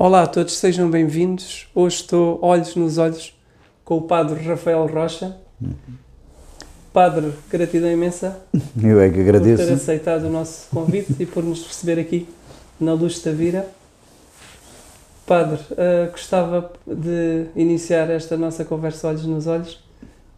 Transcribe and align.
Olá 0.00 0.22
a 0.22 0.26
todos, 0.28 0.56
sejam 0.56 0.88
bem-vindos. 0.88 1.66
Hoje 1.74 1.96
estou 1.96 2.38
olhos 2.40 2.76
nos 2.76 2.98
olhos 2.98 3.36
com 3.84 3.96
o 3.96 4.02
Padre 4.02 4.46
Rafael 4.46 4.86
Rocha. 4.86 5.36
Padre, 6.92 7.32
gratidão 7.50 7.90
imensa 7.90 8.40
Eu 8.80 9.00
é 9.00 9.08
que 9.08 9.16
por 9.16 9.24
ter 9.24 9.28
agradeço. 9.28 9.72
aceitado 9.72 10.26
o 10.26 10.30
nosso 10.30 10.68
convite 10.70 11.16
e 11.18 11.26
por 11.26 11.42
nos 11.42 11.66
receber 11.66 12.00
aqui 12.00 12.28
na 12.78 12.92
Luz 12.92 13.20
da 13.20 13.32
Vira. 13.32 13.68
Padre, 15.26 15.58
eh, 15.76 16.08
gostava 16.12 16.72
de 16.86 17.46
iniciar 17.56 18.08
esta 18.08 18.36
nossa 18.36 18.64
conversa 18.64 19.08
olhos 19.08 19.26
nos 19.26 19.48
olhos 19.48 19.80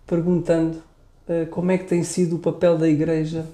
perguntando 0.06 0.82
eh, 1.28 1.44
como 1.50 1.70
é 1.70 1.76
que 1.76 1.84
tem 1.84 2.02
sido 2.02 2.36
o 2.36 2.38
papel 2.38 2.78
da 2.78 2.88
Igreja 2.88 3.44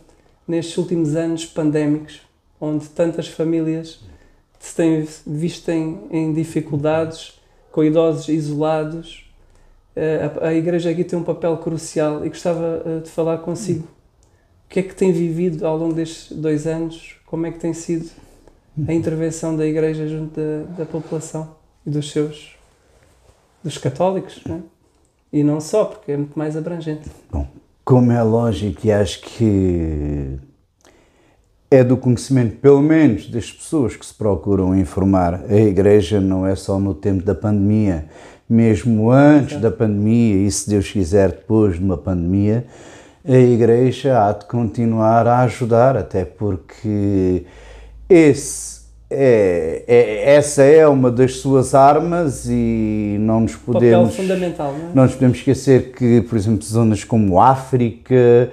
nestes 0.47 0.79
últimos 0.79 1.17
anos 1.17 1.45
pandémicos, 1.45 2.21
onde 2.61 2.87
tantas 2.91 3.27
famílias 3.27 3.99
se 4.67 4.75
têm 4.75 5.09
visto 5.27 5.69
em, 5.71 6.01
em 6.11 6.33
dificuldades, 6.33 7.41
com 7.71 7.85
idosos 7.85 8.29
isolados. 8.29 9.31
Eh, 9.95 10.31
a, 10.41 10.49
a 10.49 10.55
Igreja 10.55 10.91
aqui 10.91 11.05
tem 11.05 11.19
um 11.19 11.23
papel 11.23 11.57
crucial 11.59 12.25
e 12.27 12.29
gostava 12.29 12.83
eh, 12.85 13.01
de 13.01 13.11
falar 13.11 13.39
consigo. 13.39 13.85
O 13.85 14.69
que 14.69 14.81
é 14.81 14.83
que 14.83 14.95
tem 14.95 15.13
vivido 15.13 15.65
ao 15.65 15.77
longo 15.77 15.95
destes 15.95 16.37
dois 16.37 16.67
anos? 16.67 17.17
Como 17.27 17.47
é 17.47 17.53
que 17.53 17.59
tem 17.59 17.73
sido 17.73 18.11
a 18.89 18.93
intervenção 18.93 19.57
da 19.57 19.65
Igreja 19.65 20.09
junto 20.09 20.39
da, 20.39 20.79
da 20.79 20.85
população 20.85 21.55
e 21.87 21.91
dos 21.91 22.11
seus, 22.11 22.57
dos 23.63 23.79
católicos, 23.79 24.43
não 24.45 24.57
é? 24.57 24.61
E 25.33 25.45
não 25.45 25.61
só, 25.61 25.85
porque 25.85 26.13
é 26.13 26.17
muito 26.17 26.37
mais 26.39 26.57
abrangente. 26.57 27.09
Como 27.85 28.11
é 28.11 28.23
lógico, 28.23 28.87
e 28.87 28.93
acho 28.93 29.21
que 29.23 30.39
é 31.71 31.83
do 31.83 31.97
conhecimento, 31.97 32.57
pelo 32.57 32.81
menos, 32.81 33.29
das 33.29 33.51
pessoas 33.51 33.97
que 33.97 34.07
se 34.07 34.15
procuram 34.15 34.77
informar. 34.79 35.43
A 35.49 35.55
Igreja 35.57 36.21
não 36.21 36.47
é 36.47 36.55
só 36.55 36.79
no 36.79 36.95
tempo 36.95 37.25
da 37.25 37.35
pandemia, 37.35 38.07
mesmo 38.49 39.11
antes 39.11 39.61
da 39.61 39.71
pandemia 39.71 40.47
e, 40.47 40.51
se 40.51 40.69
Deus 40.71 40.91
quiser, 40.91 41.31
depois 41.31 41.77
de 41.79 41.85
uma 41.85 41.97
pandemia, 41.99 42.65
a 43.29 43.37
Igreja 43.37 44.25
há 44.29 44.33
de 44.33 44.45
continuar 44.47 45.27
a 45.27 45.41
ajudar, 45.41 45.97
até 45.97 46.25
porque 46.25 47.45
esse 48.09 48.77
é, 49.11 49.85
é- 49.87 50.35
essa 50.35 50.63
é 50.63 50.87
uma 50.87 51.11
das 51.13 51.37
suas 51.37 51.75
armas 51.75 52.47
e 52.49 53.17
não 53.21 53.41
nos 53.41 53.55
Papel 53.55 53.73
podemos. 53.75 54.17
fundamental, 54.17 54.73
não 54.73 54.91
é? 54.91 54.95
Não 54.95 55.03
nos 55.05 55.15
podemos 55.15 55.39
esquecer 55.39 55.93
que, 55.93 56.21
por 56.23 56.37
exemplo, 56.37 56.65
zonas 56.65 57.05
como 57.05 57.41
África, 57.41 58.51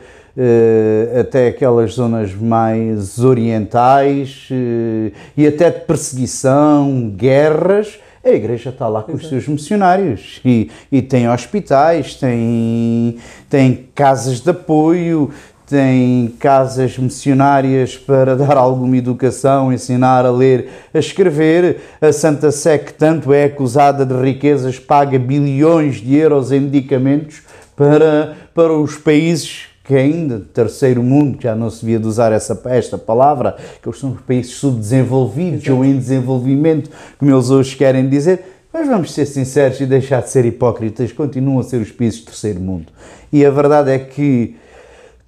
até 1.20 1.48
aquelas 1.48 1.94
zonas 1.94 2.34
mais 2.34 3.20
orientais 3.20 4.48
eh, 4.52 5.12
e 5.38 5.45
até 5.45 5.70
de 5.70 5.81
perseguição, 5.81 7.14
guerras, 7.16 8.00
a 8.26 8.30
Igreja 8.30 8.70
está 8.70 8.88
lá 8.88 9.04
com 9.04 9.11
os 9.11 9.20
Exato. 9.20 9.30
seus 9.30 9.48
missionários 9.48 10.39
e, 10.45 10.72
e 10.92 11.02
tem 11.02 11.30
hospitais, 11.30 12.16
tem, 12.16 13.17
tem 13.50 13.88
casas 13.94 14.39
de 14.39 14.50
apoio, 14.50 15.30
tem 15.67 16.34
casas 16.39 16.98
missionárias 16.98 17.98
para 17.98 18.34
dar 18.38 18.56
alguma 18.58 18.95
educação, 18.95 19.73
ensinar 19.73 20.26
a 20.26 20.31
ler, 20.31 20.70
a 20.94 21.00
escrever. 21.00 21.81
A 22.02 22.14
Santa 22.14 22.50
Sé, 22.50 22.78
que 22.78 22.94
tanto 22.94 23.34
é 23.34 23.44
acusada 23.44 24.06
de 24.06 24.14
riquezas, 24.14 24.80
paga 24.80 25.20
bilhões 25.20 25.95
de 25.98 26.16
euros 26.16 26.52
em 26.52 26.61
medicamentos 26.61 27.42
para, 27.76 28.38
para 28.54 28.72
os 28.72 28.95
países 28.95 29.73
que 29.84 29.95
ainda, 29.95 30.39
terceiro 30.53 31.03
mundo, 31.03 31.38
já 31.42 31.53
não 31.53 31.70
se 31.70 31.86
via 31.86 32.00
de 32.00 32.08
usar 32.08 32.31
essa, 32.31 32.59
esta 32.66 32.98
palavra, 32.98 33.58
que 33.81 33.88
eles 33.88 34.00
são 34.00 34.12
os 34.12 34.22
países 34.22 34.53
subdesenvolvidos 34.53 35.67
ou 35.67 35.84
em 35.84 35.98
desenvolvimento, 35.98 36.89
como 37.17 37.31
eles 37.31 37.50
hoje 37.50 37.76
querem 37.76 38.08
dizer. 38.08 38.45
Mas 38.72 38.88
vamos 38.88 39.14
ser 39.14 39.26
sinceros 39.26 39.80
e 39.82 39.86
deixar 39.86 40.21
de 40.21 40.30
ser 40.30 40.45
hipócritas, 40.45 41.11
continuam 41.11 41.60
a 41.60 41.64
ser 41.64 41.82
os 41.82 41.92
países 41.92 42.21
do 42.21 42.26
terceiro 42.27 42.60
mundo. 42.60 42.88
E 43.32 43.45
a 43.45 43.52
verdade 43.52 43.92
é 43.92 43.99
que 43.99 44.55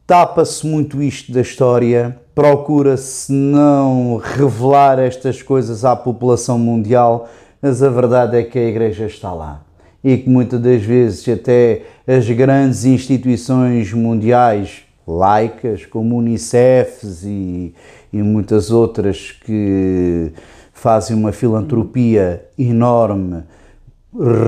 tapa-se 0.07 0.65
muito 0.65 1.01
isto 1.01 1.31
da 1.31 1.41
história, 1.41 2.17
procura-se 2.33 3.31
não 3.31 4.17
revelar 4.17 4.99
estas 4.99 5.41
coisas 5.41 5.83
à 5.83 5.95
população 5.95 6.57
mundial, 6.57 7.29
mas 7.61 7.83
a 7.83 7.89
verdade 7.89 8.37
é 8.37 8.43
que 8.43 8.57
a 8.57 8.63
Igreja 8.63 9.05
está 9.05 9.33
lá. 9.33 9.61
E 10.03 10.17
que 10.17 10.29
muitas 10.29 10.59
das 10.59 10.81
vezes 10.81 11.27
até 11.27 11.81
as 12.07 12.29
grandes 12.29 12.85
instituições 12.85 13.91
mundiais 13.91 14.83
laicas, 15.07 15.85
como 15.85 16.17
Unicefs 16.17 17.23
e, 17.23 17.73
e 18.13 18.21
muitas 18.21 18.69
outras 18.71 19.31
que 19.31 20.31
fazem 20.71 21.15
uma 21.15 21.31
filantropia 21.31 22.45
enorme, 22.57 23.43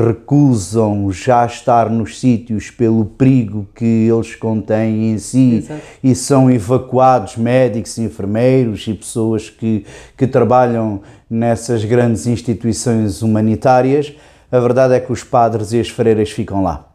recusam 0.07 1.11
já 1.11 1.45
estar 1.45 1.89
nos 1.89 2.19
sítios 2.19 2.69
pelo 2.69 3.03
perigo 3.05 3.67
que 3.75 4.07
eles 4.07 4.33
contêm 4.35 5.11
em 5.11 5.17
si 5.17 5.57
Exato. 5.57 5.81
e 6.03 6.15
são 6.15 6.49
evacuados 6.49 7.35
médicos, 7.37 7.97
enfermeiros 7.97 8.87
e 8.87 8.93
pessoas 8.93 9.49
que, 9.49 9.83
que 10.15 10.25
trabalham 10.25 11.01
nessas 11.29 11.83
grandes 11.83 12.27
instituições 12.27 13.21
humanitárias, 13.21 14.13
a 14.49 14.59
verdade 14.59 14.93
é 14.93 14.99
que 14.99 15.11
os 15.11 15.23
padres 15.23 15.73
e 15.73 15.79
as 15.79 15.89
freiras 15.89 16.31
ficam 16.31 16.63
lá 16.63 16.87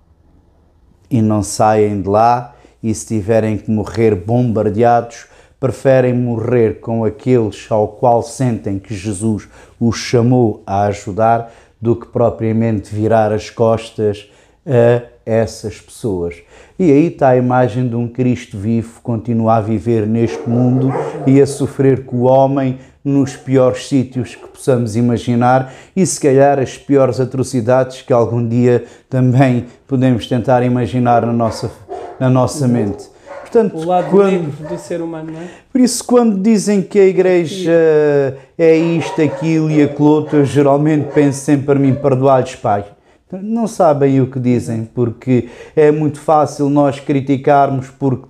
e 1.13 1.21
não 1.21 1.43
saem 1.43 2.01
de 2.01 2.09
lá 2.09 2.55
e 2.83 2.93
se 2.93 3.07
tiverem 3.07 3.59
que 3.59 3.71
morrer 3.71 4.15
bombardeados, 4.15 5.27
preferem 5.61 6.15
morrer 6.15 6.81
com 6.81 7.05
aqueles 7.05 7.67
ao 7.71 7.87
qual 7.87 8.23
sentem 8.23 8.79
que 8.79 8.95
Jesus 8.95 9.47
os 9.79 9.97
chamou 9.97 10.63
a 10.67 10.85
ajudar 10.87 11.53
do 11.81 11.95
que 11.95 12.07
propriamente 12.07 12.93
virar 12.93 13.31
as 13.31 13.51
costas 13.51 14.29
a 14.67 15.03
essas 15.25 15.81
pessoas. 15.81 16.37
E 16.79 16.91
aí 16.91 17.07
está 17.09 17.29
a 17.29 17.37
imagem 17.37 17.87
de 17.87 17.95
um 17.95 18.09
Cristo 18.09 18.57
vivo, 18.57 19.01
continua 19.03 19.57
a 19.57 19.61
viver 19.61 20.07
neste 20.07 20.49
mundo 20.49 20.91
e 21.27 21.41
a 21.41 21.47
sofrer 21.47 22.05
com 22.05 22.17
o 22.17 22.23
homem 22.23 22.79
nos 23.05 23.35
piores 23.37 23.89
sítios 23.89 24.35
que 24.35 24.47
possamos 24.47 24.97
imaginar 24.97 25.73
e 25.95 26.07
se 26.07 26.21
calhar 26.21 26.59
as 26.59 26.79
piores 26.79 27.19
atrocidades 27.19 28.03
que 28.03 28.13
algum 28.13 28.47
dia 28.47 28.85
também 29.11 29.67
podemos 29.87 30.27
tentar 30.27 30.63
imaginar 30.63 31.27
na 31.27 31.33
nossa, 31.33 31.71
na 32.19 32.31
nossa 32.31 32.69
mente. 32.69 33.11
Portanto, 33.41 33.77
O 33.77 33.85
lado 33.85 34.09
quando, 34.09 34.67
do 34.67 34.79
ser 34.79 35.03
humano, 35.03 35.33
não 35.33 35.41
é? 35.41 35.45
por 35.71 35.81
isso, 35.81 36.03
quando 36.05 36.41
dizem 36.41 36.81
que 36.81 36.99
a 36.99 37.05
igreja 37.05 38.39
é 38.57 38.77
isto, 38.77 39.21
aquilo 39.21 39.71
e 39.71 39.83
aquilo 39.83 40.09
outro, 40.09 40.39
eu 40.39 40.45
geralmente 40.45 41.13
penso 41.13 41.41
sempre 41.45 41.67
para 41.67 41.79
mim, 41.79 41.95
perdoar-lhes, 41.95 42.57
Pai. 42.57 42.85
Não 43.31 43.67
sabem 43.67 44.21
o 44.21 44.27
que 44.27 44.39
dizem, 44.39 44.85
porque 44.95 45.49
é 45.75 45.91
muito 45.91 46.21
fácil 46.21 46.69
nós 46.69 47.01
criticarmos, 47.01 47.89
porque 47.89 48.27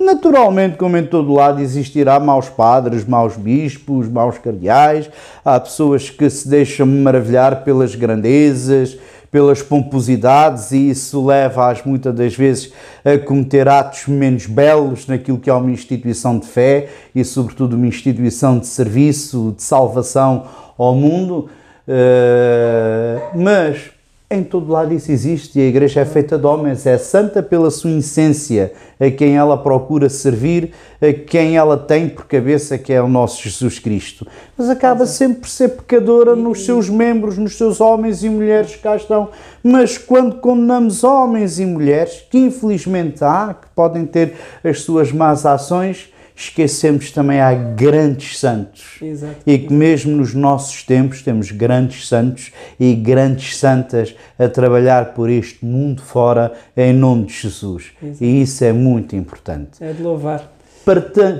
naturalmente, 0.00 0.76
como 0.76 0.96
em 0.96 1.04
todo 1.04 1.32
lado, 1.32 1.60
existirá 1.60 2.18
maus 2.18 2.48
padres, 2.48 3.04
maus 3.04 3.36
bispos, 3.36 4.08
maus 4.08 4.38
cardeais, 4.38 5.10
há 5.44 5.58
pessoas 5.58 6.10
que 6.10 6.28
se 6.28 6.48
deixam 6.48 6.86
maravilhar 6.86 7.64
pelas 7.64 7.94
grandezas, 7.94 8.98
pelas 9.30 9.62
pomposidades 9.62 10.72
e 10.72 10.90
isso 10.90 11.24
leva-as 11.24 11.84
muitas 11.84 12.14
das 12.14 12.34
vezes 12.34 12.72
a 13.04 13.18
cometer 13.18 13.68
atos 13.68 14.06
menos 14.06 14.46
belos 14.46 15.06
naquilo 15.06 15.38
que 15.38 15.50
é 15.50 15.52
uma 15.52 15.70
instituição 15.70 16.38
de 16.38 16.46
fé 16.46 16.88
e 17.14 17.24
sobretudo 17.24 17.76
uma 17.76 17.86
instituição 17.86 18.58
de 18.58 18.66
serviço, 18.66 19.54
de 19.56 19.62
salvação 19.62 20.46
ao 20.78 20.94
mundo. 20.94 21.50
Eh, 21.86 23.18
mas 23.34 23.90
em 24.30 24.44
todo 24.44 24.70
lado 24.70 24.92
isso 24.92 25.10
existe 25.10 25.58
e 25.58 25.62
a 25.62 25.66
Igreja 25.66 26.00
é 26.00 26.04
feita 26.04 26.36
de 26.36 26.44
homens, 26.44 26.84
é 26.84 26.98
santa 26.98 27.42
pela 27.42 27.70
sua 27.70 27.92
essência, 27.92 28.74
a 29.00 29.10
quem 29.10 29.36
ela 29.38 29.56
procura 29.56 30.10
servir, 30.10 30.72
a 31.00 31.12
quem 31.14 31.56
ela 31.56 31.78
tem 31.78 32.10
por 32.10 32.26
cabeça, 32.26 32.76
que 32.76 32.92
é 32.92 33.00
o 33.00 33.08
nosso 33.08 33.42
Jesus 33.42 33.78
Cristo. 33.78 34.26
Mas 34.56 34.68
acaba 34.68 35.06
sempre 35.06 35.40
por 35.40 35.48
ser 35.48 35.70
pecadora 35.70 36.36
nos 36.36 36.66
seus 36.66 36.90
membros, 36.90 37.38
nos 37.38 37.56
seus 37.56 37.80
homens 37.80 38.22
e 38.22 38.28
mulheres 38.28 38.76
que 38.76 38.82
cá 38.82 38.96
estão. 38.96 39.30
Mas 39.62 39.96
quando 39.96 40.36
condenamos 40.40 41.02
homens 41.04 41.58
e 41.58 41.64
mulheres, 41.64 42.22
que 42.30 42.36
infelizmente 42.36 43.24
há, 43.24 43.54
que 43.58 43.68
podem 43.74 44.04
ter 44.04 44.34
as 44.62 44.82
suas 44.82 45.10
más 45.10 45.46
ações, 45.46 46.12
esquecemos 46.38 47.10
também 47.10 47.40
há 47.40 47.52
grandes 47.52 48.38
santos. 48.38 48.96
Exato. 49.02 49.34
E 49.44 49.58
que 49.58 49.72
mesmo 49.72 50.16
nos 50.16 50.34
nossos 50.34 50.84
tempos 50.84 51.20
temos 51.20 51.50
grandes 51.50 52.06
santos 52.06 52.52
e 52.78 52.94
grandes 52.94 53.56
santas 53.56 54.14
a 54.38 54.48
trabalhar 54.48 55.14
por 55.14 55.28
este 55.28 55.64
mundo 55.64 56.00
fora 56.00 56.52
em 56.76 56.92
nome 56.92 57.26
de 57.26 57.32
Jesus. 57.32 57.86
Exato. 58.00 58.22
E 58.22 58.42
isso 58.42 58.64
é 58.64 58.72
muito 58.72 59.16
importante. 59.16 59.82
É 59.82 59.92
de 59.92 60.00
louvar. 60.00 60.48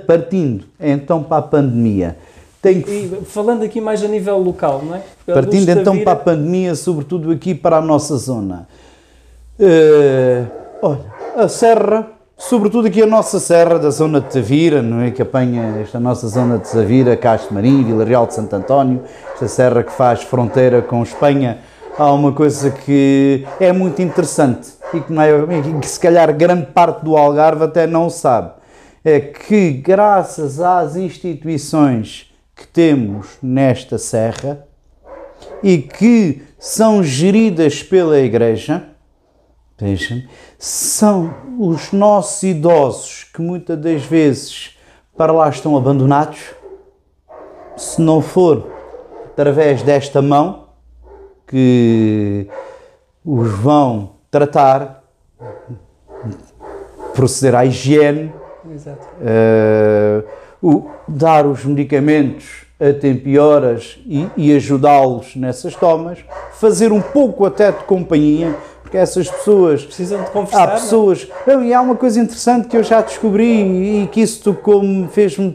Partindo 0.06 0.64
então 0.80 1.22
para 1.22 1.38
a 1.38 1.42
pandemia, 1.42 2.16
tem 2.60 2.82
que 2.82 2.90
E 2.90 3.24
falando 3.24 3.62
aqui 3.62 3.80
mais 3.80 4.02
a 4.02 4.08
nível 4.08 4.36
local, 4.38 4.82
não 4.84 4.96
é? 4.96 5.02
Partindo 5.32 5.68
então 5.70 5.92
vira- 5.92 6.04
para 6.04 6.12
a 6.12 6.16
pandemia, 6.16 6.74
sobretudo 6.74 7.30
aqui 7.30 7.54
para 7.54 7.76
a 7.76 7.80
nossa 7.80 8.16
zona. 8.16 8.68
Eh, 9.58 10.44
olha, 10.82 11.04
a 11.36 11.48
serra 11.48 12.17
sobretudo 12.38 12.86
aqui 12.86 13.02
a 13.02 13.06
nossa 13.06 13.40
serra 13.40 13.78
da 13.80 13.90
zona 13.90 14.20
de 14.20 14.28
Tavira, 14.28 14.80
não 14.80 15.00
é? 15.00 15.10
Que 15.10 15.20
apanha 15.20 15.80
esta 15.82 15.98
nossa 15.98 16.28
zona 16.28 16.56
de 16.58 16.70
Tavira, 16.70 17.16
Castro 17.16 17.52
Marim, 17.52 17.82
Vila 17.84 18.04
Real 18.04 18.26
de 18.26 18.34
Santo 18.34 18.54
António, 18.54 19.02
esta 19.34 19.48
serra 19.48 19.82
que 19.82 19.92
faz 19.92 20.22
fronteira 20.22 20.80
com 20.80 21.02
Espanha, 21.02 21.58
há 21.98 22.12
uma 22.12 22.32
coisa 22.32 22.70
que 22.70 23.44
é 23.58 23.72
muito 23.72 24.00
interessante 24.00 24.68
e 24.94 25.00
que, 25.00 25.12
é, 25.12 25.80
que 25.80 25.86
se 25.88 25.98
calhar 25.98 26.32
grande 26.32 26.66
parte 26.66 27.04
do 27.04 27.16
Algarve 27.16 27.64
até 27.64 27.86
não 27.86 28.08
sabe. 28.08 28.52
É 29.04 29.18
que 29.18 29.72
graças 29.72 30.60
às 30.60 30.94
instituições 30.94 32.32
que 32.54 32.66
temos 32.66 33.36
nesta 33.42 33.98
serra 33.98 34.64
e 35.62 35.78
que 35.78 36.42
são 36.58 37.02
geridas 37.02 37.82
pela 37.82 38.18
Igreja, 38.18 38.84
são 40.58 41.32
os 41.58 41.92
nossos 41.92 42.42
idosos 42.42 43.24
que 43.32 43.40
muitas 43.40 43.78
das 43.78 44.02
vezes 44.02 44.76
para 45.16 45.32
lá 45.32 45.48
estão 45.48 45.76
abandonados, 45.76 46.38
se 47.76 48.00
não 48.00 48.20
for 48.20 48.68
através 49.26 49.82
desta 49.82 50.20
mão 50.20 50.68
que 51.46 52.48
os 53.24 53.50
vão 53.50 54.16
tratar, 54.30 55.04
proceder 57.14 57.54
à 57.54 57.64
higiene, 57.64 58.32
uh, 60.60 60.90
dar 61.06 61.46
os 61.46 61.64
medicamentos 61.64 62.66
a 62.80 62.92
tempo 62.92 63.28
e 63.28 63.38
horas 63.38 63.98
e, 64.06 64.28
e 64.36 64.54
ajudá-los 64.54 65.34
nessas 65.34 65.74
tomas, 65.74 66.18
fazer 66.52 66.92
um 66.92 67.00
pouco 67.00 67.44
até 67.44 67.72
de 67.72 67.84
companhia, 67.84 68.54
porque 68.88 68.96
essas 68.96 69.30
pessoas 69.30 69.84
precisam 69.84 70.24
de 70.24 70.30
conversar. 70.30 70.66
Há 70.66 70.72
é? 70.72 70.74
pessoas. 70.76 71.28
Não? 71.46 71.62
e 71.62 71.74
há 71.74 71.80
uma 71.82 71.94
coisa 71.94 72.18
interessante 72.18 72.68
que 72.68 72.76
eu 72.76 72.82
já 72.82 73.02
descobri 73.02 74.02
e 74.02 74.06
que 74.06 74.22
isso 74.22 74.42
tocou-me, 74.42 75.06
fez-me. 75.08 75.54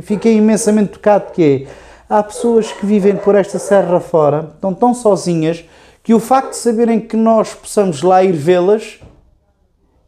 Fiquei 0.00 0.38
imensamente 0.38 0.92
tocado, 0.92 1.32
que 1.32 1.66
é. 1.68 1.82
Há 2.08 2.22
pessoas 2.22 2.72
que 2.72 2.84
vivem 2.86 3.14
por 3.16 3.34
esta 3.34 3.58
serra 3.58 4.00
fora, 4.00 4.50
estão 4.54 4.72
tão 4.72 4.94
sozinhas, 4.94 5.64
que 6.02 6.14
o 6.14 6.20
facto 6.20 6.50
de 6.50 6.56
saberem 6.56 6.98
que 6.98 7.16
nós 7.16 7.54
possamos 7.54 8.02
lá 8.02 8.24
ir 8.24 8.32
vê-las 8.32 8.98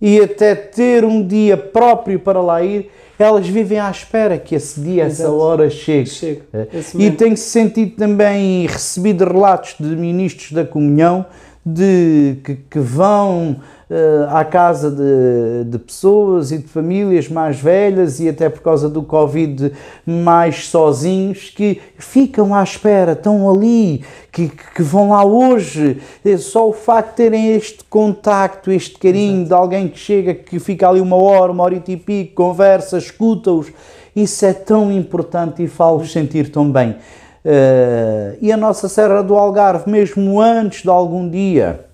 e 0.00 0.20
até 0.20 0.54
ter 0.54 1.04
um 1.04 1.26
dia 1.26 1.56
próprio 1.56 2.18
para 2.18 2.40
lá 2.40 2.62
ir, 2.62 2.90
elas 3.18 3.46
vivem 3.46 3.78
à 3.78 3.90
espera 3.90 4.38
que 4.38 4.54
esse 4.54 4.80
dia, 4.80 5.04
Exato. 5.04 5.22
essa 5.22 5.32
hora 5.32 5.70
chegue. 5.70 6.10
chegue. 6.10 6.42
É. 6.52 6.66
E 6.98 7.10
tem-se 7.10 7.48
sentido 7.48 7.96
também 7.96 8.66
recebido 8.66 9.24
relatos 9.24 9.76
de 9.78 9.96
ministros 9.96 10.52
da 10.52 10.64
comunhão 10.64 11.24
de 11.64 12.36
que, 12.44 12.56
que 12.56 12.78
vão 12.78 13.56
uh, 13.88 14.36
à 14.36 14.44
casa 14.44 14.90
de, 14.90 15.70
de, 15.70 15.78
pessoas 15.78 16.52
e 16.52 16.58
de 16.58 16.68
famílias 16.68 17.28
mais 17.28 17.58
velhas 17.58 18.20
e 18.20 18.28
até 18.28 18.50
por 18.50 18.60
causa 18.60 18.88
do 18.88 19.02
Covid 19.02 19.72
mais 20.06 20.66
sozinhos 20.68 21.48
que 21.48 21.80
ficam 21.98 22.54
à 22.54 22.62
espera, 22.62 23.12
estão 23.12 23.50
ali, 23.50 24.04
que, 24.30 24.48
que 24.48 24.82
vão 24.82 25.10
lá 25.10 25.24
hoje. 25.24 26.02
É 26.22 26.36
só 26.36 26.68
o 26.68 26.72
facto 26.72 27.10
de 27.10 27.16
terem 27.16 27.54
este 27.54 27.82
contacto, 27.84 28.70
este 28.70 28.98
carinho 28.98 29.42
Exato. 29.42 29.48
de 29.48 29.54
alguém 29.54 29.88
que 29.88 29.98
chega, 29.98 30.34
que 30.34 30.58
fica 30.58 30.88
ali 30.88 31.00
uma 31.00 31.16
hora, 31.16 31.50
uma 31.50 31.64
hora 31.64 31.82
e 31.86 31.96
pico, 31.96 32.34
conversa, 32.34 32.98
escuta-os. 32.98 33.72
Isso 34.14 34.44
é 34.44 34.52
tão 34.52 34.92
importante 34.92 35.62
e 35.62 35.66
faz-os 35.66 36.12
sentir 36.12 36.50
tão 36.50 36.70
bem. 36.70 36.96
Uh, 37.44 38.38
e 38.40 38.50
a 38.50 38.56
nossa 38.56 38.88
Serra 38.88 39.22
do 39.22 39.34
Algarve, 39.34 39.90
mesmo 39.90 40.40
antes 40.40 40.82
de 40.82 40.88
algum 40.88 41.28
dia 41.28 41.84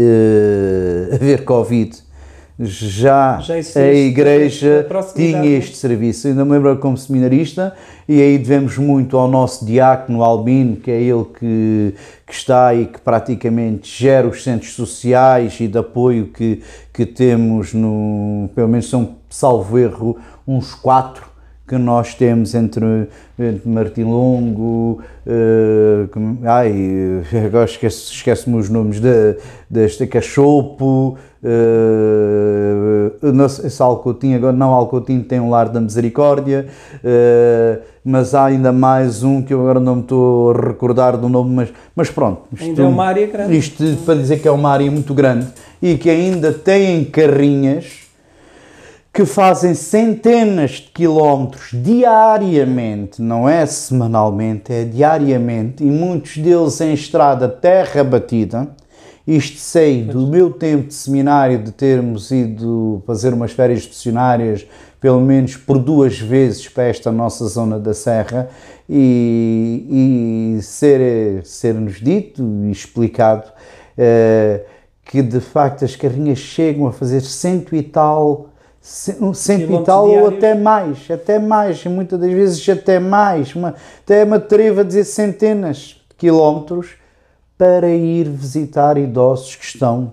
uh, 0.00 1.14
haver 1.14 1.44
Covid, 1.44 1.96
já, 2.58 3.38
já 3.38 3.54
a 3.54 3.92
Igreja 3.94 4.84
tinha 5.14 5.46
este 5.46 5.76
serviço. 5.76 6.26
Eu 6.26 6.32
ainda 6.32 6.44
me 6.44 6.50
lembro 6.54 6.76
como 6.78 6.96
seminarista, 6.96 7.72
e 8.08 8.20
aí 8.20 8.36
devemos 8.36 8.76
muito 8.78 9.16
ao 9.16 9.28
nosso 9.28 9.64
diácono 9.64 10.24
Albino, 10.24 10.74
que 10.74 10.90
é 10.90 11.00
ele 11.00 11.24
que, 11.38 11.94
que 12.26 12.34
está 12.34 12.74
e 12.74 12.86
que 12.86 13.00
praticamente 13.00 13.88
gera 13.88 14.26
os 14.26 14.42
centros 14.42 14.72
sociais 14.72 15.60
e 15.60 15.68
de 15.68 15.78
apoio 15.78 16.32
que, 16.32 16.62
que 16.92 17.06
temos, 17.06 17.72
no, 17.72 18.50
pelo 18.56 18.66
menos 18.66 18.90
são, 18.90 19.18
salvo 19.30 19.78
erro, 19.78 20.18
uns 20.44 20.74
quatro 20.74 21.37
que 21.68 21.76
nós 21.76 22.14
temos 22.14 22.54
entre, 22.54 23.08
entre 23.38 23.68
Martim 23.68 24.04
Longo, 24.04 25.02
uh, 25.26 26.08
ai, 26.44 26.72
agora 27.44 27.66
esquece, 27.66 28.10
esquece-me 28.10 28.56
os 28.56 28.70
nomes 28.70 28.98
de, 28.98 29.36
deste 29.68 30.06
Cachopo, 30.06 31.18
uh, 31.44 33.32
não 33.32 33.46
sei 33.50 33.68
se 33.68 33.82
Alcotim, 33.82 34.32
agora 34.32 34.56
não, 34.56 34.72
Alcotim 34.72 35.20
tem 35.20 35.38
um 35.38 35.50
lar 35.50 35.68
da 35.68 35.78
misericórdia, 35.78 36.66
uh, 37.04 37.82
mas 38.02 38.34
há 38.34 38.46
ainda 38.46 38.72
mais 38.72 39.22
um 39.22 39.42
que 39.42 39.52
eu 39.52 39.60
agora 39.60 39.78
não 39.78 39.96
me 39.96 40.02
estou 40.02 40.52
a 40.52 40.68
recordar 40.68 41.18
do 41.18 41.28
nome, 41.28 41.54
mas, 41.54 41.68
mas 41.94 42.10
pronto. 42.10 42.44
Isto, 42.50 42.64
ainda 42.64 42.82
é 42.82 42.86
uma 42.86 43.04
área 43.04 43.26
grande. 43.26 43.58
Isto 43.58 43.84
para 44.06 44.14
dizer 44.14 44.40
que 44.40 44.48
é 44.48 44.50
uma 44.50 44.70
área 44.70 44.90
muito 44.90 45.12
grande 45.12 45.48
e 45.82 45.98
que 45.98 46.08
ainda 46.08 46.50
tem 46.50 47.04
carrinhas 47.04 48.07
que 49.12 49.24
fazem 49.24 49.74
centenas 49.74 50.72
de 50.72 50.90
quilómetros 50.94 51.70
diariamente, 51.72 53.20
não 53.20 53.48
é 53.48 53.66
semanalmente, 53.66 54.72
é 54.72 54.84
diariamente, 54.84 55.82
e 55.82 55.90
muitos 55.90 56.36
deles 56.36 56.80
em 56.80 56.92
estrada 56.92 57.48
terra 57.48 58.04
batida. 58.04 58.68
Isto 59.26 59.58
sei 59.58 60.04
do 60.04 60.26
meu 60.26 60.50
tempo 60.50 60.88
de 60.88 60.94
seminário, 60.94 61.62
de 61.62 61.72
termos 61.72 62.30
ido 62.30 63.02
fazer 63.06 63.34
umas 63.34 63.52
férias 63.52 63.86
missionárias, 63.86 64.66
pelo 65.00 65.20
menos 65.20 65.56
por 65.56 65.78
duas 65.78 66.18
vezes 66.18 66.66
para 66.68 66.84
esta 66.84 67.12
nossa 67.12 67.46
zona 67.46 67.78
da 67.78 67.92
Serra, 67.92 68.48
e, 68.88 70.56
e 70.56 70.62
ser, 70.62 71.44
ser-nos 71.44 72.00
dito 72.00 72.42
e 72.64 72.70
explicado 72.70 73.48
uh, 73.98 74.64
que 75.04 75.20
de 75.20 75.40
facto 75.40 75.84
as 75.84 75.94
carrinhas 75.94 76.38
chegam 76.38 76.86
a 76.86 76.92
fazer 76.92 77.20
cento 77.20 77.76
e 77.76 77.82
tal 77.82 78.47
cento 79.34 79.72
e 79.72 79.84
tal 79.84 80.08
ou 80.08 80.28
até 80.28 80.54
mais, 80.54 81.10
até 81.10 81.38
mais, 81.38 81.84
e 81.84 81.88
muitas 81.90 82.18
das 82.18 82.32
vezes 82.32 82.68
até 82.70 82.98
mais, 82.98 83.54
uma, 83.54 83.74
até 84.02 84.24
me 84.24 84.36
atrevo 84.36 84.80
a 84.80 84.82
dizer 84.82 85.04
centenas 85.04 86.00
de 86.08 86.16
quilómetros 86.16 86.92
para 87.58 87.90
ir 87.90 88.28
visitar 88.28 88.96
idosos 88.96 89.56
que 89.56 89.64
estão 89.64 90.12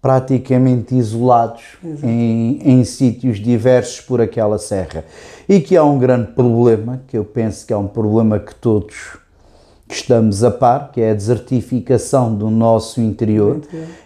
praticamente 0.00 0.94
isolados 0.94 1.62
em, 2.02 2.60
em 2.62 2.84
sítios 2.84 3.38
diversos 3.38 4.02
por 4.02 4.20
aquela 4.20 4.58
serra. 4.58 5.04
E 5.48 5.60
que 5.60 5.76
há 5.76 5.82
um 5.82 5.98
grande 5.98 6.32
problema, 6.32 7.02
que 7.08 7.18
eu 7.18 7.24
penso 7.24 7.66
que 7.66 7.72
é 7.72 7.76
um 7.76 7.88
problema 7.88 8.38
que 8.38 8.54
todos 8.54 9.16
que 9.86 9.94
estamos 9.94 10.42
a 10.42 10.50
par, 10.50 10.90
que 10.92 11.00
é 11.00 11.10
a 11.10 11.14
desertificação 11.14 12.34
do 12.34 12.48
nosso 12.50 13.00
interior, 13.00 13.60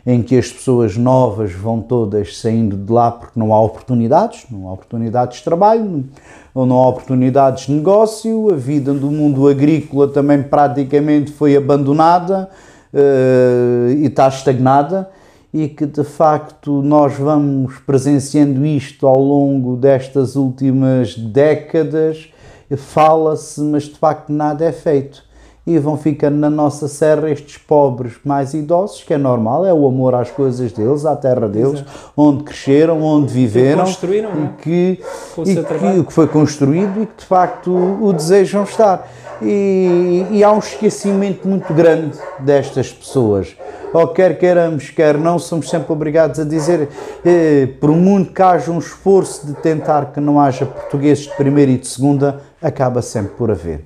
em 0.05 0.23
que 0.23 0.37
as 0.37 0.51
pessoas 0.51 0.97
novas 0.97 1.53
vão 1.53 1.81
todas 1.81 2.37
saindo 2.37 2.77
de 2.77 2.93
lá 2.93 3.13
porque 3.13 3.39
não 3.39 3.55
há 3.55 3.61
oportunidades, 3.61 4.45
não 4.51 4.69
há 4.69 4.73
oportunidades 4.73 5.39
de 5.39 5.45
trabalho, 5.45 6.05
ou 6.53 6.67
não 6.67 6.77
há 6.79 6.89
oportunidades 6.89 7.67
de 7.67 7.73
negócio, 7.73 8.53
a 8.53 8.57
vida 8.57 8.93
do 8.93 9.11
mundo 9.11 9.47
agrícola 9.47 10.09
também 10.09 10.43
praticamente 10.43 11.31
foi 11.31 11.57
abandonada 11.57 12.51
uh, 12.93 13.93
e 13.93 14.07
está 14.07 14.27
estagnada 14.27 15.09
e 15.55 15.69
que 15.69 15.87
de 15.87 16.03
facto 16.03 16.83
nós 16.83 17.15
vamos 17.15 17.79
presenciando 17.87 18.67
isto 18.67 19.07
ao 19.07 19.19
longo 19.19 19.77
destas 19.77 20.35
últimas 20.35 21.17
décadas, 21.17 22.29
fala-se, 22.77 23.61
mas 23.61 23.85
de 23.85 23.97
facto 23.97 24.31
nada 24.31 24.65
é 24.65 24.73
feito 24.73 25.28
e 25.69 25.79
vão 25.79 25.99
ficando 25.99 26.39
na 26.39 26.49
nossa 26.49 26.89
serra 26.89 27.31
estes 27.31 27.59
pobres 27.59 28.15
mais 28.25 28.55
idosos, 28.55 29.05
que 29.05 29.13
é 29.13 29.19
normal, 29.19 29.67
é 29.67 29.73
o 29.73 29.87
amor 29.87 30.15
às 30.15 30.31
coisas 30.31 30.73
deles, 30.73 31.05
à 31.05 31.15
terra 31.15 31.47
deles, 31.47 31.81
Exato. 31.81 32.13
onde 32.17 32.43
cresceram, 32.43 33.03
onde 33.03 33.31
viveram 33.31 33.85
construíram, 33.85 34.31
e, 34.31 34.63
que, 34.63 35.03
e 35.45 35.55
que, 35.55 36.05
que 36.05 36.13
foi 36.13 36.27
construído 36.27 37.03
e 37.03 37.07
que 37.07 37.19
de 37.19 37.25
facto 37.27 37.71
o, 37.71 38.07
o 38.07 38.13
desejam 38.15 38.63
estar. 38.63 39.07
E, 39.43 40.27
e, 40.31 40.43
há 40.43 40.51
um 40.51 40.59
esquecimento 40.59 41.47
muito 41.47 41.73
grande 41.75 42.17
destas 42.41 42.91
pessoas. 42.91 43.55
Ou 43.93 44.09
quer 44.09 44.39
queiramos, 44.39 44.89
quer 44.89 45.19
não, 45.19 45.39
somos 45.39 45.69
sempre 45.69 45.93
obrigados 45.93 46.41
a 46.41 46.45
dizer, 46.45 46.89
eh, 47.25 47.69
por 47.79 47.91
muito 47.91 48.33
que 48.33 48.43
haja 48.43 48.73
um 48.73 48.79
esforço 48.79 49.47
de 49.47 49.55
tentar 49.55 50.13
que 50.13 50.19
não 50.19 50.41
haja 50.41 50.65
portugueses 50.65 51.25
de 51.25 51.37
primeira 51.37 51.71
e 51.71 51.77
de 51.77 51.87
segunda, 51.87 52.41
acaba 52.61 53.01
sempre 53.03 53.35
por 53.37 53.51
haver 53.51 53.85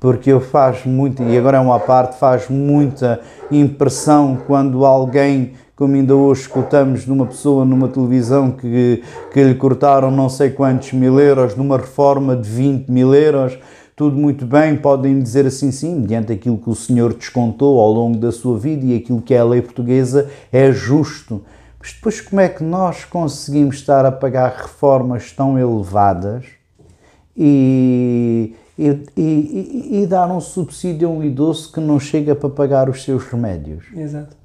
porque 0.00 0.30
eu 0.30 0.40
faz 0.40 0.84
muito, 0.84 1.22
e 1.22 1.36
agora 1.36 1.56
é 1.56 1.60
uma 1.60 1.80
parte, 1.80 2.18
faz 2.18 2.48
muita 2.48 3.20
impressão 3.50 4.38
quando 4.46 4.84
alguém, 4.84 5.52
como 5.74 5.94
ainda 5.94 6.14
hoje 6.14 6.42
escutamos 6.42 7.06
numa 7.06 7.26
pessoa 7.26 7.64
numa 7.64 7.88
televisão 7.88 8.50
que, 8.50 9.02
que 9.32 9.42
lhe 9.42 9.54
cortaram 9.54 10.10
não 10.10 10.28
sei 10.28 10.50
quantos 10.50 10.92
mil 10.92 11.18
euros 11.18 11.56
numa 11.56 11.76
reforma 11.76 12.36
de 12.36 12.48
20 12.48 12.88
mil 12.88 13.14
euros, 13.14 13.58
tudo 13.96 14.16
muito 14.16 14.46
bem, 14.46 14.76
podem 14.76 15.20
dizer 15.20 15.44
assim 15.44 15.72
sim, 15.72 15.96
mediante 15.96 16.32
aquilo 16.32 16.56
que 16.56 16.70
o 16.70 16.74
senhor 16.74 17.12
descontou 17.12 17.80
ao 17.80 17.90
longo 17.90 18.16
da 18.16 18.30
sua 18.30 18.56
vida 18.56 18.86
e 18.86 18.96
aquilo 18.96 19.20
que 19.20 19.34
é 19.34 19.38
a 19.38 19.44
lei 19.44 19.60
portuguesa 19.60 20.30
é 20.52 20.70
justo. 20.70 21.42
Mas 21.80 21.92
depois, 21.92 22.20
como 22.20 22.40
é 22.40 22.48
que 22.48 22.62
nós 22.62 23.04
conseguimos 23.04 23.76
estar 23.76 24.06
a 24.06 24.12
pagar 24.12 24.52
reformas 24.52 25.32
tão 25.32 25.58
elevadas 25.58 26.44
e, 27.36 28.54
e, 28.78 29.02
e, 29.16 30.02
e 30.02 30.06
dar 30.06 30.30
um 30.30 30.40
subsídio 30.40 31.08
a 31.08 31.10
um 31.10 31.24
idoso 31.24 31.72
que 31.72 31.80
não 31.80 31.98
chega 31.98 32.34
para 32.34 32.48
pagar 32.48 32.88
os 32.88 33.02
seus 33.02 33.24
remédios? 33.24 33.86
Exato. 33.92 34.36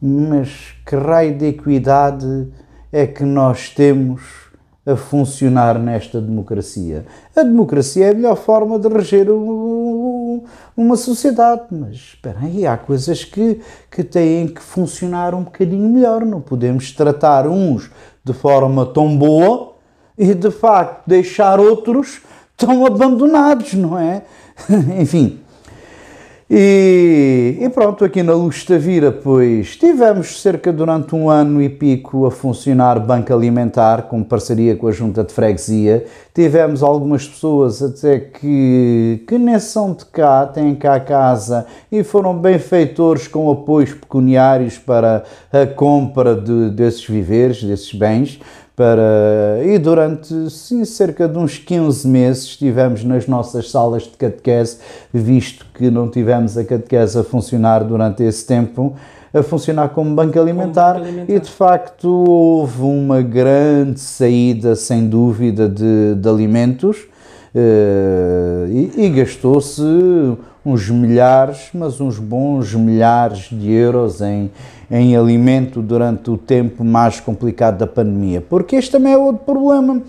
Mas 0.00 0.74
que 0.86 0.96
raio 0.96 1.36
de 1.36 1.46
equidade 1.46 2.48
é 2.90 3.06
que 3.06 3.24
nós 3.24 3.68
temos 3.68 4.48
a 4.86 4.96
funcionar 4.96 5.78
nesta 5.78 6.18
democracia? 6.18 7.04
A 7.36 7.42
democracia 7.42 8.06
é 8.06 8.10
a 8.10 8.14
melhor 8.14 8.36
forma 8.36 8.78
de 8.78 8.88
reger 8.88 9.28
o, 9.28 10.44
uma 10.74 10.96
sociedade, 10.96 11.64
mas 11.70 11.96
espera 11.96 12.38
aí, 12.40 12.66
há 12.66 12.78
coisas 12.78 13.22
que, 13.22 13.60
que 13.90 14.02
têm 14.02 14.48
que 14.48 14.62
funcionar 14.62 15.34
um 15.34 15.42
bocadinho 15.42 15.90
melhor. 15.90 16.24
Não 16.24 16.40
podemos 16.40 16.90
tratar 16.92 17.46
uns 17.46 17.90
de 18.24 18.32
forma 18.32 18.86
tão 18.86 19.14
boa 19.14 19.74
e 20.16 20.32
de 20.32 20.50
facto 20.50 21.02
deixar 21.06 21.60
outros 21.60 22.22
tão 22.58 22.84
abandonados, 22.84 23.72
não 23.72 23.96
é? 23.96 24.22
Enfim. 25.00 25.38
E, 26.50 27.58
e, 27.60 27.68
pronto, 27.68 28.02
aqui 28.02 28.22
na 28.22 28.32
Luz 28.32 28.64
Tavira, 28.64 29.12
pois 29.12 29.76
tivemos 29.76 30.40
cerca 30.40 30.72
durante 30.72 31.14
um 31.14 31.28
ano 31.28 31.60
e 31.60 31.68
pico 31.68 32.24
a 32.24 32.30
funcionar 32.30 32.98
Banco 32.98 33.34
Alimentar, 33.34 34.04
com 34.04 34.24
parceria 34.24 34.74
com 34.74 34.88
a 34.88 34.90
Junta 34.90 35.22
de 35.22 35.30
Freguesia. 35.34 36.06
Tivemos 36.34 36.82
algumas 36.82 37.28
pessoas 37.28 37.82
até 37.82 38.18
que, 38.18 39.22
que 39.28 39.36
nem 39.36 39.58
são 39.58 39.92
de 39.92 40.06
cá, 40.06 40.46
têm 40.46 40.74
cá 40.74 40.94
a 40.94 41.00
casa 41.00 41.66
e 41.92 42.02
foram 42.02 42.34
benfeitores 42.38 43.28
com 43.28 43.50
apoios 43.50 43.92
pecuniários 43.92 44.78
para 44.78 45.24
a 45.52 45.66
compra 45.66 46.34
de, 46.34 46.70
desses 46.70 47.04
viveres, 47.04 47.62
desses 47.62 47.92
bens 47.92 48.40
para 48.78 49.60
e 49.64 49.76
durante 49.76 50.48
sim, 50.50 50.84
cerca 50.84 51.26
de 51.26 51.36
uns 51.36 51.58
15 51.58 52.06
meses 52.06 52.44
estivemos 52.44 53.02
nas 53.02 53.26
nossas 53.26 53.72
salas 53.72 54.04
de 54.04 54.10
catequese, 54.10 54.78
visto 55.12 55.66
que 55.74 55.90
não 55.90 56.08
tivemos 56.08 56.56
a 56.56 56.62
catequese 56.62 57.18
a 57.18 57.24
funcionar 57.24 57.82
durante 57.82 58.22
esse 58.22 58.46
tempo, 58.46 58.94
a 59.34 59.42
funcionar 59.42 59.88
como 59.88 60.14
banco 60.14 60.38
alimentar, 60.38 60.92
como 60.92 61.04
banco 61.06 61.08
alimentar. 61.08 61.34
e 61.34 61.40
de 61.40 61.50
facto 61.50 62.08
houve 62.08 62.82
uma 62.82 63.20
grande 63.20 63.98
saída, 63.98 64.76
sem 64.76 65.08
dúvida, 65.08 65.68
de, 65.68 66.14
de 66.14 66.28
alimentos 66.28 66.98
uh, 67.52 68.68
e, 68.68 68.92
e 68.96 69.10
gastou-se 69.10 69.82
uns 70.68 70.90
milhares, 70.90 71.70
mas 71.72 72.00
uns 72.00 72.18
bons 72.18 72.74
milhares 72.74 73.48
de 73.50 73.72
euros 73.72 74.20
em, 74.20 74.50
em 74.90 75.16
alimento 75.16 75.80
durante 75.80 76.30
o 76.30 76.36
tempo 76.36 76.84
mais 76.84 77.20
complicado 77.20 77.78
da 77.78 77.86
pandemia. 77.86 78.44
Porque 78.46 78.76
este 78.76 78.90
também 78.90 79.14
é 79.14 79.18
outro 79.18 79.44
problema. 79.44 80.02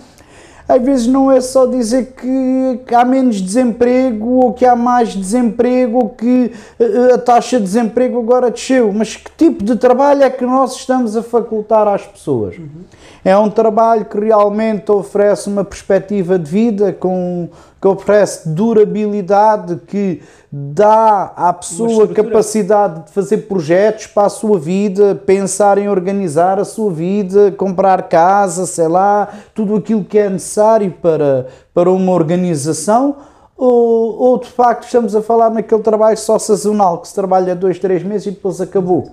Às 0.68 0.84
vezes 0.84 1.08
não 1.08 1.32
é 1.32 1.42
só 1.42 1.66
dizer 1.66 2.14
que, 2.16 2.80
que 2.86 2.94
há 2.94 3.04
menos 3.04 3.42
desemprego 3.42 4.28
ou 4.44 4.54
que 4.54 4.64
há 4.64 4.76
mais 4.76 5.16
desemprego 5.16 5.98
ou 5.98 6.10
que 6.10 6.52
eh, 6.80 7.14
a 7.16 7.18
taxa 7.18 7.58
de 7.58 7.64
desemprego 7.64 8.20
agora 8.20 8.52
desceu, 8.52 8.94
mas 8.94 9.16
que 9.16 9.32
tipo 9.36 9.64
de 9.64 9.76
trabalho 9.76 10.22
é 10.22 10.30
que 10.30 10.46
nós 10.46 10.76
estamos 10.76 11.18
a 11.18 11.24
facultar 11.24 11.88
às 11.88 12.06
pessoas? 12.06 12.56
Uhum. 12.56 12.84
É 13.26 13.36
um 13.36 13.50
trabalho 13.50 14.06
que 14.06 14.20
realmente 14.20 14.92
oferece 14.92 15.50
uma 15.50 15.64
perspectiva 15.64 16.38
de 16.38 16.52
vida 16.52 16.94
com 16.94 17.50
que 17.82 17.88
oferece 17.88 18.50
durabilidade, 18.50 19.78
que 19.88 20.22
dá 20.52 21.32
à 21.36 21.54
pessoa 21.54 22.08
capacidade 22.08 23.06
de 23.06 23.12
fazer 23.12 23.38
projetos 23.40 24.08
para 24.08 24.28
a 24.28 24.30
sua 24.30 24.60
vida, 24.60 25.16
pensar 25.16 25.78
em 25.78 25.88
organizar 25.88 26.60
a 26.60 26.66
sua 26.66 26.92
vida, 26.92 27.52
comprar 27.52 28.10
casa, 28.10 28.66
sei 28.66 28.88
lá, 28.88 29.30
tudo 29.54 29.76
aquilo 29.76 30.04
que 30.04 30.18
é 30.18 30.30
necessário 30.30 30.92
para, 31.02 31.48
para 31.74 31.90
uma 31.90 32.12
organização. 32.12 33.16
Ou, 33.56 34.18
ou 34.22 34.38
de 34.40 34.50
facto 34.50 34.86
estamos 34.86 35.16
a 35.16 35.22
falar 35.22 35.50
naquele 35.50 35.82
trabalho 35.82 36.18
só 36.18 36.40
sazonal 36.40 37.00
que 37.00 37.10
se 37.10 37.14
trabalha 37.14 37.54
dois, 37.54 37.78
três 37.78 38.02
meses 38.04 38.28
e 38.28 38.32
depois 38.32 38.62
acabou. 38.62 39.10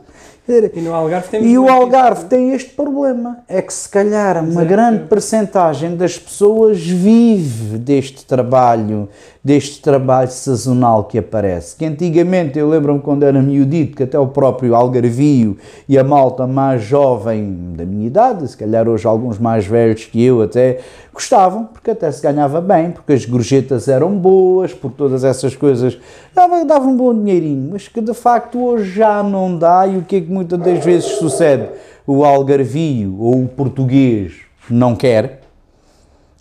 E, 0.48 0.80
no 0.80 0.94
Algarve 0.94 1.28
tem 1.28 1.44
e 1.44 1.58
o 1.58 1.68
Algarve 1.68 2.20
isso. 2.20 2.28
tem 2.28 2.52
este 2.52 2.70
problema: 2.70 3.38
é 3.48 3.60
que 3.60 3.72
se 3.72 3.88
calhar 3.88 4.42
uma 4.42 4.64
grande 4.64 5.04
percentagem 5.08 5.96
das 5.96 6.18
pessoas 6.18 6.78
vive 6.78 7.78
deste 7.78 8.24
trabalho, 8.24 9.08
deste 9.46 9.80
trabalho 9.80 10.28
sazonal 10.28 11.04
que 11.04 11.16
aparece. 11.16 11.76
Que 11.76 11.84
antigamente, 11.84 12.58
eu 12.58 12.68
lembro-me 12.68 12.98
quando 12.98 13.22
era 13.22 13.40
miudito, 13.40 13.96
que 13.96 14.02
até 14.02 14.18
o 14.18 14.26
próprio 14.26 14.74
Algarvio 14.74 15.56
e 15.88 15.96
a 15.96 16.02
malta 16.02 16.48
mais 16.48 16.82
jovem 16.82 17.72
da 17.76 17.84
minha 17.84 18.08
idade, 18.08 18.48
se 18.48 18.56
calhar 18.56 18.88
hoje 18.88 19.06
alguns 19.06 19.38
mais 19.38 19.64
velhos 19.64 20.04
que 20.04 20.20
eu 20.20 20.42
até, 20.42 20.80
gostavam, 21.14 21.64
porque 21.66 21.92
até 21.92 22.10
se 22.10 22.20
ganhava 22.20 22.60
bem, 22.60 22.90
porque 22.90 23.12
as 23.12 23.24
gorjetas 23.24 23.86
eram 23.86 24.18
boas, 24.18 24.74
por 24.74 24.90
todas 24.90 25.22
essas 25.22 25.54
coisas, 25.54 25.96
dava, 26.34 26.64
dava 26.64 26.84
um 26.84 26.96
bom 26.96 27.14
dinheirinho, 27.14 27.70
mas 27.70 27.86
que 27.86 28.00
de 28.00 28.14
facto 28.14 28.60
hoje 28.60 28.96
já 28.96 29.22
não 29.22 29.56
dá, 29.56 29.86
e 29.86 29.96
o 29.96 30.02
que 30.02 30.16
é 30.16 30.20
que 30.22 30.30
muitas 30.30 30.58
das 30.58 30.84
vezes 30.84 31.06
sucede? 31.20 31.68
O 32.04 32.24
algarvio 32.24 33.16
ou 33.20 33.44
o 33.44 33.46
português 33.46 34.32
não 34.68 34.96
quer, 34.96 35.45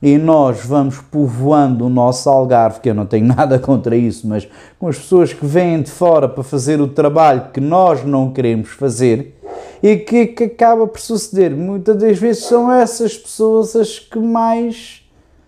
e 0.06 0.20
nós 0.20 0.64
vamos 0.64 1.00
povoando 1.00 1.88
o 1.88 1.90
nosso 1.90 2.30
Algarve, 2.30 2.80
que 2.80 2.88
eu 2.88 2.94
não 2.94 3.08
tenho 3.08 3.26
nada 3.36 3.58
contra 3.58 3.96
isso, 3.96 4.28
mas 4.28 4.48
com 4.78 4.88
as 4.88 5.00
pessoas 5.00 5.34
que 5.34 5.44
vêm 5.44 5.82
de 5.82 5.90
fora 5.90 6.30
para 6.30 6.44
fazer 6.44 6.80
o 6.80 6.88
trabalho 6.88 7.48
que 7.52 7.60
nós 7.60 8.06
não 8.06 8.32
queremos 8.32 8.70
fazer, 8.70 9.36
e 9.82 9.98
que, 9.98 10.28
que 10.28 10.44
acaba 10.44 10.86
por 10.86 11.00
suceder. 11.00 11.50
Muitas 11.50 11.98
das 11.98 12.20
vezes 12.20 12.44
são 12.46 12.72
essas 12.72 13.18
pessoas 13.18 13.76
as 13.76 13.98
que 13.98 14.20
mais 14.20 15.02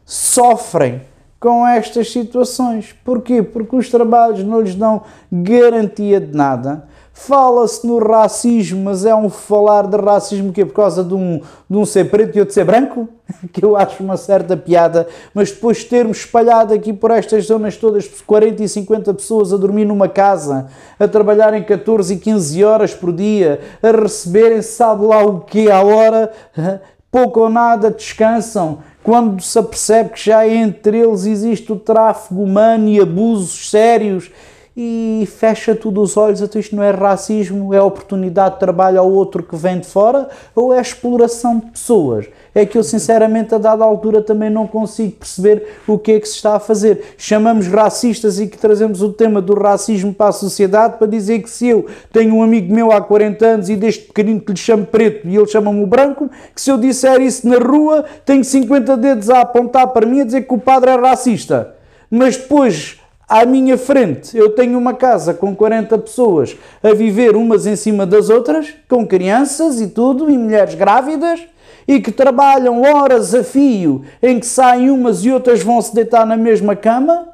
sofrem 0.04 1.02
com 1.40 1.68
estas 1.68 2.12
situações. 2.12 2.96
Porquê? 3.06 3.44
Porque 3.44 3.76
os 3.76 3.92
trabalhos 3.92 4.44
não 4.44 4.62
lhes 4.62 4.74
dão 4.74 5.04
garantia 5.32 6.20
de 6.20 6.36
nada 6.36 6.88
Fala-se 7.20 7.86
no 7.86 7.98
racismo, 7.98 8.86
mas 8.86 9.04
é 9.04 9.14
um 9.14 9.28
falar 9.28 9.88
de 9.88 9.98
racismo 9.98 10.54
que 10.54 10.62
é 10.62 10.66
por 10.66 10.74
causa 10.74 11.04
de 11.04 11.16
um, 11.16 11.42
de 11.68 11.76
um 11.76 11.84
ser 11.84 12.12
preto 12.12 12.38
e 12.38 12.40
outro 12.40 12.54
ser 12.54 12.64
branco, 12.64 13.10
que 13.52 13.66
eu 13.66 13.76
acho 13.76 14.04
uma 14.04 14.16
certa 14.16 14.56
piada, 14.56 15.08
mas 15.34 15.52
depois 15.52 15.84
termos 15.84 16.20
espalhado 16.20 16.74
aqui 16.74 16.94
por 16.94 17.10
estas 17.10 17.48
zonas 17.48 17.76
todas 17.76 18.08
40 18.08 18.64
e 18.64 18.70
50 18.70 19.14
pessoas 19.16 19.52
a 19.52 19.58
dormir 19.58 19.84
numa 19.84 20.08
casa, 20.08 20.68
a 20.98 21.08
trabalharem 21.08 21.64
14 21.64 22.14
e 22.14 22.18
15 22.18 22.64
horas 22.64 22.94
por 22.94 23.12
dia, 23.12 23.62
a 23.82 23.92
receberem 23.92 24.62
sabe 24.62 25.04
lá 25.04 25.26
o 25.26 25.42
que 25.42 25.72
à 25.72 25.82
hora, 25.82 26.32
pouco 27.12 27.42
ou 27.42 27.50
nada 27.50 27.90
descansam, 27.90 28.78
quando 29.04 29.42
se 29.42 29.58
apercebe 29.58 30.12
que 30.12 30.24
já 30.24 30.48
entre 30.48 31.00
eles 31.00 31.26
existe 31.26 31.74
o 31.74 31.78
tráfego 31.78 32.44
humano 32.44 32.88
e 32.88 33.02
abusos 33.02 33.72
sérios 33.72 34.32
e 34.80 35.28
fecha 35.40 35.74
tudo 35.74 36.04
os 36.04 36.16
olhos, 36.16 36.40
então 36.40 36.62
isto 36.62 36.76
não 36.76 36.84
é 36.84 36.92
racismo, 36.92 37.74
é 37.74 37.82
oportunidade 37.82 38.54
de 38.54 38.60
trabalho 38.60 39.00
ao 39.00 39.12
outro 39.12 39.42
que 39.42 39.56
vem 39.56 39.80
de 39.80 39.88
fora 39.88 40.30
ou 40.54 40.72
é 40.72 40.80
exploração 40.80 41.58
de 41.58 41.72
pessoas? 41.72 42.28
É 42.54 42.64
que 42.64 42.78
eu 42.78 42.84
sinceramente 42.84 43.56
a 43.56 43.58
dada 43.58 43.84
altura 43.84 44.22
também 44.22 44.52
não 44.52 44.68
consigo 44.68 45.14
perceber 45.14 45.80
o 45.88 45.98
que 45.98 46.12
é 46.12 46.20
que 46.20 46.28
se 46.28 46.36
está 46.36 46.58
a 46.58 46.60
fazer. 46.60 47.16
Chamamos 47.18 47.66
racistas 47.66 48.40
e 48.40 48.46
que 48.46 48.58
trazemos 48.58 49.02
o 49.02 49.12
tema 49.12 49.42
do 49.42 49.56
racismo 49.56 50.14
para 50.14 50.28
a 50.28 50.32
sociedade 50.32 50.98
para 51.00 51.08
dizer 51.08 51.40
que 51.40 51.50
se 51.50 51.68
eu 51.68 51.88
tenho 52.14 52.36
um 52.36 52.44
amigo 52.44 52.72
meu 52.72 52.92
há 52.92 53.02
40 53.02 53.46
anos 53.46 53.70
e 53.70 53.76
deste 53.76 54.04
pequenino 54.04 54.40
que 54.40 54.52
lhe 54.52 54.60
chamo 54.60 54.86
preto 54.86 55.28
e 55.28 55.36
ele 55.36 55.48
chama-me 55.48 55.88
branco, 55.88 56.30
que 56.54 56.62
se 56.62 56.70
eu 56.70 56.78
disser 56.78 57.20
isso 57.20 57.50
na 57.50 57.58
rua 57.58 58.06
tenho 58.24 58.44
50 58.44 58.96
dedos 58.96 59.32
a 59.32 59.42
apontar 59.42 59.88
para 59.88 60.06
mim 60.06 60.22
a 60.22 60.24
dizer 60.24 60.42
que 60.44 60.54
o 60.54 60.60
padre 60.60 60.92
é 60.92 60.96
racista. 60.96 61.74
Mas 62.12 62.38
depois 62.38 62.97
à 63.28 63.46
minha 63.46 63.78
frente 63.78 64.38
eu 64.38 64.50
tenho 64.52 64.78
uma 64.78 64.94
casa 64.94 65.34
com 65.34 65.54
40 65.54 65.98
pessoas 65.98 66.56
a 66.82 66.94
viver 66.94 67.36
umas 67.36 67.66
em 67.66 67.76
cima 67.76 68.06
das 68.06 68.30
outras, 68.30 68.74
com 68.88 69.06
crianças 69.06 69.82
e 69.82 69.88
tudo, 69.88 70.30
e 70.30 70.38
mulheres 70.38 70.76
grávidas, 70.76 71.42
e 71.88 72.00
que 72.00 72.12
trabalham 72.12 72.82
horas 72.82 73.36
a 73.36 73.44
fio, 73.44 74.04
em 74.22 74.40
que 74.40 74.46
saem 74.46 74.90
umas 74.90 75.26
e 75.26 75.32
outras 75.32 75.62
vão 75.62 75.82
se 75.82 75.94
deitar 75.94 76.26
na 76.26 76.38
mesma 76.38 76.76
cama, 76.76 77.28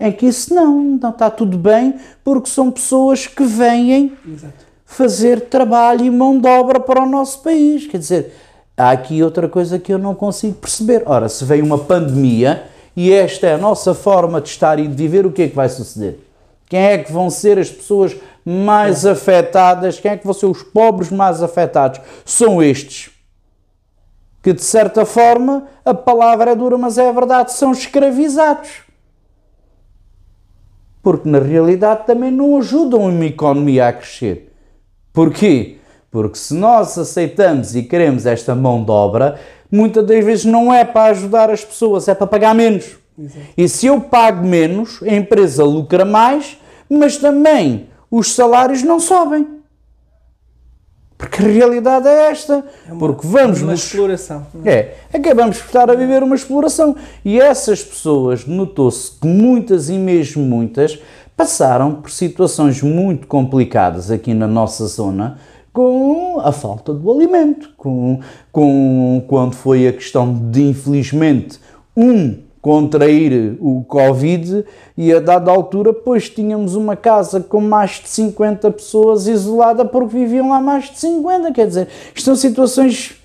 em 0.00 0.10
que 0.10 0.26
isso 0.26 0.54
não, 0.54 0.80
não 0.80 1.10
está 1.10 1.30
tudo 1.30 1.56
bem, 1.56 1.94
porque 2.24 2.48
são 2.48 2.70
pessoas 2.70 3.26
que 3.26 3.44
vêm 3.44 4.12
Exato. 4.26 4.66
fazer 4.84 5.42
trabalho 5.42 6.04
e 6.04 6.10
mão 6.10 6.38
de 6.38 6.48
obra 6.48 6.80
para 6.80 7.02
o 7.02 7.06
nosso 7.06 7.40
país. 7.42 7.86
Quer 7.86 7.98
dizer, 7.98 8.34
há 8.76 8.90
aqui 8.90 9.22
outra 9.22 9.48
coisa 9.48 9.78
que 9.78 9.92
eu 9.92 9.98
não 9.98 10.14
consigo 10.14 10.54
perceber. 10.54 11.02
Ora, 11.06 11.28
se 11.28 11.44
vem 11.44 11.62
uma 11.62 11.78
pandemia 11.78 12.64
e 12.96 13.12
esta 13.12 13.46
é 13.46 13.54
a 13.54 13.58
nossa 13.58 13.94
forma 13.94 14.40
de 14.40 14.48
estar 14.48 14.78
e 14.78 14.86
de 14.86 14.94
viver, 14.94 15.24
o 15.24 15.32
que 15.32 15.42
é 15.42 15.48
que 15.48 15.56
vai 15.56 15.68
suceder? 15.68 16.18
Quem 16.68 16.80
é 16.80 16.98
que 16.98 17.12
vão 17.12 17.28
ser 17.28 17.58
as 17.58 17.70
pessoas 17.70 18.16
mais 18.44 19.04
é. 19.04 19.10
afetadas? 19.10 20.00
Quem 20.00 20.12
é 20.12 20.16
que 20.16 20.24
vão 20.24 20.34
ser 20.34 20.46
os 20.46 20.62
pobres 20.62 21.10
mais 21.10 21.42
afetados? 21.42 22.00
São 22.24 22.62
estes. 22.62 23.10
Que 24.42 24.52
de 24.52 24.62
certa 24.62 25.04
forma, 25.04 25.66
a 25.84 25.94
palavra 25.94 26.52
é 26.52 26.54
dura, 26.54 26.76
mas 26.76 26.98
é 26.98 27.08
a 27.08 27.12
verdade, 27.12 27.52
são 27.52 27.72
escravizados. 27.72 28.70
Porque 31.02 31.28
na 31.28 31.38
realidade 31.38 32.06
também 32.06 32.30
não 32.30 32.56
ajudam 32.58 33.00
uma 33.00 33.26
economia 33.26 33.88
a 33.88 33.92
crescer. 33.92 34.52
Porquê? 35.12 35.78
Porque 36.10 36.38
se 36.38 36.54
nós 36.54 36.96
aceitamos 36.98 37.74
e 37.74 37.82
queremos 37.82 38.26
esta 38.26 38.54
mão 38.54 38.84
de 38.84 38.90
obra, 38.90 39.38
muitas 39.72 40.06
das 40.06 40.22
vezes 40.22 40.44
não 40.44 40.72
é 40.72 40.84
para 40.84 41.10
ajudar 41.10 41.50
as 41.50 41.64
pessoas, 41.64 42.06
é 42.06 42.14
para 42.14 42.26
pagar 42.26 42.54
menos. 42.54 42.98
Exato. 43.18 43.46
E 43.56 43.68
se 43.68 43.86
eu 43.86 44.00
pago 44.00 44.46
menos, 44.46 45.02
a 45.02 45.14
empresa 45.14 45.64
lucra 45.64 46.04
mais, 46.04 46.58
mas 46.88 47.16
também 47.16 47.88
os 48.10 48.34
salários 48.34 48.82
não 48.82 49.00
sobem. 49.00 49.62
Porque 51.16 51.40
a 51.40 51.46
realidade 51.46 52.08
é 52.08 52.30
esta. 52.30 52.64
É 52.86 52.92
uma, 52.92 52.98
porque 52.98 53.26
vamos. 53.26 53.62
Uma 53.62 53.72
nos... 53.72 53.84
exploração. 53.84 54.44
É, 54.64 54.94
acabamos 55.14 55.56
por 55.58 55.66
estar 55.66 55.88
a 55.88 55.94
viver 55.94 56.22
uma 56.22 56.34
exploração. 56.34 56.96
E 57.24 57.40
essas 57.40 57.82
pessoas, 57.82 58.44
notou-se 58.44 59.12
que 59.12 59.26
muitas 59.26 59.88
e 59.88 59.92
mesmo 59.92 60.42
muitas, 60.42 60.98
passaram 61.36 61.94
por 61.94 62.10
situações 62.10 62.82
muito 62.82 63.28
complicadas 63.28 64.10
aqui 64.10 64.34
na 64.34 64.48
nossa 64.48 64.84
zona 64.86 65.38
com 65.72 66.38
a 66.40 66.52
falta 66.52 66.92
do 66.92 67.10
alimento, 67.10 67.70
com, 67.76 68.20
com 68.50 69.24
quando 69.26 69.54
foi 69.54 69.88
a 69.88 69.92
questão 69.92 70.50
de, 70.50 70.62
infelizmente, 70.62 71.58
um 71.96 72.38
contrair 72.60 73.56
o 73.60 73.82
Covid 73.88 74.64
e 74.96 75.12
a 75.12 75.18
dada 75.18 75.50
altura, 75.50 75.92
pois 75.92 76.30
tínhamos 76.30 76.76
uma 76.76 76.94
casa 76.94 77.40
com 77.40 77.60
mais 77.60 78.00
de 78.02 78.08
50 78.08 78.70
pessoas 78.70 79.26
isolada 79.26 79.84
porque 79.84 80.16
viviam 80.16 80.50
lá 80.50 80.60
mais 80.60 80.84
de 80.90 80.98
50, 80.98 81.52
quer 81.52 81.66
dizer, 81.66 81.88
isto 82.14 82.24
são 82.24 82.36
situações 82.36 83.16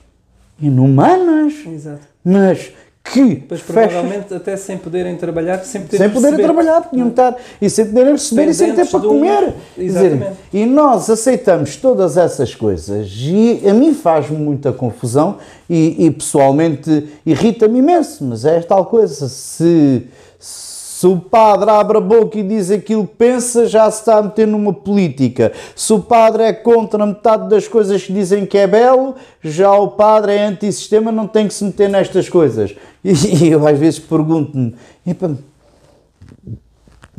inumanas, 0.59 1.53
Exato. 1.67 2.07
mas 2.25 2.71
que 3.11 3.43
pois 3.47 3.61
provavelmente 3.61 4.33
até 4.33 4.55
sem 4.57 4.77
poderem 4.77 5.15
trabalhar, 5.15 5.63
sem 5.63 5.81
poderem, 5.81 6.07
sem 6.07 6.13
poderem 6.13 6.45
trabalhar, 6.45 6.89
tinham 6.89 7.07
estar 7.09 7.35
e 7.61 7.69
sem 7.69 7.85
poderem 7.85 8.11
receber 8.13 8.47
e 8.47 8.53
sem 8.53 8.73
ter 8.73 8.87
para 8.87 8.99
comer. 8.99 9.53
Dizer, 9.77 10.31
e 10.53 10.65
nós 10.65 11.09
aceitamos 11.09 11.75
todas 11.75 12.17
essas 12.17 12.53
coisas 12.53 13.09
e 13.11 13.61
a 13.67 13.73
mim 13.73 13.93
faz-me 13.93 14.37
muita 14.37 14.71
confusão 14.71 15.37
e, 15.69 16.05
e 16.05 16.11
pessoalmente 16.11 17.07
irrita-me 17.25 17.79
imenso, 17.79 18.23
mas 18.23 18.45
é 18.45 18.59
tal 18.61 18.85
coisa, 18.85 19.27
se 19.27 20.07
se 20.39 20.76
o 21.05 21.19
padre 21.19 21.69
abre 21.69 21.97
a 21.97 22.01
boca 22.01 22.39
e 22.39 22.43
diz 22.43 22.71
aquilo 22.71 23.05
que 23.05 23.15
pensa, 23.15 23.67
já 23.67 23.91
se 23.91 23.99
está 23.99 24.17
a 24.17 24.23
meter 24.23 24.47
numa 24.47 24.73
política. 24.73 25.51
Se 25.75 25.93
o 25.93 25.99
padre 25.99 26.43
é 26.43 26.53
contra 26.53 27.05
metade 27.05 27.47
das 27.49 27.67
coisas 27.67 28.01
que 28.01 28.11
dizem 28.11 28.47
que 28.47 28.57
é 28.57 28.65
belo, 28.65 29.15
já 29.43 29.71
o 29.73 29.89
padre 29.89 30.31
é 30.33 30.45
antissistema, 30.45 31.11
não 31.11 31.27
tem 31.27 31.47
que 31.47 31.53
se 31.53 31.63
meter 31.63 31.89
nestas 31.89 32.27
coisas. 32.27 32.73
E 33.03 33.47
eu 33.49 33.65
às 33.65 33.77
vezes 33.77 33.99
pergunto-me, 33.99 34.75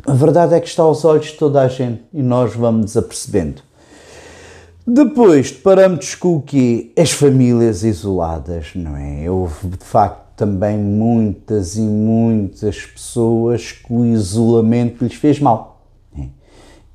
a 0.05 0.13
verdade 0.13 0.53
é 0.53 0.59
que 0.59 0.67
está 0.67 0.83
aos 0.83 1.05
olhos 1.05 1.27
de 1.27 1.33
toda 1.33 1.61
a 1.61 1.67
gente 1.67 2.03
e 2.13 2.21
nós 2.21 2.53
vamos 2.53 2.87
desapercebendo. 2.87 3.61
Depois 4.85 5.51
deparamos 5.51 6.15
com 6.15 6.35
o 6.35 6.41
quê? 6.41 6.91
As 6.97 7.11
famílias 7.11 7.83
isoladas, 7.83 8.71
não 8.75 8.97
é? 8.97 9.29
Houve 9.29 9.67
de 9.67 9.85
facto 9.85 10.28
também 10.39 10.77
muitas 10.77 11.75
e 11.75 11.81
muitas 11.81 12.85
pessoas 12.85 13.73
que 13.73 13.91
o 13.91 14.05
isolamento 14.05 15.03
lhes 15.03 15.15
fez 15.15 15.37
mal. 15.37 15.68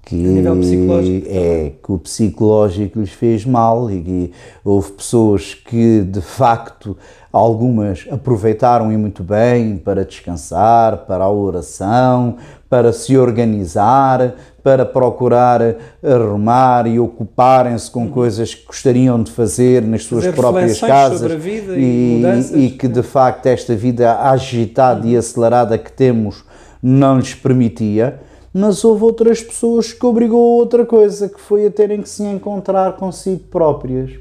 Que, 0.04 0.14
a 0.14 0.28
nível 0.28 0.56
psicológico. 0.56 1.26
É, 1.30 1.72
que 1.82 1.92
o 1.92 1.98
psicológico 1.98 3.00
lhes 3.00 3.10
fez 3.10 3.44
mal 3.46 3.90
e 3.90 4.02
que 4.02 4.32
houve 4.64 4.92
pessoas 4.92 5.54
que 5.54 6.02
de 6.02 6.20
facto 6.20 6.96
algumas 7.32 8.06
aproveitaram 8.10 8.92
e 8.92 8.96
muito 8.96 9.24
bem 9.24 9.76
para 9.76 10.04
descansar, 10.04 10.98
para 10.98 11.24
a 11.24 11.30
oração, 11.30 12.36
para 12.68 12.92
se 12.92 13.16
organizar, 13.16 14.34
para 14.62 14.84
procurar 14.84 15.60
arrumar 16.02 16.86
e 16.86 16.98
ocuparem-se 16.98 17.90
com 17.90 18.08
coisas 18.08 18.54
que 18.54 18.66
gostariam 18.66 19.22
de 19.22 19.30
fazer 19.30 19.82
nas 19.82 20.04
suas 20.04 20.24
fazer 20.24 20.36
próprias 20.36 20.80
casas 20.80 21.30
e, 21.76 22.22
e, 22.54 22.70
que 22.70 22.88
de 22.88 23.02
facto 23.02 23.46
esta 23.46 23.74
vida 23.74 24.20
agitada 24.20 25.06
e 25.06 25.16
acelerada 25.16 25.76
que 25.76 25.92
temos 25.92 26.44
não 26.82 27.18
lhes 27.18 27.34
permitia. 27.34 28.20
Mas 28.54 28.84
houve 28.84 29.02
outras 29.02 29.42
pessoas 29.42 29.92
que 29.92 30.06
obrigou 30.06 30.38
a 30.38 30.62
outra 30.62 30.86
coisa, 30.86 31.28
que 31.28 31.40
foi 31.40 31.66
a 31.66 31.70
terem 31.70 32.00
que 32.00 32.08
se 32.08 32.22
encontrar 32.22 32.92
consigo 32.92 33.40
próprias 33.50 34.12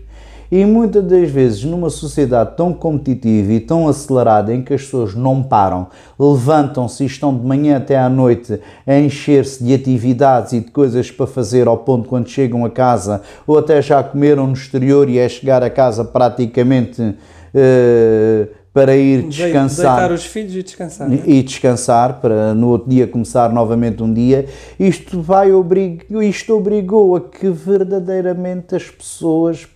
e 0.55 0.65
muitas 0.65 1.03
das 1.03 1.31
vezes, 1.31 1.63
numa 1.63 1.89
sociedade 1.89 2.55
tão 2.55 2.71
competitiva 2.73 3.53
e 3.53 3.59
tão 3.59 3.87
acelerada, 3.87 4.53
em 4.53 4.61
que 4.61 4.71
as 4.71 4.83
pessoas 4.83 5.15
não 5.15 5.41
param, 5.41 5.87
levantam-se 6.19 7.01
e 7.01 7.07
estão 7.07 7.35
de 7.35 7.43
manhã 7.43 7.77
até 7.77 7.97
à 7.97 8.07
noite 8.07 8.59
a 8.85 8.99
encher-se 8.99 9.63
de 9.63 9.73
atividades 9.73 10.53
e 10.53 10.59
de 10.59 10.69
coisas 10.69 11.09
para 11.09 11.25
fazer, 11.25 11.67
ao 11.67 11.77
ponto 11.77 12.07
quando 12.07 12.29
chegam 12.29 12.63
a 12.63 12.69
casa, 12.69 13.23
ou 13.47 13.57
até 13.57 13.81
já 13.81 14.03
comeram 14.03 14.45
no 14.45 14.53
exterior 14.53 15.09
e 15.09 15.17
é 15.17 15.27
chegar 15.27 15.63
a 15.63 15.71
casa 15.71 16.05
praticamente. 16.05 17.01
Uh, 17.01 18.62
para 18.73 18.95
ir 18.95 19.23
descansar. 19.27 19.97
Deitar 19.97 20.12
os 20.12 20.25
filhos 20.25 20.55
e 20.55 20.63
descansar. 20.63 21.13
E 21.13 21.43
descansar, 21.43 22.19
para 22.19 22.55
no 22.55 22.69
outro 22.69 22.89
dia 22.89 23.05
começar 23.05 23.53
novamente 23.53 24.01
um 24.01 24.12
dia. 24.12 24.47
Isto, 24.79 25.21
vai 25.21 25.51
obrig... 25.51 26.05
Isto 26.09 26.57
obrigou 26.57 27.15
a 27.15 27.21
que 27.21 27.49
verdadeiramente 27.49 28.75
as 28.75 28.89
pessoas 28.89 29.67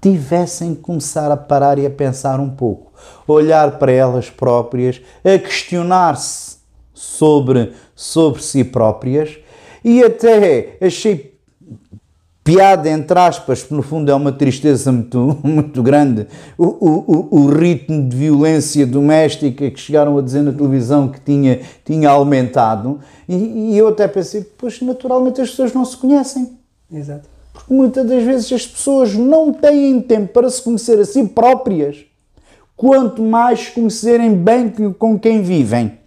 tivessem 0.00 0.74
que 0.74 0.80
começar 0.80 1.30
a 1.30 1.36
parar 1.36 1.78
e 1.78 1.86
a 1.86 1.90
pensar 1.90 2.40
um 2.40 2.50
pouco, 2.50 2.92
olhar 3.26 3.78
para 3.78 3.92
elas 3.92 4.30
próprias, 4.30 5.00
a 5.24 5.38
questionar-se 5.38 6.58
sobre, 6.92 7.72
sobre 7.94 8.42
si 8.42 8.64
próprias 8.64 9.38
e 9.84 10.02
até 10.02 10.76
achei 10.80 11.37
piada, 12.48 12.88
entre 12.88 13.18
aspas, 13.18 13.60
porque 13.60 13.74
no 13.74 13.82
fundo 13.82 14.10
é 14.10 14.14
uma 14.14 14.32
tristeza 14.32 14.90
muito, 14.90 15.36
muito 15.44 15.82
grande, 15.82 16.26
o, 16.56 16.64
o, 16.64 17.28
o 17.42 17.46
ritmo 17.50 18.08
de 18.08 18.16
violência 18.16 18.86
doméstica 18.86 19.70
que 19.70 19.78
chegaram 19.78 20.16
a 20.16 20.22
dizer 20.22 20.40
na 20.40 20.52
televisão 20.52 21.08
que 21.08 21.20
tinha, 21.20 21.60
tinha 21.84 22.08
aumentado. 22.08 23.00
E, 23.28 23.34
e 23.34 23.78
eu 23.78 23.88
até 23.88 24.08
pensei, 24.08 24.46
pois 24.56 24.80
naturalmente 24.80 25.42
as 25.42 25.50
pessoas 25.50 25.74
não 25.74 25.84
se 25.84 25.98
conhecem. 25.98 26.56
Exato. 26.90 27.28
Porque 27.52 27.74
muitas 27.74 28.08
das 28.08 28.22
vezes 28.22 28.50
as 28.50 28.66
pessoas 28.66 29.14
não 29.14 29.52
têm 29.52 30.00
tempo 30.00 30.32
para 30.32 30.48
se 30.48 30.62
conhecer 30.62 30.98
a 30.98 31.04
si 31.04 31.24
próprias, 31.24 31.98
quanto 32.74 33.20
mais 33.20 33.68
conhecerem 33.68 34.34
bem 34.34 34.72
com 34.98 35.18
quem 35.18 35.42
vivem. 35.42 35.98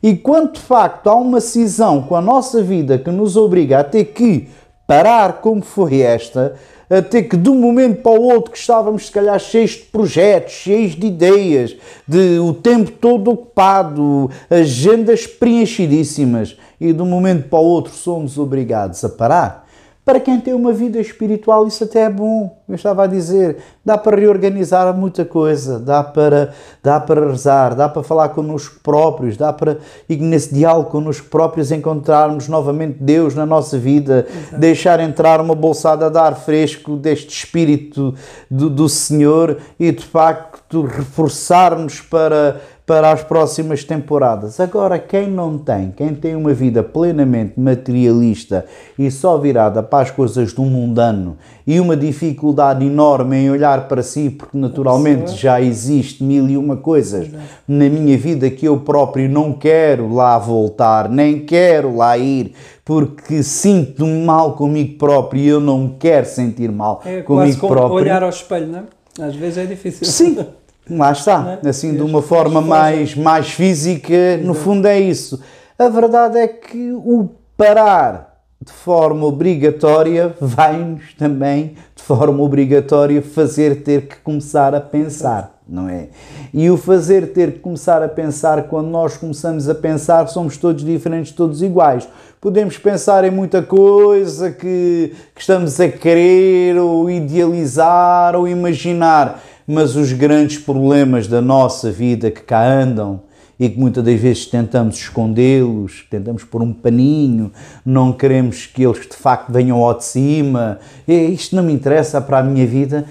E 0.00 0.14
quando 0.14 0.52
de 0.52 0.60
facto 0.60 1.08
há 1.08 1.16
uma 1.16 1.40
cisão 1.40 2.02
com 2.02 2.14
a 2.14 2.20
nossa 2.20 2.62
vida 2.62 2.96
que 2.96 3.10
nos 3.10 3.36
obriga 3.36 3.80
a 3.80 3.84
ter 3.84 4.04
que 4.04 4.48
parar 4.86 5.40
como 5.40 5.62
foi 5.62 6.00
esta, 6.00 6.54
a 6.90 7.00
ter 7.00 7.24
que 7.24 7.36
de 7.36 7.48
um 7.48 7.54
momento 7.54 8.02
para 8.02 8.12
o 8.12 8.22
outro 8.22 8.52
que 8.52 8.58
estávamos 8.58 9.06
se 9.06 9.12
calhar 9.12 9.38
cheios 9.38 9.72
de 9.72 9.84
projetos, 9.84 10.52
cheios 10.52 10.94
de 10.94 11.06
ideias, 11.06 11.76
de 12.06 12.38
o 12.38 12.52
tempo 12.52 12.90
todo 12.90 13.30
ocupado, 13.30 14.30
agendas 14.50 15.26
preenchidíssimas, 15.26 16.56
e 16.80 16.92
de 16.92 17.02
um 17.02 17.06
momento 17.06 17.48
para 17.48 17.58
o 17.58 17.64
outro 17.64 17.92
somos 17.92 18.38
obrigados 18.38 19.02
a 19.04 19.08
parar 19.08 19.63
para 20.04 20.20
quem 20.20 20.38
tem 20.38 20.52
uma 20.52 20.70
vida 20.70 21.00
espiritual, 21.00 21.66
isso 21.66 21.84
até 21.84 22.02
é 22.02 22.10
bom. 22.10 22.62
Eu 22.68 22.74
estava 22.74 23.04
a 23.04 23.06
dizer, 23.06 23.56
dá 23.82 23.96
para 23.96 24.18
reorganizar 24.18 24.94
muita 24.94 25.24
coisa, 25.24 25.78
dá 25.78 26.04
para, 26.04 26.52
dá 26.82 27.00
para 27.00 27.26
rezar, 27.30 27.74
dá 27.74 27.88
para 27.88 28.02
falar 28.02 28.28
connosco 28.28 28.80
próprios, 28.82 29.38
dá 29.38 29.50
para, 29.50 29.78
e 30.06 30.16
nesse 30.16 30.52
diálogo 30.52 30.90
connosco 30.90 31.28
próprios, 31.28 31.72
encontrarmos 31.72 32.48
novamente 32.48 32.98
Deus 33.00 33.34
na 33.34 33.46
nossa 33.46 33.78
vida, 33.78 34.26
Exato. 34.28 34.60
deixar 34.60 35.00
entrar 35.00 35.40
uma 35.40 35.54
bolsada 35.54 36.10
de 36.10 36.18
ar 36.18 36.36
fresco 36.36 36.96
deste 36.96 37.30
Espírito 37.34 38.14
do, 38.50 38.68
do 38.68 38.88
Senhor 38.90 39.56
e 39.80 39.90
de 39.90 40.04
facto 40.04 40.82
reforçarmos 40.82 42.02
para 42.02 42.60
para 42.86 43.12
as 43.12 43.22
próximas 43.22 43.82
temporadas. 43.82 44.60
Agora, 44.60 44.98
quem 44.98 45.30
não 45.30 45.56
tem, 45.56 45.90
quem 45.90 46.14
tem 46.14 46.36
uma 46.36 46.52
vida 46.52 46.82
plenamente 46.82 47.58
materialista 47.58 48.66
e 48.98 49.10
só 49.10 49.38
virada 49.38 49.82
para 49.82 50.02
as 50.02 50.10
coisas 50.10 50.52
do 50.52 50.62
mundano 50.62 51.38
e 51.66 51.80
uma 51.80 51.96
dificuldade 51.96 52.84
enorme 52.84 53.36
em 53.36 53.50
olhar 53.50 53.88
para 53.88 54.02
si, 54.02 54.28
porque 54.28 54.58
naturalmente 54.58 55.34
já 55.34 55.62
existe 55.62 56.22
mil 56.22 56.46
e 56.46 56.58
uma 56.58 56.76
coisas 56.76 57.30
na 57.66 57.88
minha 57.88 58.18
vida 58.18 58.50
que 58.50 58.66
eu 58.66 58.78
próprio 58.78 59.30
não 59.30 59.54
quero 59.54 60.12
lá 60.12 60.38
voltar, 60.38 61.08
nem 61.08 61.40
quero 61.40 61.96
lá 61.96 62.18
ir, 62.18 62.52
porque 62.84 63.42
sinto-me 63.42 64.26
mal 64.26 64.52
comigo 64.52 64.98
próprio 64.98 65.40
e 65.40 65.48
eu 65.48 65.60
não 65.60 65.96
quero 65.98 66.26
sentir 66.26 66.70
mal 66.70 67.00
é 67.06 67.22
comigo 67.22 67.60
como 67.60 67.72
próprio. 67.72 67.96
olhar 67.96 68.22
ao 68.22 68.28
espelho, 68.28 68.66
não 68.66 68.80
é? 68.80 69.26
Às 69.26 69.34
vezes 69.36 69.58
é 69.58 69.64
difícil. 69.64 70.06
Sim. 70.06 70.46
Lá 70.88 71.12
está, 71.12 71.58
é? 71.62 71.68
assim 71.68 71.94
de 71.94 72.02
uma 72.02 72.20
forma 72.20 72.60
mais, 72.60 73.14
mais 73.14 73.50
física, 73.50 74.36
no 74.42 74.52
fundo 74.52 74.86
é 74.86 75.00
isso. 75.00 75.40
A 75.78 75.88
verdade 75.88 76.38
é 76.38 76.46
que 76.46 76.92
o 76.92 77.30
parar 77.56 78.34
de 78.64 78.72
forma 78.72 79.26
obrigatória 79.26 80.34
vai-nos 80.40 81.14
também, 81.14 81.74
de 81.94 82.02
forma 82.02 82.42
obrigatória, 82.42 83.20
fazer 83.20 83.82
ter 83.82 84.08
que 84.08 84.16
começar 84.16 84.74
a 84.74 84.80
pensar. 84.80 85.58
não 85.66 85.88
é? 85.88 86.08
E 86.52 86.70
o 86.70 86.76
fazer 86.76 87.32
ter 87.32 87.52
que 87.52 87.58
começar 87.58 88.02
a 88.02 88.08
pensar, 88.08 88.64
quando 88.64 88.88
nós 88.88 89.16
começamos 89.16 89.68
a 89.68 89.74
pensar, 89.74 90.26
somos 90.28 90.56
todos 90.56 90.84
diferentes, 90.84 91.32
todos 91.32 91.62
iguais. 91.62 92.06
Podemos 92.40 92.76
pensar 92.76 93.24
em 93.24 93.30
muita 93.30 93.62
coisa 93.62 94.50
que, 94.50 95.14
que 95.34 95.40
estamos 95.40 95.80
a 95.80 95.88
querer, 95.88 96.76
ou 96.78 97.10
idealizar, 97.10 98.36
ou 98.36 98.46
imaginar, 98.46 99.42
mas 99.66 99.96
os 99.96 100.12
grandes 100.12 100.58
problemas 100.58 101.26
da 101.26 101.40
nossa 101.40 101.90
vida 101.90 102.30
que 102.30 102.42
cá 102.42 102.64
andam, 102.66 103.22
e 103.58 103.68
que 103.68 103.78
muitas 103.78 104.02
das 104.02 104.20
vezes 104.20 104.46
tentamos 104.46 104.96
escondê-los, 104.96 106.06
tentamos 106.10 106.42
pôr 106.44 106.62
um 106.62 106.72
paninho, 106.72 107.52
não 107.84 108.12
queremos 108.12 108.66
que 108.66 108.82
eles 108.82 109.06
de 109.06 109.16
facto 109.16 109.52
venham 109.52 109.78
ao 109.78 109.96
de 109.96 110.04
cima, 110.04 110.78
isto 111.06 111.54
não 111.54 111.62
me 111.62 111.72
interessa 111.72 112.20
para 112.20 112.40
a 112.40 112.42
minha 112.42 112.66
vida, 112.66 113.04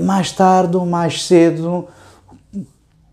mais 0.00 0.32
tarde 0.32 0.76
ou 0.76 0.84
mais 0.84 1.24
cedo 1.24 1.86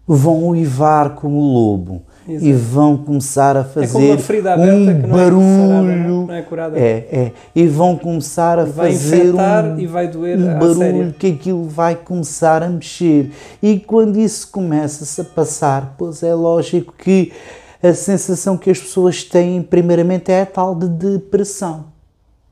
vão 0.08 0.50
uivar 0.50 1.12
como 1.12 1.40
lobo. 1.40 2.02
Exato. 2.28 2.46
e 2.46 2.54
vão 2.54 2.98
começar 2.98 3.56
a 3.56 3.64
fazer 3.64 4.10
é 4.10 4.16
um 4.16 5.02
barulho. 5.08 6.26
Não 6.28 6.34
é, 6.34 6.42
curada. 6.42 6.78
É, 6.78 7.08
é. 7.12 7.32
E 7.56 7.68
vão 7.68 7.96
começar 7.96 8.58
a 8.58 8.66
vai 8.66 8.92
fazer 8.92 9.34
um, 9.34 9.80
e 9.80 9.86
vai 9.86 10.08
doer 10.08 10.40
um 10.40 10.60
barulho 10.60 11.14
que 11.14 11.28
aquilo 11.28 11.66
vai 11.66 11.96
começar 11.96 12.64
a 12.64 12.70
mexer. 12.70 13.32
E 13.62 13.80
quando 13.80 14.18
isso 14.18 14.50
começa-se 14.52 15.22
a 15.22 15.24
passar, 15.24 15.94
pois 15.98 16.24
é 16.24 16.34
lógico 16.34 16.94
que 16.98 17.32
a 17.82 17.94
sensação 17.94 18.58
que 18.58 18.72
as 18.72 18.80
pessoas 18.80 19.24
têm, 19.24 19.62
primeiramente, 19.62 20.32
é 20.32 20.42
a 20.42 20.46
tal 20.46 20.74
de 20.74 20.88
depressão. 20.88 21.86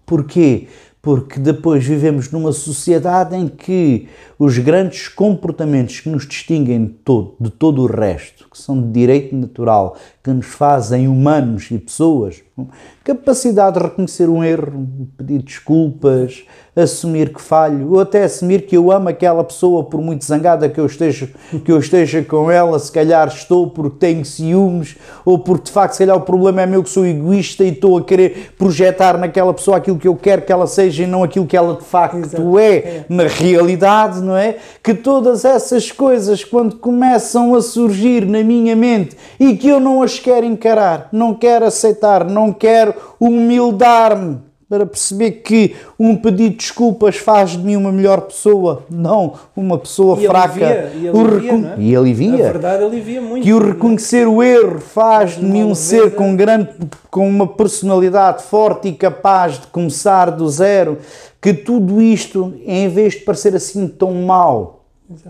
Porquê? 0.06 0.68
porque 1.04 1.38
depois 1.38 1.86
vivemos 1.86 2.32
numa 2.32 2.54
sociedade 2.54 3.36
em 3.36 3.50
que 3.50 4.08
os 4.44 4.58
grandes 4.58 5.08
comportamentos 5.08 6.02
que 6.02 6.10
nos 6.10 6.28
distinguem 6.28 6.86
de 6.86 6.92
todo, 6.92 7.36
de 7.40 7.50
todo 7.50 7.82
o 7.82 7.86
resto, 7.86 8.46
que 8.50 8.58
são 8.58 8.82
de 8.82 8.92
direito 8.92 9.34
natural, 9.34 9.96
que 10.22 10.30
nos 10.32 10.46
fazem 10.46 11.08
humanos 11.08 11.72
e 11.72 11.78
pessoas, 11.78 12.44
capacidade 13.04 13.78
de 13.78 13.86
reconhecer 13.86 14.30
um 14.30 14.44
erro, 14.44 14.88
pedir 15.18 15.42
desculpas, 15.42 16.44
assumir 16.76 17.34
que 17.34 17.42
falho, 17.42 17.92
ou 17.92 18.00
até 18.00 18.24
assumir 18.24 18.66
que 18.66 18.76
eu 18.76 18.92
amo 18.92 19.10
aquela 19.10 19.44
pessoa 19.44 19.84
por 19.84 20.02
muito 20.02 20.26
zangada 20.26 20.70
que 20.70 20.80
eu 20.80 20.86
esteja, 20.86 21.30
que 21.64 21.72
eu 21.72 21.78
esteja 21.78 22.24
com 22.24 22.50
ela, 22.50 22.80
se 22.80 22.92
calhar 22.92 23.28
estou 23.28 23.70
porque 23.70 23.98
tenho 23.98 24.24
ciúmes, 24.24 24.98
ou 25.26 25.40
porque 25.40 25.66
de 25.66 25.72
facto, 25.72 25.94
se 25.94 26.00
calhar 26.00 26.16
o 26.16 26.22
problema 26.22 26.62
é 26.62 26.66
meu 26.66 26.84
que 26.84 26.90
sou 26.90 27.06
egoísta 27.06 27.64
e 27.64 27.70
estou 27.70 27.98
a 27.98 28.04
querer 28.04 28.54
projetar 28.58 29.18
naquela 29.18 29.54
pessoa 29.54 29.78
aquilo 29.78 29.98
que 29.98 30.08
eu 30.08 30.16
quero 30.16 30.42
que 30.42 30.52
ela 30.52 30.68
seja 30.68 31.04
e 31.04 31.08
não 31.08 31.24
aquilo 31.24 31.46
que 31.46 31.58
ela 31.58 31.76
de 31.76 31.84
facto 31.84 32.58
é, 32.58 32.76
é. 32.76 33.06
Na 33.10 33.28
realidade, 33.28 34.22
não 34.22 34.33
é? 34.36 34.58
Que 34.82 34.94
todas 34.94 35.46
essas 35.46 35.92
coisas, 35.92 36.44
quando 36.44 36.78
começam 36.78 37.56
a 37.56 37.62
surgir 37.62 38.26
na 38.26 38.44
minha 38.44 38.76
mente 38.76 39.18
e 39.40 39.56
que 39.56 39.68
eu 39.68 39.80
não 39.80 40.02
as 40.02 40.20
quero 40.20 40.46
encarar, 40.46 41.10
não 41.12 41.34
quero 41.34 41.66
aceitar, 41.66 42.24
não 42.26 42.52
quero 42.52 42.94
humildar-me 43.20 44.53
para 44.70 44.86
perceber 44.86 45.32
que 45.32 45.76
um 46.00 46.16
pedido 46.16 46.52
de 46.52 46.58
desculpas 46.58 47.18
faz 47.18 47.52
de 47.52 47.60
mim 47.60 47.76
uma 47.76 47.92
melhor 47.92 48.22
pessoa, 48.22 48.84
não 48.90 49.34
uma 49.56 49.78
pessoa 49.78 50.20
e 50.20 50.26
fraca. 50.26 50.66
Alivia, 50.66 50.92
e, 50.96 51.08
alivia, 51.08 51.52
recon... 51.52 51.68
é? 51.68 51.76
e 51.78 51.96
alivia. 51.96 52.50
A 52.50 52.52
verdade 52.52 52.84
alivia 52.84 53.22
muito. 53.22 53.44
Que 53.44 53.54
o 53.54 53.60
reconhecer 53.60 54.28
o 54.28 54.42
erro 54.42 54.80
faz 54.80 55.36
de 55.36 55.46
mim 55.46 55.64
um 55.64 55.76
ser 55.76 56.16
com, 56.16 56.36
grande, 56.36 56.70
com 57.10 57.28
uma 57.28 57.48
personalidade 57.48 58.44
forte 58.44 58.88
e 58.88 58.94
capaz 58.94 59.60
de 59.60 59.68
começar 59.68 60.32
do 60.32 60.48
zero. 60.50 60.98
Que 61.42 61.54
tudo 61.54 62.02
isto, 62.02 62.54
em 62.66 62.88
vez 62.88 63.14
de 63.14 63.20
parecer 63.20 63.56
assim 63.56 63.88
tão 63.88 64.14
mau, 64.14 64.74
Exato. 64.74 64.83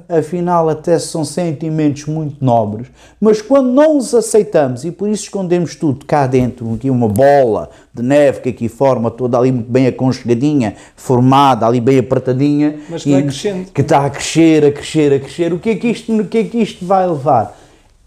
Afinal, 0.08 0.70
até 0.70 0.98
são 1.00 1.26
sentimentos 1.26 2.06
muito 2.06 2.44
nobres, 2.44 2.88
mas 3.20 3.42
quando 3.42 3.72
não 3.72 3.98
os 3.98 4.14
aceitamos 4.14 4.86
e 4.86 4.92
por 4.92 5.10
isso 5.10 5.24
escondemos 5.24 5.76
tudo 5.76 6.06
cá 6.06 6.28
dentro, 6.28 6.74
aqui 6.74 6.90
uma 6.90 7.08
bola 7.08 7.70
de 7.94 8.02
neve 8.02 8.42
que 8.42 8.50
aqui 8.50 8.70
forma 8.70 9.10
toda 9.10 9.38
ali 9.38 9.52
muito 9.52 9.72
bem 9.72 9.88
aconchegadinha, 9.88 10.76
formada, 10.96 11.66
ali 11.66 11.80
bem 11.80 12.00
apertadinha, 12.00 12.80
mas 12.90 13.04
que 13.04 13.12
vai 13.12 13.24
crescendo. 13.24 13.72
Que 13.72 13.82
está 13.82 14.06
a 14.06 14.10
crescer, 14.10 14.66
a 14.66 14.72
crescer, 14.72 15.14
a 15.14 15.20
crescer. 15.20 15.54
O 15.54 15.60
que 15.60 15.70
é 15.72 15.76
que 15.76 15.88
isto, 15.88 16.14
o 16.14 16.26
que 16.26 16.38
é 16.38 16.44
que 16.44 16.58
isto 16.60 16.86
vai 16.86 17.08
levar? 17.08 17.58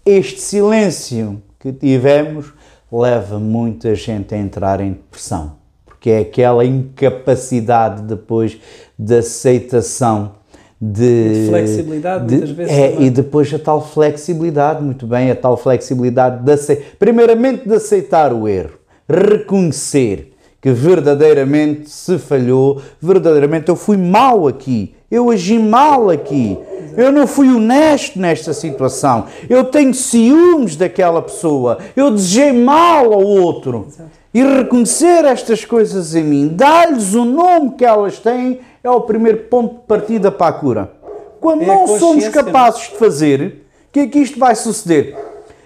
Este 0.05 0.39
silêncio 0.39 1.41
que 1.59 1.71
tivemos 1.73 2.53
leva 2.91 3.39
muita 3.39 3.93
gente 3.95 4.33
a 4.33 4.37
entrar 4.37 4.79
em 4.79 4.91
depressão, 4.91 5.53
porque 5.85 6.09
é 6.09 6.19
aquela 6.19 6.63
incapacidade 6.63 8.01
depois 8.03 8.57
de 8.97 9.17
aceitação 9.17 10.36
de, 10.79 11.43
de 11.43 11.49
flexibilidade, 11.49 12.27
de, 12.27 12.35
muitas 12.35 12.51
vezes. 12.51 12.71
É, 12.71 13.01
e 13.01 13.09
depois 13.09 13.51
a 13.53 13.59
tal 13.59 13.85
flexibilidade, 13.85 14.83
muito 14.83 15.07
bem, 15.07 15.31
a 15.31 15.35
tal 15.35 15.57
flexibilidade 15.57 16.43
de 16.43 16.51
aceitar, 16.51 16.85
primeiramente 16.99 17.67
de 17.67 17.75
aceitar 17.75 18.31
o 18.31 18.47
erro, 18.47 18.73
reconhecer 19.09 20.33
que 20.61 20.71
verdadeiramente 20.71 21.89
se 21.89 22.17
falhou, 22.17 22.81
verdadeiramente 23.01 23.69
eu 23.69 23.75
fui 23.75 23.97
mal 23.97 24.47
aqui, 24.47 24.93
eu 25.09 25.29
agi 25.29 25.57
mal 25.57 26.09
aqui, 26.09 26.57
eu 26.95 27.11
não 27.11 27.25
fui 27.27 27.47
honesto 27.47 28.19
nesta 28.19 28.53
situação, 28.53 29.25
eu 29.49 29.63
tenho 29.65 29.93
ciúmes 29.93 30.75
daquela 30.75 31.21
pessoa, 31.21 31.77
eu 31.95 32.11
desejei 32.11 32.51
mal 32.51 33.13
ao 33.13 33.23
outro. 33.23 33.85
Exato. 33.87 34.17
E 34.33 34.43
reconhecer 34.43 35.25
estas 35.25 35.65
coisas 35.65 36.13
em 36.13 36.23
mim, 36.23 36.47
dar-lhes 36.49 37.15
o 37.15 37.25
nome 37.25 37.71
que 37.71 37.85
elas 37.85 38.19
têm 38.19 38.59
é 38.87 38.91
o 38.91 39.01
primeiro 39.01 39.39
ponto 39.45 39.75
de 39.75 39.81
partida 39.81 40.31
para 40.31 40.47
a 40.47 40.53
cura. 40.53 40.91
Quando 41.39 41.63
é 41.63 41.65
não 41.65 41.87
somos 41.99 42.27
capazes 42.29 42.89
de 42.89 42.97
fazer, 42.97 43.41
o 43.89 43.91
que 43.91 43.99
é 43.99 44.07
que 44.07 44.19
isto 44.19 44.39
vai 44.39 44.55
suceder? 44.55 45.15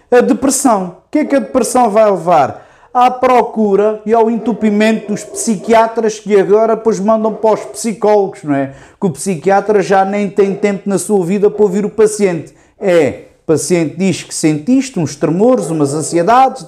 A 0.09 0.21
depressão. 0.21 0.97
O 1.07 1.11
que 1.11 1.19
é 1.19 1.25
que 1.25 1.35
a 1.35 1.39
depressão 1.39 1.89
vai 1.89 2.09
levar? 2.09 2.67
À 2.93 3.09
procura 3.09 4.01
e 4.05 4.13
ao 4.13 4.29
entupimento 4.29 5.11
dos 5.11 5.23
psiquiatras 5.23 6.19
que 6.19 6.37
agora 6.37 6.75
depois 6.75 6.99
mandam 6.99 7.33
para 7.33 7.53
os 7.53 7.65
psicólogos, 7.65 8.43
não 8.43 8.53
é? 8.53 8.73
Que 8.99 9.07
o 9.07 9.11
psiquiatra 9.11 9.81
já 9.81 10.03
nem 10.03 10.29
tem 10.29 10.53
tempo 10.53 10.89
na 10.89 10.97
sua 10.97 11.25
vida 11.25 11.49
para 11.49 11.63
ouvir 11.63 11.85
o 11.85 11.89
paciente. 11.89 12.53
É, 12.77 13.25
o 13.43 13.45
paciente 13.45 13.97
diz 13.97 14.23
que 14.23 14.33
sentiste 14.33 14.99
uns 14.99 15.15
tremores, 15.15 15.69
umas 15.69 15.93
ansiedades, 15.93 16.65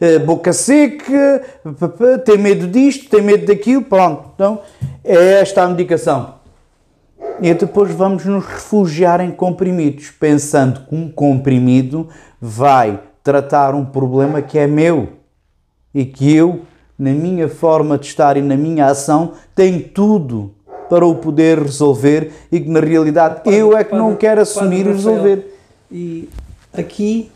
eh, 0.00 0.18
boca 0.20 0.52
seca, 0.52 1.42
tem 2.24 2.38
medo 2.38 2.68
disto, 2.68 3.10
tem 3.10 3.20
medo 3.20 3.46
daquilo, 3.46 3.82
pronto. 3.82 4.30
Então, 4.34 4.60
é 5.04 5.40
esta 5.40 5.62
a 5.62 5.68
medicação. 5.68 6.34
E 7.42 7.52
depois 7.52 7.92
vamos 7.92 8.24
nos 8.24 8.44
refugiar 8.44 9.20
em 9.20 9.30
comprimidos, 9.30 10.10
pensando 10.10 10.86
que 10.88 10.94
um 10.94 11.10
comprimido 11.10 12.08
vai 12.40 13.00
tratar 13.22 13.74
um 13.74 13.84
problema 13.84 14.40
que 14.40 14.58
é 14.58 14.66
meu 14.66 15.08
e 15.92 16.04
que 16.04 16.34
eu, 16.34 16.62
na 16.98 17.10
minha 17.10 17.48
forma 17.48 17.98
de 17.98 18.06
estar 18.06 18.36
e 18.36 18.42
na 18.42 18.56
minha 18.56 18.86
ação, 18.86 19.32
tenho 19.54 19.82
tudo 19.88 20.54
para 20.88 21.04
o 21.04 21.16
poder 21.16 21.58
resolver 21.58 22.32
e 22.50 22.60
que 22.60 22.68
na 22.68 22.80
realidade 22.80 23.42
eu 23.44 23.76
é 23.76 23.84
que 23.84 23.94
não 23.94 24.14
quero 24.14 24.40
assumir 24.40 24.86
e 24.86 24.92
resolver. 24.92 25.57
E 25.90 26.28
aqui 26.72 27.30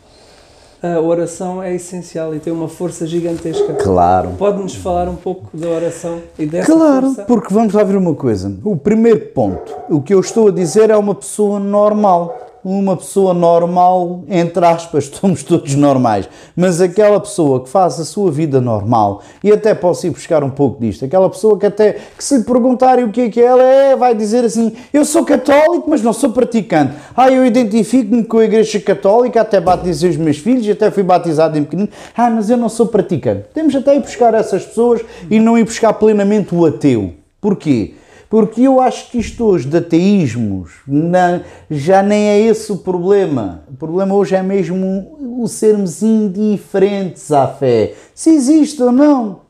a 0.81 0.99
oração 0.99 1.63
é 1.63 1.73
essencial 1.73 2.35
e 2.35 2.39
tem 2.39 2.51
uma 2.51 2.67
força 2.67 3.07
gigantesca. 3.07 3.73
Claro. 3.75 4.31
Pode-nos 4.37 4.75
falar 4.75 5.07
um 5.07 5.15
pouco 5.15 5.55
da 5.55 5.69
oração 5.69 6.21
e 6.37 6.45
dessa 6.45 6.73
claro, 6.73 7.07
força? 7.07 7.23
porque 7.23 7.53
vamos 7.53 7.73
lá 7.73 7.83
ver 7.83 7.95
uma 7.95 8.13
coisa. 8.13 8.53
O 8.65 8.75
primeiro 8.75 9.27
ponto, 9.27 9.73
o 9.89 10.01
que 10.01 10.13
eu 10.13 10.19
estou 10.19 10.49
a 10.49 10.51
dizer 10.51 10.89
é 10.89 10.97
uma 10.97 11.15
pessoa 11.15 11.57
normal 11.57 12.42
uma 12.63 12.95
pessoa 12.95 13.33
normal, 13.33 14.23
entre 14.29 14.65
aspas, 14.65 15.11
somos 15.13 15.43
todos 15.43 15.75
normais, 15.75 16.29
mas 16.55 16.79
aquela 16.81 17.19
pessoa 17.19 17.61
que 17.63 17.69
faz 17.69 17.99
a 17.99 18.05
sua 18.05 18.31
vida 18.31 18.61
normal, 18.61 19.21
e 19.43 19.51
até 19.51 19.73
posso 19.73 20.07
ir 20.07 20.11
buscar 20.11 20.43
um 20.43 20.49
pouco 20.49 20.81
disto, 20.81 21.05
aquela 21.05 21.29
pessoa 21.29 21.57
que 21.57 21.65
até, 21.65 21.97
que 22.17 22.23
se 22.23 22.37
lhe 22.37 22.43
perguntarem 22.43 23.05
o 23.05 23.11
que 23.11 23.21
é 23.21 23.29
que 23.29 23.41
ela 23.41 23.63
é, 23.63 23.95
vai 23.95 24.15
dizer 24.15 24.45
assim, 24.45 24.73
eu 24.93 25.03
sou 25.03 25.25
católico, 25.25 25.89
mas 25.89 26.01
não 26.01 26.13
sou 26.13 26.31
praticante. 26.31 26.93
Ah, 27.15 27.31
eu 27.31 27.45
identifico-me 27.45 28.23
com 28.23 28.37
a 28.37 28.45
igreja 28.45 28.79
católica, 28.79 29.41
até 29.41 29.59
batizei 29.59 30.09
os 30.09 30.17
meus 30.17 30.37
filhos, 30.37 30.67
até 30.69 30.89
fui 30.89 31.03
batizado 31.03 31.57
em 31.57 31.63
pequenino, 31.63 31.89
ah, 32.15 32.29
mas 32.29 32.49
eu 32.49 32.57
não 32.57 32.69
sou 32.69 32.87
praticante. 32.87 33.45
Temos 33.53 33.75
até 33.75 33.95
ir 33.95 33.99
buscar 33.99 34.33
essas 34.33 34.65
pessoas 34.65 35.01
e 35.29 35.39
não 35.39 35.57
ir 35.57 35.63
buscar 35.63 35.93
plenamente 35.93 36.55
o 36.55 36.65
ateu. 36.65 37.13
Porquê? 37.41 37.95
Porque 38.33 38.61
eu 38.61 38.81
acho 38.81 39.11
que 39.11 39.19
isto 39.19 39.45
hoje 39.45 39.67
de 39.67 39.77
ateísmos 39.77 40.71
não, 40.87 41.43
já 41.69 42.01
nem 42.01 42.29
é 42.29 42.39
esse 42.39 42.71
o 42.71 42.77
problema. 42.77 43.61
O 43.71 43.75
problema 43.75 44.15
hoje 44.15 44.35
é 44.35 44.41
mesmo 44.41 45.15
o 45.39 45.47
sermos 45.47 46.01
indiferentes 46.01 47.31
à 47.31 47.47
fé, 47.47 47.93
se 48.15 48.31
existe 48.31 48.81
ou 48.81 48.91
não. 48.91 49.41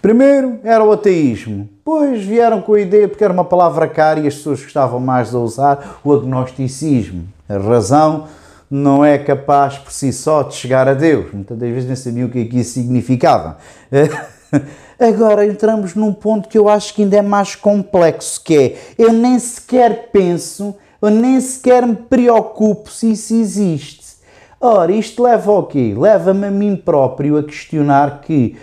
Primeiro 0.00 0.60
era 0.62 0.84
o 0.84 0.92
ateísmo, 0.92 1.68
depois 1.76 2.22
vieram 2.22 2.62
com 2.62 2.74
a 2.74 2.80
ideia, 2.80 3.08
porque 3.08 3.24
era 3.24 3.32
uma 3.32 3.44
palavra 3.44 3.88
cara 3.88 4.20
e 4.20 4.28
as 4.28 4.36
pessoas 4.36 4.62
gostavam 4.62 5.00
mais 5.00 5.30
de 5.30 5.36
usar, 5.38 5.98
o 6.04 6.12
agnosticismo. 6.12 7.24
A 7.48 7.58
razão 7.58 8.28
não 8.70 9.04
é 9.04 9.18
capaz 9.18 9.76
por 9.76 9.90
si 9.90 10.12
só 10.12 10.44
de 10.44 10.54
chegar 10.54 10.86
a 10.86 10.94
Deus. 10.94 11.32
Muitas 11.32 11.58
das 11.58 11.68
vezes 11.68 11.86
nem 11.88 11.96
sabiam 11.96 12.28
o 12.28 12.30
que, 12.30 12.42
é 12.42 12.44
que 12.44 12.60
isso 12.60 12.74
significava. 12.74 13.58
Agora 14.98 15.46
entramos 15.46 15.94
num 15.94 16.12
ponto 16.12 16.48
que 16.48 16.56
eu 16.56 16.68
acho 16.68 16.94
que 16.94 17.02
ainda 17.02 17.18
é 17.18 17.22
mais 17.22 17.54
complexo, 17.54 18.42
que 18.42 18.56
é 18.56 18.76
eu 18.96 19.12
nem 19.12 19.38
sequer 19.38 20.10
penso 20.10 20.74
ou 21.00 21.10
nem 21.10 21.38
sequer 21.40 21.86
me 21.86 21.96
preocupo 21.96 22.90
se 22.90 23.12
isso 23.12 23.34
existe. 23.34 24.16
Ora, 24.58 24.90
isto 24.90 25.22
leva 25.22 25.52
ao 25.52 25.66
quê? 25.66 25.94
Leva-me 25.96 26.46
a 26.46 26.50
mim 26.50 26.76
próprio 26.76 27.36
a 27.36 27.42
questionar 27.42 28.22
que 28.22 28.56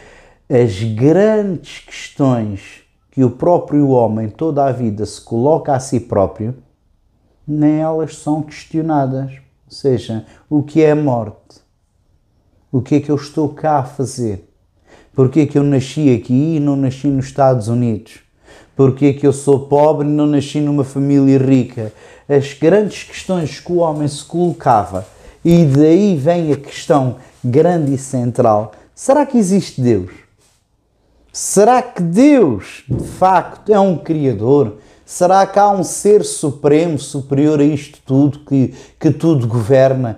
as 0.50 0.82
grandes 0.82 1.80
questões 1.80 2.84
que 3.12 3.24
o 3.24 3.30
próprio 3.30 3.90
homem 3.90 4.28
toda 4.28 4.66
a 4.66 4.72
vida 4.72 5.06
se 5.06 5.22
coloca 5.22 5.72
a 5.72 5.80
si 5.80 6.00
próprio, 6.00 6.56
nem 7.48 7.80
elas 7.80 8.18
são 8.18 8.42
questionadas. 8.42 9.34
Ou 9.68 9.72
seja, 9.72 10.26
o 10.50 10.64
que 10.64 10.82
é 10.82 10.92
a 10.92 10.96
morte? 10.96 11.62
O 12.72 12.82
que 12.82 12.96
é 12.96 13.00
que 13.00 13.12
eu 13.12 13.16
estou 13.16 13.50
cá 13.50 13.78
a 13.78 13.84
fazer? 13.84 14.52
Porquê 15.16 15.42
é 15.42 15.46
que 15.46 15.58
eu 15.58 15.64
nasci 15.64 16.14
aqui 16.14 16.56
e 16.56 16.60
não 16.60 16.76
nasci 16.76 17.08
nos 17.08 17.26
Estados 17.26 17.68
Unidos? 17.68 18.20
Porquê 18.76 19.08
é 19.08 19.14
que 19.14 19.28
eu 19.28 19.32
sou 19.32 19.68
pobre 19.68 20.08
e 20.08 20.12
não 20.12 20.26
nasci 20.26 20.60
numa 20.60 20.84
família 20.84 21.38
rica? 21.38 21.94
As 22.28 22.54
grandes 22.54 23.04
questões 23.04 23.60
que 23.60 23.72
o 23.72 23.78
homem 23.78 24.08
se 24.08 24.24
colocava, 24.24 25.06
e 25.46 25.66
daí 25.66 26.16
vem 26.16 26.52
a 26.52 26.58
questão 26.58 27.18
grande 27.44 27.94
e 27.94 27.98
central: 27.98 28.72
será 28.96 29.24
que 29.26 29.38
existe 29.38 29.80
Deus? 29.80 30.10
Será 31.32 31.82
que 31.82 32.02
Deus, 32.02 32.84
de 32.88 33.04
facto, 33.08 33.72
é 33.72 33.80
um 33.80 33.98
Criador? 33.98 34.78
Será 35.06 35.46
que 35.46 35.60
há 35.60 35.70
um 35.70 35.84
ser 35.84 36.24
supremo, 36.24 36.98
superior 36.98 37.60
a 37.60 37.64
isto 37.64 38.00
tudo, 38.06 38.40
que, 38.40 38.74
que 39.00 39.12
tudo 39.12 39.46
governa? 39.46 40.18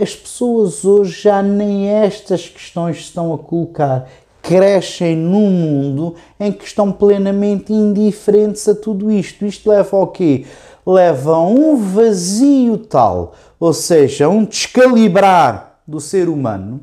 As 0.00 0.14
pessoas 0.14 0.84
hoje 0.84 1.22
já 1.22 1.42
nem 1.42 1.88
estas 1.88 2.48
questões 2.48 2.96
estão 2.98 3.34
a 3.34 3.38
colocar 3.38 4.08
crescem 4.44 5.16
num 5.16 5.50
mundo 5.50 6.14
em 6.38 6.52
que 6.52 6.66
estão 6.66 6.92
plenamente 6.92 7.72
indiferentes 7.72 8.68
a 8.68 8.74
tudo 8.74 9.10
isto. 9.10 9.46
Isto 9.46 9.70
leva 9.70 9.96
ao 9.96 10.08
quê? 10.08 10.44
Leva 10.86 11.36
a 11.36 11.46
um 11.46 11.76
vazio 11.76 12.76
tal, 12.76 13.32
ou 13.58 13.72
seja, 13.72 14.28
um 14.28 14.44
descalibrar 14.44 15.78
do 15.86 15.98
ser 15.98 16.28
humano 16.28 16.82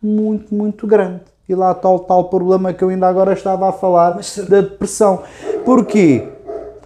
muito, 0.00 0.54
muito 0.54 0.86
grande. 0.86 1.22
E 1.48 1.54
lá 1.54 1.72
está 1.72 1.90
o 1.90 1.98
tal 1.98 2.24
problema 2.24 2.72
que 2.72 2.84
eu 2.84 2.88
ainda 2.88 3.08
agora 3.08 3.32
estava 3.32 3.68
a 3.68 3.72
falar 3.72 4.14
Mas, 4.14 4.38
da 4.48 4.60
depressão. 4.60 5.24
Porquê? 5.64 6.28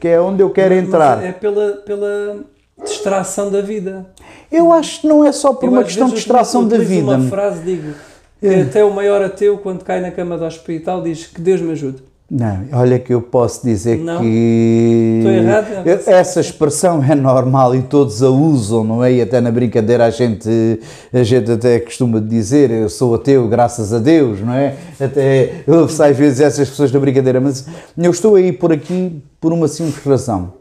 Que 0.01 0.09
é 0.09 0.21
onde 0.21 0.43
eu 0.43 0.51
quero 0.51 0.75
entrar. 0.75 1.23
é 1.23 1.33
pela, 1.33 1.73
pela 1.85 2.39
distração 2.83 3.51
da 3.51 3.61
vida. 3.61 4.07
Eu 4.51 4.73
acho 4.73 5.03
que 5.03 5.07
não 5.07 5.25
é 5.25 5.33
só 5.33 5.53
por 5.53 5.67
eu 5.67 5.73
uma 5.73 5.85
questão 5.85 6.09
de 6.09 6.15
distração 6.15 6.67
da 6.67 6.79
vida. 6.79 7.17
uma 7.17 7.29
frase, 7.29 7.63
digo, 7.63 7.95
é. 8.43 8.63
até 8.63 8.85
o 8.85 8.93
maior 8.93 9.23
ateu, 9.23 9.59
quando 9.59 9.85
cai 9.85 10.01
na 10.01 10.11
cama 10.11 10.37
do 10.39 10.45
hospital, 10.45 11.03
diz 11.03 11.27
que 11.27 11.41
Deus 11.41 11.61
me 11.61 11.73
ajude. 11.73 12.03
Não, 12.31 12.67
olha 12.73 12.99
que 12.99 13.15
eu 13.15 13.23
posso 13.23 13.65
dizer 13.65 13.99
não. 14.01 14.21
que 14.21 15.15
Estou 15.21 15.33
errado, 15.33 15.67
essa 16.07 16.41
expressão 16.41 17.03
é 17.03 17.15
normal 17.15 17.75
e 17.75 17.81
todos 17.81 18.23
a 18.23 18.29
usam, 18.29 18.85
não 18.85 19.03
é? 19.03 19.15
E 19.15 19.23
até 19.23 19.41
na 19.41 19.51
brincadeira 19.51 20.05
a 20.05 20.11
gente, 20.11 20.79
a 21.11 21.23
gente 21.23 21.51
até 21.51 21.81
costuma 21.81 22.21
dizer 22.21 22.71
eu 22.71 22.91
sou 22.91 23.15
ateu 23.15 23.49
graças 23.49 23.95
a 23.95 23.99
Deus, 23.99 24.43
não 24.43 24.53
é? 24.53 24.77
Até 25.01 25.63
ouve-se 25.67 26.03
às 26.03 26.15
vezes 26.15 26.41
essas 26.41 26.69
pessoas 26.69 26.93
na 26.93 27.01
brincadeira, 27.01 27.41
mas 27.41 27.67
eu 27.97 28.11
estou 28.11 28.35
aí 28.35 28.53
por 28.53 28.75
aqui 28.75 29.23
por 29.41 29.51
uma 29.51 29.67
simples 29.67 30.05
razão. 30.05 30.53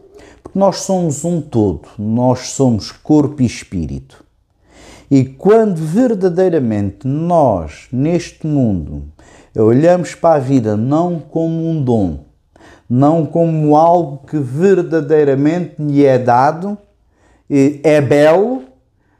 Porque 0.41 0.57
nós 0.57 0.77
somos 0.77 1.25
um 1.25 1.41
todo, 1.41 1.81
nós 1.99 2.51
somos 2.51 2.93
corpo 2.93 3.41
e 3.41 3.45
espírito. 3.45 4.23
E 5.09 5.23
quando 5.23 5.77
verdadeiramente 5.77 7.07
nós, 7.07 7.87
neste 7.91 8.45
mundo, 8.45 9.03
olhamos 9.55 10.13
para 10.13 10.35
a 10.35 10.39
vida 10.39 10.75
não 10.75 11.19
como 11.19 11.69
um 11.69 11.81
dom, 11.81 12.25
não 12.89 13.25
como 13.25 13.75
algo 13.75 14.25
que 14.27 14.37
verdadeiramente 14.37 15.75
lhe 15.79 16.05
é 16.05 16.17
dado, 16.17 16.77
é 17.49 18.01
belo, 18.01 18.63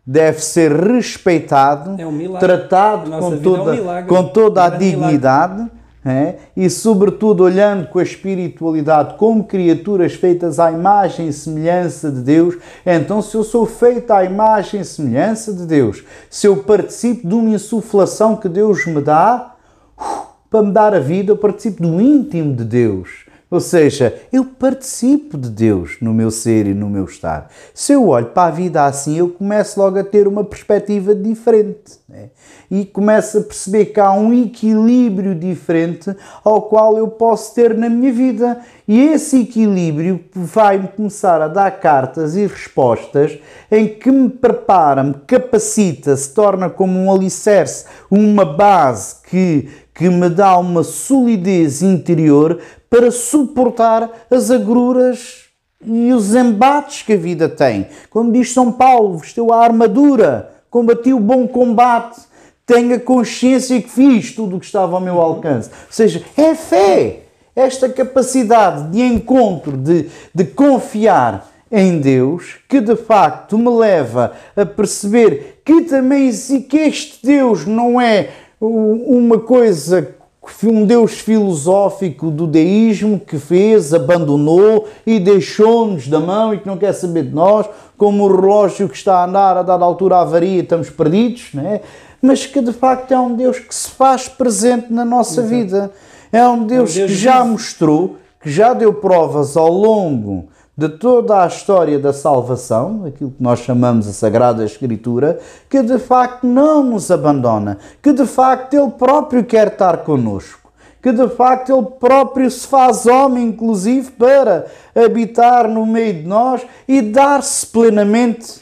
deve 0.06 0.44
ser 0.44 0.72
respeitado, 0.72 1.96
é 2.02 2.06
um 2.06 2.34
tratado 2.34 3.12
com 3.12 3.38
toda, 3.40 3.76
é 3.76 4.04
um 4.04 4.08
com 4.08 4.24
toda 4.26 4.66
a 4.66 4.70
dignidade 4.70 5.70
é? 6.10 6.38
e, 6.56 6.70
sobretudo, 6.70 7.44
olhando 7.44 7.88
com 7.88 8.00
a 8.00 8.04
espiritualidade 8.04 9.16
como 9.16 9.44
criaturas 9.44 10.14
feitas 10.14 10.60
à 10.60 10.72
imagem 10.72 11.28
e 11.28 11.34
semelhança 11.34 12.12
de 12.12 12.22
Deus. 12.22 12.58
Então, 12.86 13.22
se 13.22 13.36
eu 13.36 13.44
sou 13.44 13.66
feito 13.66 14.12
à 14.12 14.24
imagem 14.24 14.82
e 14.82 14.86
semelhança 14.86 15.54
de 15.54 15.66
Deus, 15.66 16.04
se 16.30 16.48
eu 16.48 16.58
participo 16.58 17.28
de 17.28 17.34
uma 17.34 17.50
insuflação 17.50 18.36
que 18.36 18.50
Deus 18.50 18.86
me 18.86 19.02
dá 19.02 19.56
uh, 19.98 20.28
para 20.50 20.64
me 20.64 20.72
dar 20.72 20.94
a 20.94 21.00
vida, 21.00 21.32
eu 21.32 21.38
participo 21.38 21.84
do 21.84 22.02
íntimo 22.02 22.56
de 22.56 22.64
Deus. 22.64 23.27
Ou 23.50 23.62
seja, 23.62 24.14
eu 24.32 24.44
participo 24.44 25.38
de 25.38 25.50
Deus 25.50 25.98
no 26.02 26.14
meu 26.14 26.30
ser 26.30 26.68
e 26.68 26.74
no 26.74 26.90
meu 26.90 27.06
estar. 27.06 27.50
Se 27.74 27.94
eu 27.94 28.10
olho 28.10 28.26
para 28.28 28.50
a 28.50 28.52
vida 28.52 28.84
assim, 28.84 29.18
eu 29.18 29.30
começo 29.30 29.80
logo 29.80 29.98
a 29.98 30.04
ter 30.04 30.28
uma 30.28 30.44
perspectiva 30.44 31.16
diferente. 31.16 31.98
Né? 32.10 32.30
E 32.70 32.84
começo 32.84 33.38
a 33.38 33.42
perceber 33.42 33.86
que 33.86 34.02
há 34.02 34.12
um 34.12 34.34
equilíbrio 34.34 35.34
diferente 35.34 36.14
ao 36.44 36.64
qual 36.64 36.98
eu 36.98 37.08
posso 37.08 37.56
ter 37.56 37.74
na 37.74 37.90
minha 37.90 38.12
vida. 38.12 38.60
E 38.86 39.00
esse 39.00 39.42
equilíbrio 39.42 40.20
vai-me 40.34 40.90
começar 40.90 41.42
a 41.42 41.48
dar 41.48 41.72
cartas 41.80 42.36
e 42.36 42.46
respostas 42.46 43.40
em 43.72 43.88
que 43.88 44.12
me 44.12 44.30
prepara, 44.30 45.04
me 45.04 45.14
capacita, 45.26 46.18
se 46.18 46.34
torna 46.34 46.70
como 46.70 47.00
um 47.00 47.14
alicerce, 47.14 47.86
uma 48.12 48.44
base 48.44 49.16
que, 49.30 49.70
que 49.94 50.10
me 50.10 50.30
dá 50.30 50.58
uma 50.58 50.84
solidez 50.84 51.82
interior 51.82 52.60
para 52.90 53.12
suportar 53.12 54.10
as 54.30 54.50
agruras 54.50 55.46
e 55.86 56.12
os 56.12 56.34
embates 56.36 57.04
que 57.04 57.14
a 57.14 57.18
vida 57.18 57.48
tem. 57.48 57.88
Como 58.10 58.32
diz 58.32 58.54
São 58.54 58.72
Paulo, 58.72 59.18
vestiu 59.18 59.54
a 59.54 59.64
armadura, 59.64 60.52
combati 60.70 61.14
o 61.14 61.20
bom 61.20 61.48
combate, 61.48 62.22
tenha 62.66 63.00
consciência 63.00 63.82
que 63.82 63.90
fiz 63.90 64.34
tudo 64.34 64.58
o 64.58 64.60
que 64.60 64.66
estava 64.66 64.96
ao 64.96 65.02
meu 65.02 65.22
alcance. 65.22 65.70
Ou 65.70 65.92
seja, 65.92 66.24
é 66.36 66.54
fé, 66.54 67.22
esta 67.56 67.88
capacidade 67.90 68.92
de 68.92 69.02
encontro, 69.02 69.78
de, 69.78 70.10
de 70.34 70.46
confiar 70.46 71.50
em 71.72 72.00
Deus, 72.00 72.58
que 72.68 72.80
de 72.80 72.96
facto 72.96 73.58
me 73.58 73.70
leva 73.70 74.34
a 74.56 74.66
perceber 74.66 75.62
que 75.66 75.82
também 75.82 76.32
que 76.70 76.78
este 76.78 77.26
Deus 77.26 77.66
não 77.66 78.00
é 78.00 78.30
uma 78.60 79.40
coisa 79.40 80.16
um 80.64 80.86
Deus 80.86 81.20
filosófico 81.20 82.32
do 82.32 82.48
deísmo 82.48 83.20
que 83.20 83.38
fez, 83.38 83.94
abandonou 83.94 84.88
e 85.06 85.20
deixou-nos 85.20 86.08
da 86.08 86.20
mão 86.20 86.54
e 86.54 86.60
que 86.60 86.68
não 86.68 86.78
quer 86.78 86.94
saber 86.94 87.24
de 87.24 87.34
nós, 87.34 87.68
como 87.98 88.24
o 88.24 88.36
relógio 88.36 88.88
que 88.88 88.96
está 88.96 89.18
a 89.18 89.26
andar 89.26 89.58
a 89.58 89.62
dada 89.62 89.84
altura 89.84 90.18
avaria 90.18 90.62
estamos 90.62 90.90
perdidos, 90.90 91.50
né? 91.54 91.82
mas 92.22 92.46
que 92.46 92.62
de 92.62 92.74
facto 92.74 93.12
é 93.12 93.20
um 93.20 93.36
Deus 93.36 93.60
que 93.60 93.74
se 93.74 93.90
faz 93.90 94.28
presente 94.28 94.92
na 94.92 95.06
nossa 95.06 95.42
Exato. 95.42 95.50
vida. 95.50 95.92
É 96.32 96.46
um 96.48 96.66
Deus, 96.66 96.98
é 96.98 97.04
um 97.04 97.06
Deus 97.06 97.12
que 97.12 97.16
já 97.16 97.44
mostrou, 97.44 98.18
que 98.42 98.50
já 98.50 98.74
deu 98.74 98.94
provas 98.94 99.56
ao 99.56 99.72
longo 99.72 100.48
de 100.78 100.88
toda 100.90 101.44
a 101.44 101.48
história 101.48 101.98
da 101.98 102.14
salvação, 102.14 103.06
aquilo 103.08 103.32
que 103.32 103.42
nós 103.42 103.62
chamamos 103.62 104.08
a 104.08 104.14
Sagrada 104.14 104.64
Escritura, 104.64 105.40
que 105.68 105.82
de 105.82 105.98
facto 105.98 106.46
não 106.46 106.84
nos 106.84 107.10
abandona, 107.10 107.80
que 108.00 108.14
de 108.14 108.28
facto 108.28 108.76
Ele 108.76 108.92
próprio 108.92 109.44
quer 109.44 109.70
estar 109.70 110.04
conosco, 110.04 110.72
que 111.02 111.12
de 111.12 111.28
facto 111.30 111.76
Ele 111.76 111.88
próprio 112.00 112.52
se 112.52 112.68
faz 112.68 113.08
homem, 113.08 113.48
inclusive, 113.48 114.12
para 114.12 114.68
habitar 114.96 115.68
no 115.68 115.84
meio 115.84 116.22
de 116.22 116.28
nós 116.28 116.62
e 116.88 117.02
dar-se 117.02 117.66
plenamente 117.66 118.62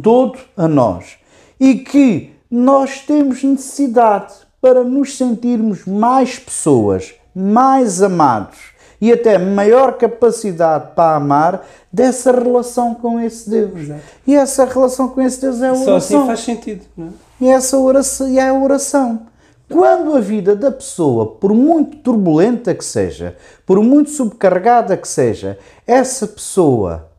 todo 0.00 0.38
a 0.56 0.68
nós. 0.68 1.16
E 1.58 1.74
que 1.74 2.32
nós 2.48 3.00
temos 3.00 3.42
necessidade 3.42 4.34
para 4.60 4.84
nos 4.84 5.16
sentirmos 5.16 5.84
mais 5.84 6.38
pessoas, 6.38 7.12
mais 7.34 8.00
amados 8.00 8.73
e 9.04 9.12
até 9.12 9.36
maior 9.36 9.98
capacidade 9.98 10.92
para 10.96 11.16
amar 11.16 11.66
dessa 11.92 12.32
relação 12.32 12.94
com 12.94 13.20
esse 13.20 13.50
Deus. 13.50 13.78
Exato. 13.80 14.00
E 14.26 14.34
essa 14.34 14.64
relação 14.64 15.08
com 15.10 15.20
esse 15.20 15.42
Deus 15.42 15.60
é 15.60 15.68
a 15.68 15.72
oração. 15.72 15.84
Só 15.84 15.96
assim 15.96 16.26
faz 16.26 16.40
sentido. 16.40 16.86
Não 16.96 17.08
é? 17.08 17.10
E 17.38 17.48
essa 17.48 17.76
oração, 17.76 18.28
e 18.30 18.38
é 18.38 18.48
a 18.48 18.54
oração. 18.54 19.26
Quando 19.70 20.16
a 20.16 20.20
vida 20.20 20.56
da 20.56 20.70
pessoa, 20.70 21.26
por 21.26 21.52
muito 21.52 21.98
turbulenta 21.98 22.74
que 22.74 22.84
seja, 22.84 23.36
por 23.66 23.82
muito 23.82 24.08
subcarregada 24.08 24.96
que 24.96 25.06
seja, 25.06 25.58
essa 25.86 26.26
pessoa 26.26 27.10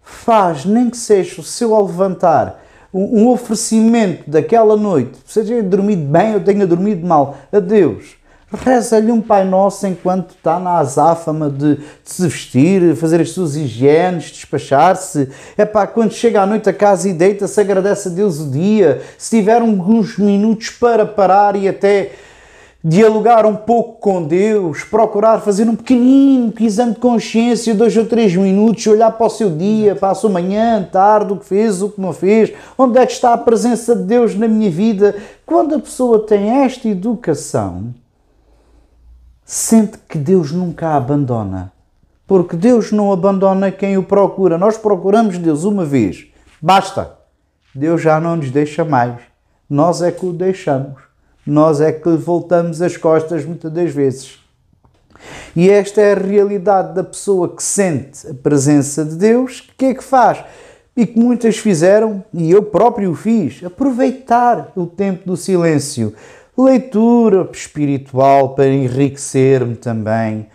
faz, 0.00 0.64
nem 0.64 0.88
que 0.88 0.96
seja 0.96 1.42
o 1.42 1.44
seu 1.44 1.74
ao 1.74 1.84
levantar, 1.84 2.64
um, 2.94 3.28
oferecimento 3.28 4.30
daquela 4.30 4.78
noite, 4.78 5.18
seja 5.26 5.62
dormido 5.62 6.04
bem 6.04 6.34
ou 6.34 6.40
tenha 6.40 6.66
dormido 6.66 7.06
mal, 7.06 7.36
a 7.52 7.58
Deus, 7.58 8.16
Reza-lhe 8.52 9.10
um 9.10 9.20
Pai 9.20 9.44
Nosso 9.44 9.86
enquanto 9.86 10.34
está 10.34 10.60
na 10.60 10.76
azáfama 10.76 11.48
de, 11.48 11.76
de, 11.76 11.82
se 12.04 12.22
vestir, 12.22 12.94
fazer 12.96 13.20
as 13.20 13.30
suas 13.30 13.56
higienes, 13.56 14.30
despachar-se. 14.30 15.30
É 15.56 15.64
pá, 15.64 15.86
quando 15.86 16.12
chega 16.12 16.42
à 16.42 16.46
noite 16.46 16.68
a 16.68 16.72
casa 16.72 17.08
e 17.08 17.14
deita-se, 17.14 17.58
agradece 17.58 18.08
a 18.08 18.10
Deus 18.10 18.40
o 18.40 18.50
dia. 18.50 19.00
Se 19.16 19.38
tiver 19.38 19.62
uns 19.62 20.18
minutos 20.18 20.68
para 20.68 21.06
parar 21.06 21.56
e 21.56 21.66
até 21.66 22.12
dialogar 22.84 23.46
um 23.46 23.54
pouco 23.54 24.00
com 24.00 24.22
Deus, 24.22 24.84
procurar 24.84 25.40
fazer 25.40 25.68
um 25.68 25.76
pequenino 25.76 26.52
exame 26.60 26.92
de 26.92 26.98
consciência, 26.98 27.74
dois 27.74 27.96
ou 27.96 28.04
três 28.04 28.34
minutos, 28.34 28.86
olhar 28.86 29.12
para 29.12 29.26
o 29.26 29.30
seu 29.30 29.50
dia, 29.50 29.94
para 29.94 30.10
a 30.10 30.14
sua 30.14 30.28
manhã, 30.28 30.86
tarde, 30.90 31.32
o 31.32 31.36
que 31.36 31.46
fez, 31.46 31.80
o 31.80 31.88
que 31.88 32.00
não 32.00 32.12
fez, 32.12 32.52
onde 32.76 32.98
é 32.98 33.06
que 33.06 33.12
está 33.12 33.32
a 33.32 33.38
presença 33.38 33.96
de 33.96 34.02
Deus 34.02 34.34
na 34.34 34.48
minha 34.48 34.70
vida. 34.70 35.14
Quando 35.46 35.76
a 35.76 35.78
pessoa 35.78 36.26
tem 36.26 36.64
esta 36.64 36.88
educação, 36.88 37.94
sente 39.54 39.98
que 40.08 40.18
Deus 40.18 40.52
nunca 40.52 40.88
a 40.88 40.96
abandona. 40.96 41.72
Porque 42.26 42.56
Deus 42.56 42.92
não 42.92 43.12
abandona 43.12 43.70
quem 43.70 43.98
o 43.98 44.02
procura. 44.02 44.56
Nós 44.56 44.78
procuramos 44.78 45.38
Deus 45.38 45.64
uma 45.64 45.84
vez, 45.84 46.26
basta. 46.60 47.18
Deus 47.74 48.00
já 48.00 48.20
não 48.20 48.36
nos 48.36 48.50
deixa 48.50 48.84
mais. 48.84 49.20
Nós 49.68 50.02
é 50.02 50.10
que 50.10 50.24
o 50.24 50.32
deixamos 50.32 51.12
nós 51.46 51.80
é 51.80 51.90
que 51.90 52.08
voltamos 52.10 52.80
as 52.80 52.96
costas 52.96 53.44
muitas 53.44 53.72
das 53.72 53.90
vezes. 53.90 54.38
E 55.54 55.68
esta 55.68 56.00
é 56.00 56.12
a 56.12 56.18
realidade 56.18 56.94
da 56.94 57.04
pessoa 57.04 57.48
que 57.48 57.62
sente 57.62 58.28
a 58.28 58.34
presença 58.34 59.04
de 59.04 59.16
Deus, 59.16 59.68
que 59.76 59.86
é 59.86 59.94
que 59.94 60.02
faz? 60.04 60.44
E 60.96 61.06
que 61.06 61.18
muitas 61.18 61.56
fizeram, 61.56 62.24
e 62.32 62.50
eu 62.50 62.62
próprio 62.62 63.10
o 63.10 63.14
fiz, 63.14 63.62
aproveitar 63.64 64.72
o 64.76 64.86
tempo 64.86 65.26
do 65.26 65.36
silêncio. 65.36 66.14
Leitura 66.56 67.48
espiritual 67.52 68.54
para 68.54 68.68
enriquecer-me 68.68 69.74
também. 69.74 70.48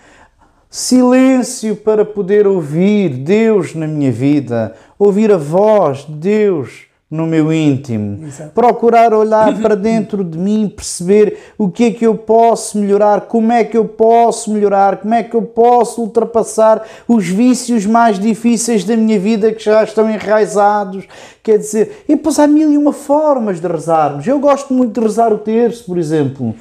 Silêncio 0.70 1.76
para 1.76 2.06
poder 2.06 2.46
ouvir 2.46 3.10
Deus 3.10 3.74
na 3.74 3.88
minha 3.88 4.12
vida, 4.12 4.76
ouvir 5.00 5.32
a 5.32 5.38
voz 5.38 6.06
de 6.06 6.14
Deus 6.14 6.87
no 7.10 7.26
meu 7.26 7.54
íntimo, 7.54 8.26
Exato. 8.28 8.52
procurar 8.52 9.14
olhar 9.14 9.58
para 9.62 9.76
dentro 9.76 10.26
de 10.26 10.38
mim, 10.38 10.68
perceber 10.68 11.38
o 11.58 11.70
que 11.70 11.86
é 11.86 11.92
que 11.92 12.06
eu 12.06 12.16
posso 12.16 12.78
melhorar, 12.78 13.22
como 13.22 13.50
é 13.54 13.64
que 13.64 13.78
eu 13.78 13.86
posso 13.86 14.52
melhorar, 14.52 14.98
como 14.98 15.14
é 15.14 15.24
que 15.24 15.34
eu 15.34 15.42
posso 15.42 16.02
ultrapassar 16.02 16.86
os 17.08 17.26
vícios 17.26 17.86
mais 17.86 18.20
difíceis 18.20 18.84
da 18.84 18.98
minha 18.98 19.18
vida 19.18 19.54
que 19.54 19.64
já 19.64 19.84
estão 19.84 20.10
enraizados. 20.10 21.06
Quer 21.42 21.60
dizer, 21.60 22.04
e 22.10 22.16
depois 22.18 22.38
há 22.40 22.46
mil 22.46 22.74
e 22.74 22.78
uma 22.78 22.92
formas 22.92 23.62
de 23.62 23.68
rezarmos. 23.68 24.28
Eu 24.28 24.38
gosto 24.38 24.74
muito 24.74 25.00
de 25.00 25.06
rezar 25.06 25.32
o 25.32 25.38
terço, 25.38 25.86
por 25.86 25.98
exemplo 25.98 26.54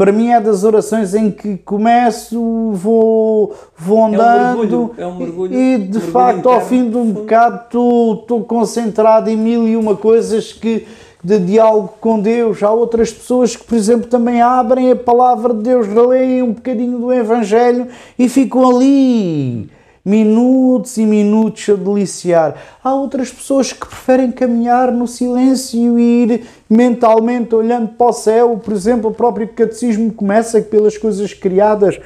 para 0.00 0.12
mim 0.12 0.30
é 0.30 0.40
das 0.40 0.64
orações 0.64 1.14
em 1.14 1.30
que 1.30 1.58
começo, 1.58 2.40
vou, 2.72 3.54
vou 3.76 4.06
andando 4.06 4.22
é 4.24 4.54
um 4.54 4.56
mergulho, 4.56 4.94
é 4.96 5.06
um 5.06 5.14
mergulho, 5.14 5.54
e 5.54 5.76
de 5.76 6.00
facto 6.00 6.38
interno, 6.38 6.56
ao 6.58 6.60
fim 6.62 6.88
de 6.88 6.96
um 6.96 7.12
bocado 7.12 7.64
estou 7.66 8.42
concentrado 8.44 9.28
em 9.28 9.36
mil 9.36 9.68
e 9.68 9.76
uma 9.76 9.94
coisas 9.94 10.54
que 10.54 10.88
de 11.22 11.38
diálogo 11.38 11.92
com 12.00 12.18
Deus. 12.18 12.62
Há 12.62 12.70
outras 12.70 13.12
pessoas 13.12 13.54
que, 13.54 13.62
por 13.62 13.76
exemplo, 13.76 14.08
também 14.08 14.40
abrem 14.40 14.90
a 14.90 14.96
palavra 14.96 15.52
de 15.52 15.64
Deus, 15.64 15.86
leem 15.86 16.44
um 16.44 16.52
bocadinho 16.52 16.98
do 16.98 17.12
Evangelho 17.12 17.86
e 18.18 18.26
ficam 18.26 18.70
ali 18.70 19.68
minutos 20.10 20.96
e 20.96 21.06
minutos 21.06 21.68
a 21.68 21.74
deliciar. 21.74 22.56
Há 22.82 22.92
outras 22.94 23.30
pessoas 23.30 23.72
que 23.72 23.86
preferem 23.86 24.32
caminhar 24.32 24.90
no 24.90 25.06
silêncio 25.06 25.98
e 25.98 26.22
ir 26.24 26.46
mentalmente 26.68 27.54
olhando 27.54 27.88
para 27.88 28.08
o 28.08 28.12
céu. 28.12 28.60
Por 28.62 28.74
exemplo, 28.74 29.10
o 29.10 29.14
próprio 29.14 29.46
catecismo 29.48 30.12
começa 30.12 30.60
pelas 30.60 30.98
coisas 30.98 31.32
criadas 31.32 32.00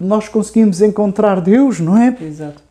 nós 0.00 0.28
conseguimos 0.28 0.80
encontrar 0.80 1.42
Deus, 1.42 1.78
não 1.78 1.98
é? 1.98 2.16
Exato. 2.22 2.62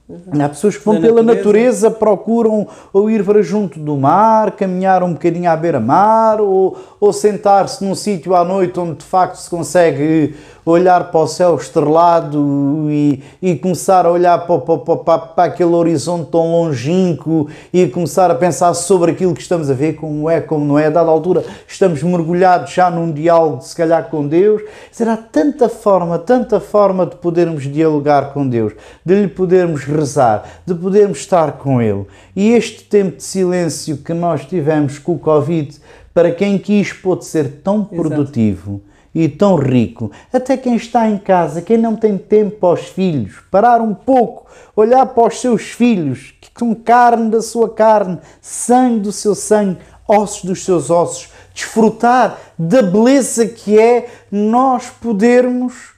Há 0.41 0.50
pessoas 0.50 0.76
que 0.76 0.84
vão 0.84 0.95
Na 0.95 1.02
pela 1.02 1.22
natureza. 1.22 1.38
natureza. 1.38 1.91
procuram 1.91 2.67
ou 2.91 3.12
ir 3.12 3.24
para 3.24 3.43
junto 3.43 3.80
do 3.80 3.95
mar, 3.95 4.54
caminhar 4.54 5.04
um 5.04 5.13
bocadinho 5.13 5.48
à 5.48 5.56
beira-mar, 5.56 6.41
ou, 6.41 6.76
ou 7.00 7.13
sentar-se 7.13 7.86
num 7.86 7.93
sítio 7.93 8.34
à 8.34 8.43
noite 8.43 8.80
onde 8.80 8.95
de 8.95 9.06
facto 9.06 9.36
se 9.36 9.48
consegue 9.48 10.34
olhar 10.69 11.12
para 11.12 11.19
o 11.19 11.27
céu 11.27 11.55
estrelado 11.55 12.88
e, 12.89 13.23
e 13.41 13.55
começar 13.55 14.05
a 14.05 14.12
olhar 14.12 14.45
para, 14.45 14.60
para, 14.60 14.97
para, 14.97 15.17
para 15.19 15.43
aquele 15.45 15.71
horizonte 15.71 16.29
tão 16.32 16.51
longínquo 16.51 17.47
e 17.73 17.88
começar 17.88 18.29
a 18.32 18.36
pensar 18.36 18.73
sobre 18.73 19.12
aquilo 19.12 19.34
que 19.34 19.41
estamos 19.41 19.69
a 19.69 19.73
ver, 19.73 19.93
como 19.93 20.29
é, 20.29 20.41
como 20.41 20.65
não 20.65 20.77
é. 20.77 20.88
A 20.88 20.89
dada 20.89 21.10
altura 21.10 21.43
estamos 21.67 22.01
mergulhados 22.03 22.71
já 22.71 22.89
num 22.89 23.12
diálogo, 23.12 23.62
se 23.62 23.75
calhar, 23.75 24.10
com 24.10 24.27
Deus. 24.27 24.62
Será 24.91 25.17
tanta 25.17 25.69
forma, 25.69 26.17
tanta 26.19 26.60
forma 26.60 27.05
de 27.05 27.15
podermos 27.15 27.63
dialogar 27.63 28.34
com 28.34 28.47
Deus, 28.47 28.73
de 29.05 29.15
lhe 29.21 29.27
podermos 29.27 29.84
rezar, 29.84 30.43
de 30.65 30.73
podermos 30.73 31.19
estar 31.19 31.53
com 31.53 31.82
Ele. 31.82 32.05
E 32.36 32.51
este 32.51 32.84
tempo 32.84 33.17
de 33.17 33.23
silêncio 33.23 33.97
que 33.97 34.13
nós 34.13 34.45
tivemos 34.45 34.99
com 34.99 35.13
o 35.13 35.19
Covid, 35.19 35.77
para 36.13 36.32
quem 36.32 36.58
quis, 36.58 36.91
pôde 36.91 37.25
ser 37.25 37.62
tão 37.63 37.84
produtivo. 37.84 38.82
E 39.13 39.28
tão 39.28 39.56
rico. 39.56 40.12
Até 40.32 40.56
quem 40.56 40.76
está 40.76 41.10
em 41.10 41.17
casa, 41.17 41.62
quem 41.62 41.78
não 41.78 41.95
tem 41.95 42.17
tempo 42.17 42.58
para 42.58 42.74
os 42.74 42.88
filhos, 42.88 43.41
parar 43.50 43.82
um 43.82 43.93
pouco, 43.93 44.45
olhar 44.76 45.06
para 45.06 45.28
os 45.28 45.41
seus 45.41 45.63
filhos, 45.72 46.34
que 46.39 46.50
são 46.58 46.76
carne 46.76 47.30
da 47.30 47.41
sua 47.41 47.69
carne, 47.69 48.19
sangue 48.41 49.00
do 49.00 49.12
seu 49.12 49.34
sangue, 49.34 49.80
ossos 50.08 50.43
dos 50.43 50.65
seus 50.65 50.89
ossos, 50.89 51.30
desfrutar 51.54 52.39
da 52.58 52.82
beleza 52.82 53.48
que 53.48 53.80
é 53.80 54.10
nós 54.32 54.89
podermos, 54.89 55.93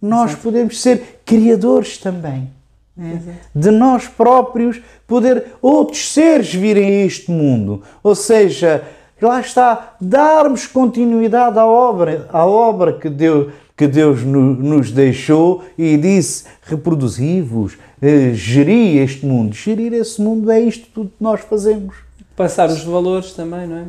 nós 0.00 0.30
Exato. 0.30 0.42
podemos 0.42 0.80
ser 0.80 1.22
criadores 1.24 1.98
também. 1.98 2.50
É. 2.98 3.34
De 3.54 3.70
nós 3.70 4.06
próprios 4.06 4.80
poder 5.06 5.54
outros 5.62 6.12
seres 6.12 6.52
virem 6.52 6.84
a 6.84 7.06
este 7.06 7.30
mundo. 7.30 7.82
Ou 8.02 8.14
seja, 8.14 8.84
lá 9.24 9.40
está, 9.40 9.94
darmos 10.00 10.66
continuidade 10.66 11.58
à 11.58 11.66
obra, 11.66 12.28
à 12.32 12.46
obra 12.46 12.92
que 12.92 13.08
Deus, 13.08 13.52
que 13.76 13.86
Deus 13.86 14.22
nos 14.22 14.90
deixou 14.90 15.62
e 15.76 15.96
disse: 15.96 16.44
reproduzi-vos, 16.62 17.78
eh, 18.00 18.32
gerir 18.34 19.02
este 19.02 19.24
mundo. 19.24 19.54
Gerir 19.54 19.92
esse 19.92 20.20
mundo 20.20 20.50
é 20.50 20.60
isto 20.60 20.88
tudo 20.92 21.10
que 21.10 21.22
nós 21.22 21.40
fazemos. 21.40 21.94
Passar 22.36 22.68
os 22.68 22.82
valores 22.82 23.32
também, 23.32 23.66
não 23.66 23.76
é? 23.76 23.84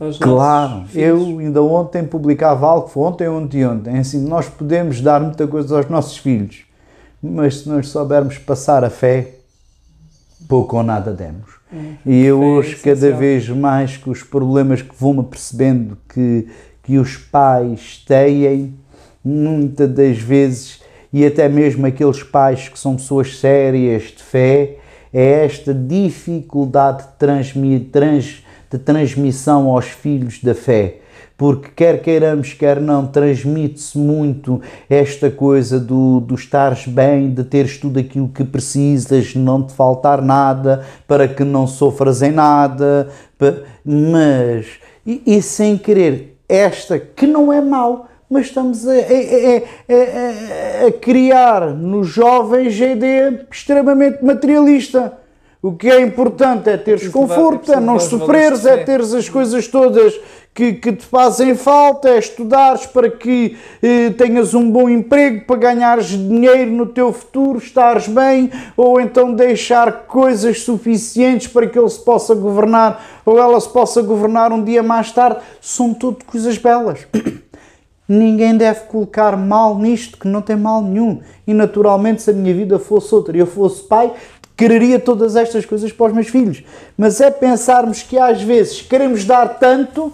Aos 0.00 0.18
claro, 0.18 0.84
eu 0.94 1.38
ainda 1.38 1.62
ontem 1.62 2.04
publicava 2.04 2.66
algo, 2.66 2.88
foi 2.88 3.04
ontem, 3.04 3.28
ontem, 3.28 3.64
ontem. 3.64 3.98
Assim, 3.98 4.26
nós 4.26 4.48
podemos 4.48 5.00
dar 5.00 5.20
muita 5.20 5.46
coisa 5.46 5.76
aos 5.76 5.88
nossos 5.88 6.16
filhos, 6.16 6.64
mas 7.22 7.58
se 7.58 7.68
nós 7.68 7.88
soubermos 7.88 8.36
passar 8.36 8.82
a 8.82 8.90
fé, 8.90 9.36
pouco 10.48 10.76
ou 10.76 10.82
nada 10.82 11.12
demos. 11.12 11.61
Hum, 11.72 11.94
e 12.04 12.24
eu 12.24 12.40
hoje, 12.40 12.76
cada 12.76 13.12
vez 13.12 13.48
mais, 13.48 13.96
com 13.96 14.10
os 14.10 14.22
problemas 14.22 14.82
que 14.82 14.94
vou-me 14.98 15.22
percebendo 15.22 15.96
que, 16.12 16.46
que 16.82 16.98
os 16.98 17.16
pais 17.16 18.02
têm, 18.06 18.74
muitas 19.24 19.88
das 19.90 20.18
vezes, 20.18 20.82
e 21.12 21.24
até 21.24 21.48
mesmo 21.48 21.86
aqueles 21.86 22.22
pais 22.22 22.68
que 22.68 22.78
são 22.78 22.96
pessoas 22.96 23.38
sérias 23.38 24.04
de 24.04 24.22
fé, 24.22 24.76
é 25.12 25.44
esta 25.44 25.74
dificuldade 25.74 27.04
de, 27.04 27.08
transmi 27.18 27.80
trans, 27.80 28.44
de 28.70 28.78
transmissão 28.78 29.68
aos 29.68 29.86
filhos 29.86 30.40
da 30.42 30.54
fé 30.54 31.01
porque 31.42 31.70
quer 31.74 32.00
queiramos, 32.00 32.52
quer 32.52 32.80
não, 32.80 33.04
transmite-se 33.04 33.98
muito 33.98 34.62
esta 34.88 35.28
coisa 35.28 35.80
do, 35.80 36.20
do 36.20 36.36
estares 36.36 36.86
bem, 36.86 37.34
de 37.34 37.42
teres 37.42 37.78
tudo 37.78 37.98
aquilo 37.98 38.28
que 38.28 38.44
precisas, 38.44 39.34
não 39.34 39.60
te 39.60 39.72
faltar 39.72 40.22
nada, 40.22 40.86
para 41.04 41.26
que 41.26 41.42
não 41.42 41.66
sofras 41.66 42.22
em 42.22 42.30
nada, 42.30 43.08
mas, 43.84 44.66
e, 45.04 45.20
e 45.26 45.42
sem 45.42 45.76
querer, 45.76 46.38
esta 46.48 46.96
que 46.96 47.26
não 47.26 47.52
é 47.52 47.60
mau, 47.60 48.06
mas 48.30 48.46
estamos 48.46 48.86
a, 48.86 48.92
a, 48.92 48.94
a, 48.94 50.86
a, 50.86 50.92
criar 50.92 51.74
nos 51.74 52.06
jovens 52.06 52.80
a 52.80 52.86
ideia 52.86 53.46
extremamente 53.50 54.24
materialista. 54.24 55.14
O 55.62 55.74
que 55.74 55.88
é 55.88 56.00
importante 56.00 56.68
é 56.68 56.76
teres 56.76 57.06
conforto, 57.06 57.72
é 57.72 57.78
não 57.78 57.96
sofreres, 57.96 58.66
é 58.66 58.78
teres 58.78 59.14
as 59.14 59.28
coisas 59.28 59.68
todas 59.68 60.12
que, 60.52 60.72
que 60.72 60.92
te 60.92 61.06
fazem 61.06 61.54
falta, 61.54 62.08
é 62.08 62.18
estudares 62.18 62.84
para 62.86 63.08
que 63.08 63.56
eh, 63.80 64.10
tenhas 64.10 64.54
um 64.54 64.68
bom 64.68 64.88
emprego, 64.88 65.46
para 65.46 65.54
ganhares 65.54 66.08
dinheiro 66.08 66.72
no 66.72 66.86
teu 66.86 67.12
futuro, 67.12 67.58
estares 67.58 68.08
bem, 68.08 68.50
ou 68.76 69.00
então 69.00 69.32
deixar 69.32 70.04
coisas 70.08 70.62
suficientes 70.62 71.46
para 71.46 71.68
que 71.68 71.78
ele 71.78 71.88
se 71.88 72.04
possa 72.04 72.34
governar, 72.34 73.22
ou 73.24 73.38
ela 73.38 73.60
se 73.60 73.68
possa 73.68 74.02
governar 74.02 74.52
um 74.52 74.64
dia 74.64 74.82
mais 74.82 75.12
tarde. 75.12 75.38
São 75.60 75.94
tudo 75.94 76.24
coisas 76.24 76.58
belas. 76.58 77.06
Ninguém 78.08 78.56
deve 78.56 78.80
colocar 78.80 79.36
mal 79.36 79.78
nisto, 79.78 80.18
que 80.18 80.26
não 80.26 80.42
tem 80.42 80.56
mal 80.56 80.82
nenhum. 80.82 81.20
E 81.46 81.54
naturalmente, 81.54 82.20
se 82.20 82.30
a 82.30 82.34
minha 82.34 82.52
vida 82.52 82.78
fosse 82.78 83.14
outra 83.14 83.34
e 83.34 83.40
eu 83.40 83.46
fosse 83.46 83.84
pai, 83.84 84.12
quereria 84.56 84.98
todas 84.98 85.36
estas 85.36 85.64
coisas 85.64 85.92
para 85.92 86.06
os 86.06 86.12
meus 86.12 86.28
filhos. 86.28 86.62
Mas 86.96 87.20
é 87.20 87.30
pensarmos 87.30 88.02
que 88.02 88.18
às 88.18 88.42
vezes 88.42 88.82
queremos 88.82 89.24
dar 89.24 89.58
tanto 89.58 90.12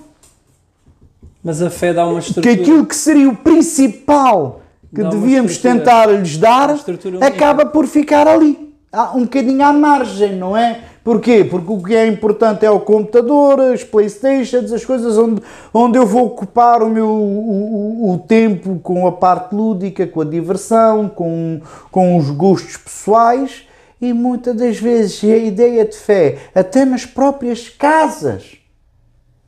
mas 1.43 1.63
a 1.63 1.71
fé 1.71 1.95
dá 1.95 2.07
uma 2.07 2.19
estrutura. 2.19 2.55
Que 2.55 2.61
aquilo 2.61 2.85
que 2.85 2.97
seria 2.97 3.29
o 3.29 3.37
principal 3.37 4.61
que 4.95 5.03
devíamos 5.03 5.59
tentar 5.59 6.07
lhes 6.07 6.37
dar 6.37 6.77
acaba 7.21 7.67
por 7.67 7.87
ficar 7.87 8.27
ali, 8.27 8.75
um 9.15 9.23
bocadinho 9.23 9.65
à 9.65 9.73
margem, 9.73 10.37
não 10.37 10.57
é? 10.57 10.81
Porquê? 11.05 11.43
Porque 11.43 11.73
o 11.73 11.83
que 11.83 11.95
é 11.95 12.07
importante 12.07 12.67
é 12.67 12.71
o 12.71 12.81
computador, 12.81 13.61
as 13.61 13.83
Playstations, 13.83 14.73
as 14.73 14.85
coisas 14.85 15.17
onde, 15.17 15.41
onde 15.73 15.99
eu 15.99 16.05
vou 16.05 16.27
ocupar 16.27 16.83
o 16.83 16.91
meu 16.91 17.09
o, 17.09 18.13
o 18.13 18.19
tempo 18.19 18.79
com 18.83 19.07
a 19.07 19.13
parte 19.13 19.55
lúdica, 19.55 20.07
com 20.07 20.21
a 20.21 20.25
diversão, 20.25 21.09
com, 21.09 21.63
com 21.91 22.17
os 22.19 22.31
gostos 22.31 22.77
pessoais 22.77 23.68
e 24.01 24.13
muitas 24.13 24.55
das 24.57 24.79
vezes 24.79 25.23
a 25.25 25.37
ideia 25.37 25.85
de 25.85 25.97
fé, 25.97 26.39
até 26.55 26.85
nas 26.85 27.05
próprias 27.05 27.69
casas, 27.69 28.57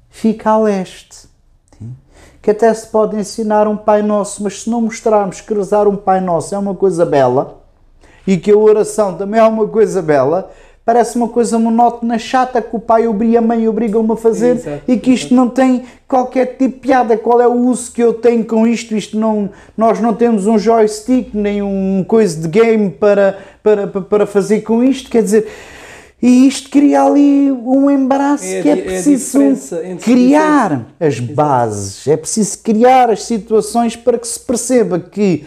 fica 0.08 0.50
a 0.50 0.58
leste. 0.58 1.28
Que 2.42 2.50
até 2.50 2.72
se 2.72 2.86
pode 2.86 3.16
ensinar 3.16 3.68
um 3.68 3.76
Pai 3.76 4.02
Nosso, 4.02 4.42
mas 4.42 4.62
se 4.62 4.70
não 4.70 4.82
mostrarmos 4.82 5.40
que 5.40 5.52
rezar 5.52 5.86
um 5.86 5.96
Pai 5.96 6.20
Nosso 6.20 6.54
é 6.54 6.58
uma 6.58 6.74
coisa 6.74 7.04
bela 7.04 7.60
e 8.26 8.36
que 8.36 8.50
a 8.50 8.56
oração 8.56 9.16
também 9.16 9.40
é 9.40 9.44
uma 9.44 9.66
coisa 9.66 10.00
bela, 10.00 10.50
parece 10.90 11.14
uma 11.14 11.28
coisa 11.28 11.56
monótona, 11.56 12.18
chata, 12.18 12.60
que 12.60 12.74
o 12.74 12.80
pai 12.80 13.04
e 13.04 13.36
a 13.36 13.40
mãe 13.40 13.68
obrigam-me 13.68 14.12
a 14.12 14.16
fazer 14.16 14.56
Exato. 14.56 14.82
e 14.88 14.96
que 14.96 15.12
isto 15.12 15.32
não 15.32 15.48
tem 15.48 15.84
qualquer 16.08 16.56
tipo 16.56 16.74
de 16.74 16.80
piada. 16.80 17.16
Qual 17.16 17.40
é 17.40 17.46
o 17.46 17.52
uso 17.52 17.92
que 17.92 18.02
eu 18.02 18.12
tenho 18.12 18.44
com 18.44 18.66
isto? 18.66 18.96
Isto 18.96 19.16
não, 19.16 19.50
nós 19.76 20.00
não 20.00 20.12
temos 20.12 20.48
um 20.48 20.58
joystick 20.58 21.32
nem 21.32 21.62
um 21.62 22.04
coisa 22.08 22.40
de 22.40 22.48
game 22.48 22.90
para, 22.90 23.38
para, 23.62 23.86
para 23.86 24.26
fazer 24.26 24.62
com 24.62 24.82
isto, 24.82 25.08
quer 25.08 25.22
dizer. 25.22 25.46
E 26.20 26.48
isto 26.48 26.68
cria 26.70 27.04
ali 27.04 27.52
um 27.52 27.88
embaraço 27.88 28.44
é, 28.44 28.60
que 28.60 28.68
é, 28.68 28.72
é 28.72 28.76
preciso 28.76 29.40
é 29.76 29.94
criar 29.94 30.86
as 30.98 31.20
bases, 31.20 32.08
é 32.08 32.16
preciso 32.16 32.58
criar 32.64 33.10
as 33.10 33.22
situações 33.22 33.94
para 33.94 34.18
que 34.18 34.26
se 34.26 34.40
perceba 34.40 34.98
que 34.98 35.46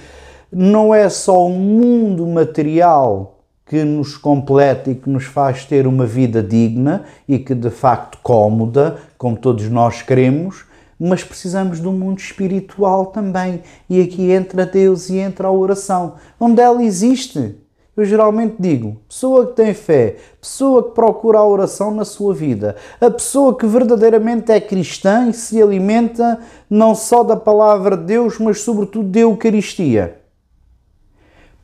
não 0.49 0.95
é 0.95 1.09
só 1.09 1.45
o 1.45 1.49
mundo 1.49 2.25
material 2.25 3.32
que 3.73 3.83
nos 3.83 4.15
completa 4.15 4.91
e 4.91 4.93
que 4.93 5.09
nos 5.09 5.23
faz 5.23 5.65
ter 5.65 5.87
uma 5.87 6.05
vida 6.05 6.43
digna 6.43 7.05
e 7.27 7.39
que 7.39 7.55
de 7.55 7.71
facto 7.71 8.19
cómoda, 8.21 8.97
como 9.17 9.35
todos 9.35 9.67
nós 9.67 10.03
queremos, 10.03 10.63
mas 10.99 11.23
precisamos 11.23 11.79
um 11.79 11.91
mundo 11.91 12.19
espiritual 12.19 13.07
também. 13.07 13.63
E 13.89 13.99
aqui 13.99 14.29
entra 14.29 14.63
Deus 14.63 15.09
e 15.09 15.17
entra 15.17 15.47
a 15.47 15.51
oração. 15.51 16.13
Onde 16.39 16.61
ela 16.61 16.83
existe, 16.83 17.55
eu 17.97 18.05
geralmente 18.05 18.57
digo: 18.59 18.97
pessoa 19.09 19.47
que 19.47 19.53
tem 19.53 19.73
fé, 19.73 20.17
pessoa 20.39 20.83
que 20.83 20.91
procura 20.91 21.39
a 21.39 21.47
oração 21.47 21.89
na 21.89 22.05
sua 22.05 22.31
vida, 22.31 22.75
a 23.01 23.09
pessoa 23.09 23.57
que 23.57 23.65
verdadeiramente 23.65 24.51
é 24.51 24.61
cristã 24.61 25.29
e 25.29 25.33
se 25.33 25.59
alimenta 25.59 26.39
não 26.69 26.93
só 26.93 27.23
da 27.23 27.35
palavra 27.35 27.97
de 27.97 28.03
Deus, 28.03 28.37
mas 28.37 28.61
sobretudo 28.61 29.09
da 29.09 29.21
Eucaristia 29.21 30.22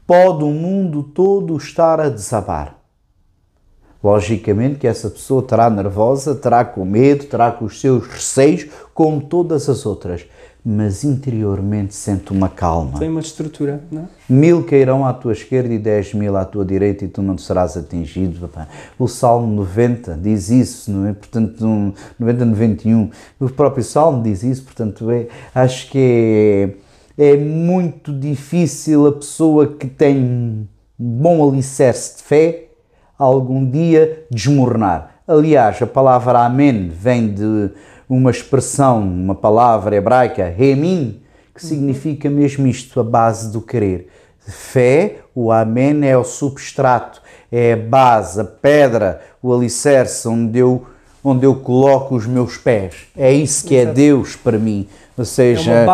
pode 0.10 0.44
o 0.44 0.50
mundo 0.50 1.04
todo 1.04 1.56
estar 1.56 2.00
a 2.00 2.10
desabar. 2.10 2.78
Logicamente 4.04 4.80
que 4.80 4.88
essa 4.88 5.08
pessoa 5.08 5.44
terá 5.44 5.70
nervosa, 5.70 6.34
terá 6.34 6.66
com 6.66 6.84
medo, 6.84 7.26
terá 7.26 7.52
com 7.52 7.66
os 7.66 7.80
seus 7.80 8.08
receios, 8.08 8.66
como 8.92 9.22
todas 9.22 9.70
as 9.70 9.86
outras, 9.86 10.26
mas 10.66 11.04
interiormente 11.04 11.94
sente 11.94 12.32
uma 12.32 12.50
calma. 12.50 12.98
Tem 12.98 13.08
uma 13.08 13.20
estrutura, 13.20 13.84
não 13.92 14.02
é? 14.02 14.06
Mil 14.28 14.64
cairão 14.64 15.06
à 15.06 15.14
tua 15.14 15.34
esquerda 15.34 15.72
e 15.72 15.78
dez 15.78 16.12
mil 16.12 16.36
à 16.36 16.44
tua 16.44 16.66
direita 16.66 17.06
e 17.06 17.08
tu 17.08 17.22
não 17.22 17.38
serás 17.38 17.78
atingido. 17.78 18.50
O 18.98 19.08
Salmo 19.08 19.46
90 19.58 20.18
diz 20.20 20.50
isso, 20.50 20.90
não 20.90 21.08
é? 21.08 21.14
Portanto, 21.14 21.94
90, 22.18 22.46
91. 22.46 23.12
O 23.40 23.48
próprio 23.50 23.84
Salmo 23.84 24.24
diz 24.24 24.42
isso, 24.42 24.64
portanto, 24.64 25.12
é, 25.12 25.28
acho 25.54 25.92
que 25.92 26.00
é 26.00 26.89
é 27.22 27.36
muito 27.36 28.18
difícil 28.18 29.06
a 29.06 29.12
pessoa 29.12 29.68
que 29.68 29.88
tem 29.88 30.16
um 30.18 30.66
bom 30.98 31.46
alicerce 31.46 32.16
de 32.16 32.24
fé 32.24 32.68
algum 33.18 33.70
dia 33.70 34.26
desmoronar. 34.32 35.16
Aliás, 35.28 35.82
a 35.82 35.86
palavra 35.86 36.40
Amém 36.46 36.88
vem 36.88 37.34
de 37.34 37.72
uma 38.08 38.32
expressão, 38.32 39.02
uma 39.02 39.36
palavra 39.36 39.98
hebraica, 39.98 40.48
Remin, 40.48 41.20
que 41.54 41.62
significa 41.62 42.30
mesmo 42.30 42.66
isto, 42.66 42.98
a 43.02 43.04
base 43.04 43.52
do 43.52 43.60
querer. 43.60 44.08
Fé, 44.40 45.18
o 45.36 45.52
Amém 45.52 46.08
é 46.08 46.18
o 46.18 46.24
substrato, 46.24 47.22
é 47.52 47.74
a 47.74 47.78
base, 47.78 48.40
a 48.40 48.46
pedra, 48.46 49.20
o 49.44 49.54
alicerce 49.54 50.26
onde 50.26 50.58
eu, 50.58 50.86
onde 51.22 51.46
eu 51.46 51.56
coloco 51.56 52.16
os 52.16 52.26
meus 52.26 52.56
pés. 52.56 53.08
É 53.18 53.30
isso 53.34 53.68
que 53.68 53.76
é 53.76 53.86
Deus 53.86 54.38
para 54.38 54.58
mim. 54.58 54.88
Ou 55.20 55.26
seja, 55.26 55.86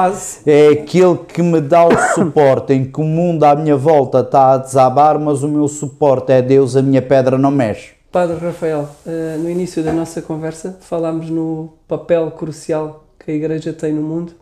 é, 0.46 0.68
é 0.68 0.70
aquele 0.70 1.18
que 1.18 1.42
me 1.42 1.60
dá 1.60 1.84
o 1.84 1.98
suporte 2.14 2.74
em 2.74 2.86
que 2.86 3.02
o 3.02 3.04
mundo 3.04 3.44
à 3.44 3.56
minha 3.56 3.76
volta 3.76 4.20
está 4.20 4.54
a 4.54 4.58
desabar, 4.58 5.18
mas 5.18 5.42
o 5.42 5.48
meu 5.48 5.68
suporte 5.68 6.32
é 6.32 6.44
Deus, 6.44 6.76
a 6.76 6.82
minha 6.84 7.02
pedra 7.02 7.36
não 7.36 7.50
mexe. 7.50 7.94
Padre 8.12 8.38
Rafael, 8.38 8.88
eh, 9.04 9.36
no 9.40 9.50
início 9.50 9.84
da 9.84 9.92
nossa 9.92 10.22
conversa 10.22 10.78
falámos 10.80 11.28
no 11.32 11.74
papel 11.88 12.30
crucial 12.34 13.04
que 13.18 13.32
a 13.32 13.34
Igreja 13.34 13.74
tem 13.74 13.92
no 13.92 14.04
mundo. 14.04 14.34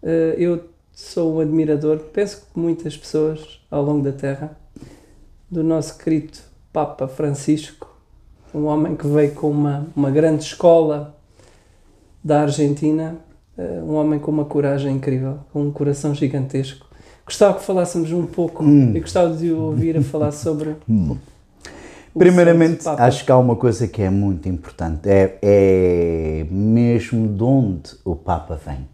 Eh, 0.00 0.36
eu 0.38 0.62
sou 0.92 1.34
um 1.34 1.40
admirador, 1.40 1.98
penso 2.12 2.36
que 2.36 2.60
muitas 2.60 2.96
pessoas 2.96 3.60
ao 3.68 3.82
longo 3.82 4.04
da 4.04 4.12
Terra, 4.12 4.56
do 5.50 5.64
nosso 5.64 5.98
querido 5.98 6.38
Papa 6.72 7.08
Francisco, 7.08 7.92
um 8.54 8.66
homem 8.66 8.94
que 8.94 9.08
veio 9.08 9.32
com 9.32 9.50
uma, 9.50 9.88
uma 9.96 10.12
grande 10.12 10.44
escola 10.44 11.16
da 12.22 12.42
Argentina 12.42 13.18
um 13.84 13.94
homem 13.94 14.18
com 14.18 14.30
uma 14.30 14.44
coragem 14.44 14.96
incrível, 14.96 15.38
com 15.52 15.62
um 15.62 15.70
coração 15.70 16.14
gigantesco. 16.14 16.86
Gostava 17.24 17.54
que 17.54 17.64
falássemos 17.64 18.10
um 18.12 18.26
pouco 18.26 18.64
hum. 18.64 18.92
e 18.94 19.00
gostava 19.00 19.34
de 19.34 19.52
ouvir 19.52 19.96
a 19.96 20.02
falar 20.02 20.32
sobre. 20.32 20.76
Hum. 20.88 21.16
Primeiramente, 22.18 22.86
acho 22.86 23.24
que 23.24 23.32
há 23.32 23.38
uma 23.38 23.56
coisa 23.56 23.88
que 23.88 24.02
é 24.02 24.10
muito 24.10 24.46
importante: 24.46 25.08
é, 25.08 25.38
é 25.40 26.46
mesmo 26.50 27.26
de 27.26 27.42
onde 27.42 27.90
o 28.04 28.14
Papa 28.14 28.60
vem. 28.66 28.86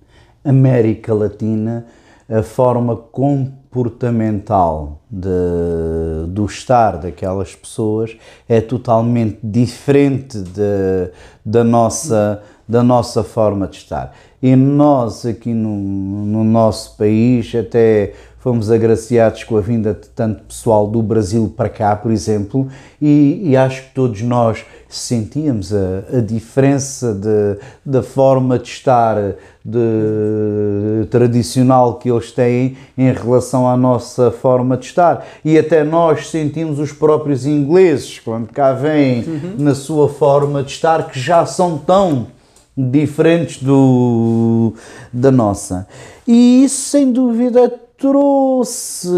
América 0.44 1.12
Latina, 1.12 1.84
a 2.28 2.42
forma 2.42 2.94
comportamental 2.94 5.00
de, 5.10 6.28
do 6.28 6.46
estar 6.46 6.98
daquelas 6.98 7.54
pessoas 7.54 8.16
é 8.48 8.60
totalmente 8.60 9.38
diferente 9.42 10.38
de, 10.38 11.10
da, 11.44 11.64
nossa, 11.64 12.42
da 12.68 12.82
nossa 12.82 13.24
forma 13.24 13.66
de 13.66 13.76
estar. 13.76 14.14
E 14.42 14.54
nós, 14.54 15.24
aqui 15.24 15.54
no, 15.54 15.76
no 15.76 16.44
nosso 16.44 16.96
país, 16.96 17.52
até 17.54 18.12
fomos 18.38 18.70
agraciados 18.70 19.42
com 19.42 19.56
a 19.56 19.60
vinda 19.60 19.92
de 19.92 20.08
tanto 20.10 20.44
pessoal 20.44 20.86
do 20.86 21.02
Brasil 21.02 21.52
para 21.56 21.68
cá, 21.68 21.96
por 21.96 22.12
exemplo, 22.12 22.68
e, 23.02 23.40
e 23.42 23.56
acho 23.56 23.82
que 23.82 23.94
todos 23.94 24.22
nós 24.22 24.64
sentíamos 24.88 25.74
a, 25.74 26.16
a 26.16 26.20
diferença 26.20 27.12
de, 27.14 27.60
da 27.84 28.02
forma 28.02 28.58
de 28.58 28.68
estar 28.68 29.16
de, 29.64 31.06
tradicional 31.10 31.96
que 31.96 32.10
eles 32.10 32.30
têm 32.30 32.76
em 32.96 33.12
relação 33.12 33.68
à 33.68 33.76
nossa 33.76 34.30
forma 34.30 34.76
de 34.76 34.86
estar. 34.86 35.26
E 35.44 35.58
até 35.58 35.82
nós 35.82 36.30
sentimos 36.30 36.78
os 36.78 36.92
próprios 36.92 37.44
ingleses, 37.44 38.20
quando 38.20 38.52
cá 38.52 38.72
vêm, 38.72 39.24
uhum. 39.24 39.54
na 39.58 39.74
sua 39.74 40.08
forma 40.08 40.62
de 40.62 40.70
estar, 40.70 41.10
que 41.10 41.18
já 41.18 41.44
são 41.44 41.76
tão 41.76 42.38
diferentes 42.79 43.61
do, 43.61 44.72
da 45.12 45.33
nossa. 45.33 45.89
E 46.26 46.64
isso, 46.64 46.91
sem 46.91 47.11
dúvida, 47.11 47.68
trouxe 47.99 49.09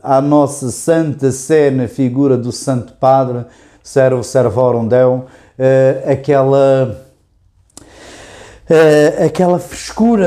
à 0.00 0.20
nossa 0.20 0.70
Santa 0.70 1.32
Sé, 1.32 1.70
na 1.70 1.88
figura 1.88 2.36
do 2.36 2.52
Santo 2.52 2.92
Padre, 2.92 3.44
Servo 3.82 4.22
Servorum 4.22 4.86
Deum, 4.86 5.18
uh, 5.18 6.10
aquela. 6.10 7.00
Uh, 8.70 9.26
aquela 9.26 9.58
frescura, 9.58 10.26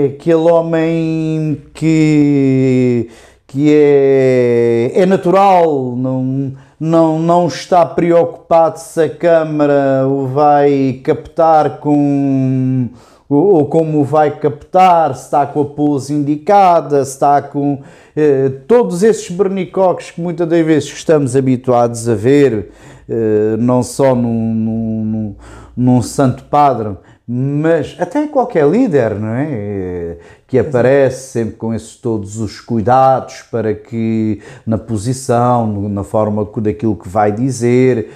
é? 0.00 0.06
aquele 0.06 0.36
homem 0.36 1.60
que, 1.74 3.10
que 3.56 3.72
é, 3.72 4.92
é 4.94 5.06
natural, 5.06 5.96
não, 5.96 6.52
não, 6.78 7.18
não 7.18 7.46
está 7.46 7.86
preocupado 7.86 8.78
se 8.78 9.00
a 9.00 9.08
câmara 9.08 10.06
o 10.06 10.26
vai 10.26 11.00
captar 11.02 11.78
com 11.78 12.90
ou 13.26 13.64
como 13.64 14.04
vai 14.04 14.38
captar, 14.38 15.14
se 15.14 15.24
está 15.24 15.46
com 15.46 15.62
a 15.62 15.64
pose 15.64 16.12
indicada, 16.12 17.02
se 17.02 17.12
está 17.12 17.40
com 17.40 17.80
eh, 18.14 18.50
todos 18.68 19.02
esses 19.02 19.30
bernicoques 19.30 20.10
que 20.10 20.20
muitas 20.20 20.46
das 20.46 20.64
vezes 20.64 20.92
estamos 20.92 21.34
habituados 21.34 22.06
a 22.10 22.14
ver, 22.14 22.72
eh, 23.08 23.56
não 23.58 23.82
só 23.82 24.14
num, 24.14 24.54
num, 24.54 25.34
num 25.74 26.02
santo 26.02 26.44
padre, 26.44 26.94
mas 27.28 27.96
até 27.98 28.26
qualquer 28.28 28.68
líder, 28.68 29.16
não 29.16 29.34
é? 29.34 30.18
Que 30.46 30.58
aparece 30.58 31.32
sempre 31.32 31.56
com 31.56 31.74
esses 31.74 31.96
todos 31.96 32.38
os 32.38 32.60
cuidados 32.60 33.42
para 33.50 33.74
que 33.74 34.40
na 34.64 34.78
posição, 34.78 35.88
na 35.88 36.04
forma 36.04 36.48
daquilo 36.58 36.94
que 36.94 37.08
vai 37.08 37.32
dizer, 37.32 38.10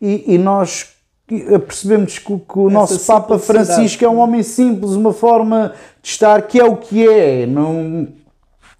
e, 0.00 0.34
e 0.34 0.38
nós 0.38 0.96
percebemos 1.66 2.18
que, 2.18 2.38
que 2.38 2.58
o 2.58 2.70
nosso 2.70 3.06
Papa 3.06 3.38
Francisco 3.38 4.04
é 4.04 4.08
um 4.08 4.18
homem 4.18 4.42
simples, 4.42 4.92
uma 4.92 5.12
forma 5.12 5.74
de 6.02 6.08
estar 6.08 6.42
que 6.42 6.58
é 6.58 6.64
o 6.64 6.76
que 6.76 7.06
é, 7.06 7.46
não 7.46 8.08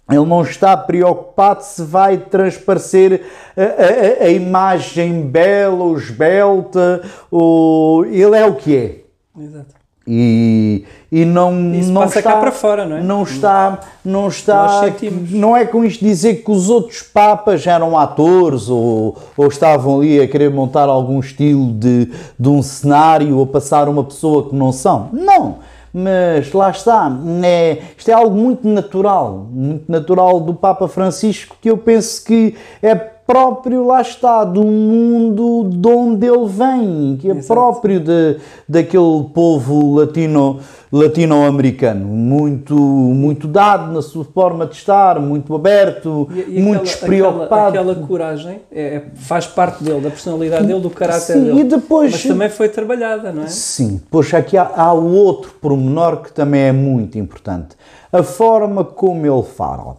Ele 0.09 0.25
não 0.25 0.41
está 0.41 0.75
preocupado 0.75 1.63
se 1.63 1.83
vai 1.83 2.17
transparecer 2.17 3.21
a, 3.55 4.23
a, 4.23 4.25
a 4.25 4.29
imagem 4.29 5.21
bela 5.21 5.83
ou 5.83 5.97
esbelta. 5.97 7.01
Ou... 7.29 8.05
Ele 8.05 8.35
é 8.35 8.45
o 8.45 8.55
que 8.55 8.75
é. 8.75 9.00
Exato. 9.41 9.81
E, 10.07 10.83
e 11.11 11.25
não, 11.25 11.73
Isso 11.75 11.91
não 11.91 12.01
passa 12.01 12.19
está, 12.19 12.33
cá 12.33 12.39
para 12.39 12.51
fora, 12.51 12.85
não 12.85 12.97
é? 12.97 13.03
Não 13.03 13.21
está, 13.21 13.79
não 14.03 14.27
está, 14.27 14.81
não 15.29 15.55
é 15.55 15.63
com 15.63 15.85
isto 15.85 16.03
dizer 16.03 16.43
que 16.43 16.49
os 16.49 16.71
outros 16.71 17.03
papas 17.03 17.65
eram 17.67 17.95
atores 17.95 18.67
ou, 18.67 19.15
ou 19.37 19.47
estavam 19.47 19.99
ali 19.99 20.19
a 20.19 20.27
querer 20.27 20.49
montar 20.49 20.89
algum 20.89 21.19
estilo 21.19 21.71
de, 21.73 22.09
de 22.37 22.49
um 22.49 22.63
cenário 22.63 23.37
ou 23.37 23.45
passar 23.45 23.87
uma 23.87 24.03
pessoa 24.03 24.49
que 24.49 24.55
não 24.55 24.71
são. 24.71 25.09
Não, 25.13 25.59
mas 25.93 26.51
lá 26.51 26.71
está, 26.71 27.11
é, 27.43 27.81
isto 27.95 28.09
é 28.09 28.13
algo 28.13 28.35
muito 28.35 28.67
natural, 28.67 29.47
muito 29.51 29.91
natural 29.91 30.39
do 30.39 30.55
Papa 30.55 30.87
Francisco 30.87 31.55
que 31.61 31.69
eu 31.69 31.77
penso 31.77 32.23
que 32.25 32.55
é 32.81 32.95
próprio, 33.31 33.85
lá 33.85 34.01
está, 34.01 34.43
do 34.43 34.61
mundo 34.63 35.69
de 35.69 35.87
onde 35.87 36.27
ele 36.27 36.45
vem, 36.47 37.17
que 37.19 37.29
é 37.29 37.31
Exato. 37.31 37.47
próprio 37.47 37.99
de, 38.01 38.37
daquele 38.67 39.23
povo 39.33 39.95
latino 39.95 40.59
latino-americano, 40.93 42.05
muito, 42.05 42.75
muito 42.75 43.47
dado 43.47 43.93
na 43.93 44.01
sua 44.01 44.25
forma 44.25 44.65
de 44.65 44.75
estar, 44.75 45.21
muito 45.21 45.55
aberto, 45.55 46.27
E- 46.35 46.57
e 46.57 46.61
muito 46.61 46.81
aquela- 46.81 46.83
despreocupado. 46.83 47.67
Aquela, 47.69 47.91
aquela 47.93 48.07
coragem 48.07 48.59
é, 48.69 48.95
é- 48.95 49.03
faz 49.15 49.47
parte 49.47 49.81
dele, 49.85 50.01
da 50.01 50.09
personalidade 50.09 50.65
dele, 50.67 50.81
do 50.81 50.89
caráter 50.89 51.33
Sim, 51.35 51.43
dele. 51.45 51.61
e 51.61 51.63
depois- 51.63 52.11
Mas 52.11 52.23
também 52.23 52.49
foi 52.49 52.67
trabalhada, 52.67 53.31
não 53.31 53.43
é? 53.43 53.47
Sim, 53.47 54.01
pois 54.11 54.33
aqui 54.33 54.57
há, 54.57 54.69
há 54.75 54.91
outro 54.91 55.51
pormenor 55.61 56.17
que 56.17 56.33
também 56.33 56.63
é 56.63 56.71
muito 56.73 57.17
importante. 57.17 57.69
A 58.11 58.21
forma 58.21 58.83
como 58.83 59.25
ele 59.25 59.43
fala. 59.43 59.95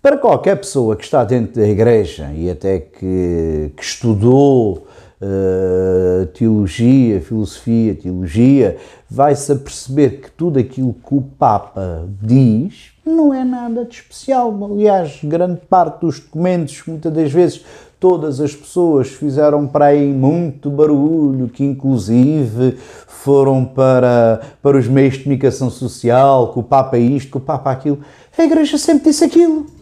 Para 0.00 0.16
qualquer 0.16 0.56
pessoa 0.56 0.94
que 0.94 1.04
está 1.04 1.24
dentro 1.24 1.60
da 1.60 1.68
igreja 1.68 2.30
e 2.32 2.48
até 2.48 2.78
que, 2.78 3.72
que 3.76 3.82
estudou 3.82 4.86
eh, 5.20 6.28
teologia, 6.32 7.20
filosofia, 7.20 7.92
teologia, 7.96 8.76
vai-se 9.10 9.52
perceber 9.56 10.20
que 10.20 10.30
tudo 10.30 10.60
aquilo 10.60 10.94
que 10.94 11.12
o 11.12 11.20
Papa 11.20 12.08
diz 12.22 12.92
não 13.04 13.34
é 13.34 13.42
nada 13.42 13.84
de 13.84 13.96
especial. 13.96 14.56
Aliás, 14.72 15.18
grande 15.24 15.60
parte 15.68 16.02
dos 16.02 16.20
documentos, 16.20 16.80
muitas 16.86 17.12
das 17.12 17.32
vezes, 17.32 17.64
todas 17.98 18.40
as 18.40 18.54
pessoas 18.54 19.08
fizeram 19.08 19.66
para 19.66 19.86
aí 19.86 20.12
muito 20.12 20.70
barulho, 20.70 21.48
que 21.48 21.64
inclusive 21.64 22.78
foram 23.08 23.64
para, 23.64 24.40
para 24.62 24.78
os 24.78 24.86
meios 24.86 25.14
de 25.14 25.24
comunicação 25.24 25.68
social, 25.68 26.52
que 26.52 26.60
o 26.60 26.62
Papa 26.62 26.96
isto, 26.96 27.32
que 27.32 27.38
o 27.38 27.40
Papa 27.40 27.72
aquilo. 27.72 27.98
A 28.36 28.44
Igreja 28.44 28.78
sempre 28.78 29.10
disse 29.10 29.24
aquilo. 29.24 29.77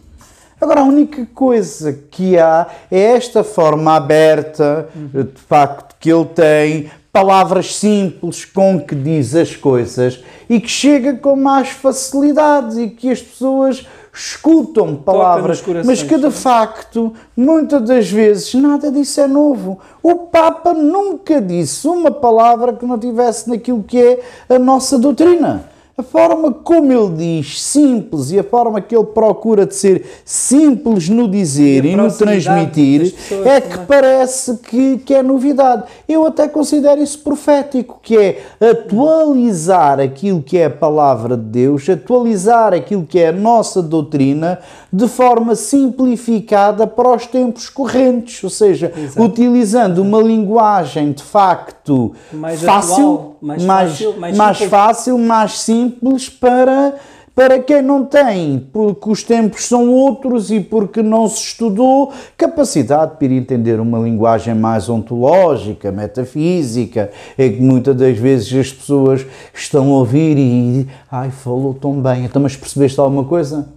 Agora, 0.59 0.81
a 0.81 0.83
única 0.83 1.27
coisa 1.35 1.93
que 1.93 2.37
há 2.37 2.67
é 2.89 2.99
esta 2.99 3.43
forma 3.43 3.95
aberta, 3.95 4.89
de 4.95 5.41
facto, 5.47 5.95
que 5.99 6.11
ele 6.11 6.25
tem, 6.25 6.89
palavras 7.11 7.75
simples 7.75 8.45
com 8.45 8.79
que 8.79 8.93
diz 8.93 9.33
as 9.35 9.55
coisas 9.55 10.23
e 10.49 10.59
que 10.59 10.69
chega 10.69 11.15
com 11.15 11.35
mais 11.35 11.69
facilidade 11.69 12.79
e 12.79 12.89
que 12.89 13.09
as 13.09 13.21
pessoas 13.21 13.87
escutam 14.13 14.95
palavras, 14.95 15.63
mas 15.85 16.01
que 16.01 16.17
de 16.17 16.31
facto, 16.31 17.13
muitas 17.35 17.81
das 17.83 18.09
vezes, 18.09 18.53
nada 18.55 18.91
disso 18.91 19.21
é 19.21 19.27
novo. 19.27 19.79
O 20.01 20.15
Papa 20.15 20.73
nunca 20.73 21.39
disse 21.39 21.87
uma 21.87 22.09
palavra 22.09 22.73
que 22.73 22.85
não 22.85 22.97
tivesse 22.97 23.49
naquilo 23.49 23.83
que 23.83 23.99
é 23.99 24.19
a 24.49 24.57
nossa 24.57 24.97
doutrina. 24.97 25.76
A 25.99 26.03
forma 26.03 26.53
como 26.53 26.93
ele 26.93 27.41
diz 27.41 27.59
simples 27.59 28.29
e 28.29 28.37
a 28.37 28.43
forma 28.43 28.79
que 28.79 28.95
ele 28.95 29.03
procura 29.03 29.65
de 29.65 29.73
ser 29.73 30.05
simples 30.23 31.09
no 31.09 31.27
dizer 31.27 31.83
E 31.85 31.93
e, 31.93 31.95
no 31.95 32.11
transmitir 32.11 33.15
é 33.43 33.59
que 33.59 33.69
também. 33.69 33.85
parece 33.87 34.57
que, 34.57 34.99
que 34.99 35.15
é 35.15 35.23
novidade. 35.23 35.85
Eu 36.07 36.27
até 36.27 36.47
considero 36.47 37.01
isso 37.01 37.17
profético, 37.23 37.99
que 38.03 38.15
é 38.15 38.43
atualizar 38.61 39.99
aquilo 39.99 40.39
que 40.43 40.59
é 40.59 40.65
a 40.65 40.69
palavra 40.69 41.35
de 41.35 41.45
Deus, 41.45 41.89
atualizar 41.89 42.75
aquilo 42.75 43.03
que 43.03 43.17
é 43.17 43.29
a 43.29 43.33
nossa 43.33 43.81
doutrina 43.81 44.59
de 44.93 45.07
forma 45.07 45.55
simplificada 45.55 46.85
para 46.85 47.15
os 47.15 47.25
tempos 47.25 47.69
correntes, 47.69 48.43
ou 48.43 48.51
seja, 48.51 48.93
Exato. 48.95 49.23
utilizando 49.23 50.03
uma 50.03 50.21
linguagem 50.21 51.11
de 51.11 51.23
facto 51.23 52.13
Mais 52.31 52.61
fácil, 52.61 52.93
atual, 52.93 53.36
mais 53.41 53.63
mais, 53.63 53.91
fácil, 53.91 54.19
mais 54.19 54.37
mais 54.37 54.57
simples. 54.57 54.69
fácil, 54.71 55.17
mais 55.17 55.59
simples 55.59 56.29
para, 56.29 56.95
para 57.35 57.59
quem 57.59 57.81
não 57.81 58.03
tem, 58.03 58.67
porque 58.73 59.09
os 59.09 59.23
tempos 59.23 59.65
são 59.65 59.89
outros 59.89 60.51
e 60.51 60.59
porque 60.59 61.01
não 61.03 61.27
se 61.27 61.43
estudou 61.43 62.11
capacidade 62.35 63.17
para 63.17 63.27
ir 63.27 63.33
entender 63.33 63.79
uma 63.79 63.99
linguagem 63.99 64.55
mais 64.55 64.89
ontológica, 64.89 65.91
metafísica, 65.91 67.11
é 67.37 67.49
que 67.49 67.61
muitas 67.61 67.95
das 67.95 68.17
vezes 68.17 68.53
as 68.53 68.71
pessoas 68.71 69.25
estão 69.53 69.93
a 69.93 69.97
ouvir 69.97 70.37
e 70.37 70.87
ai, 71.11 71.29
falou 71.29 71.73
tão 71.73 72.01
bem, 72.01 72.25
então 72.25 72.41
mas 72.41 72.55
percebeste 72.55 72.99
alguma 72.99 73.23
coisa? 73.23 73.69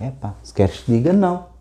É 0.00 0.10
pá, 0.10 0.34
se 0.42 0.54
queres 0.54 0.78
que 0.78 0.92
diga 0.92 1.12
não. 1.12 1.58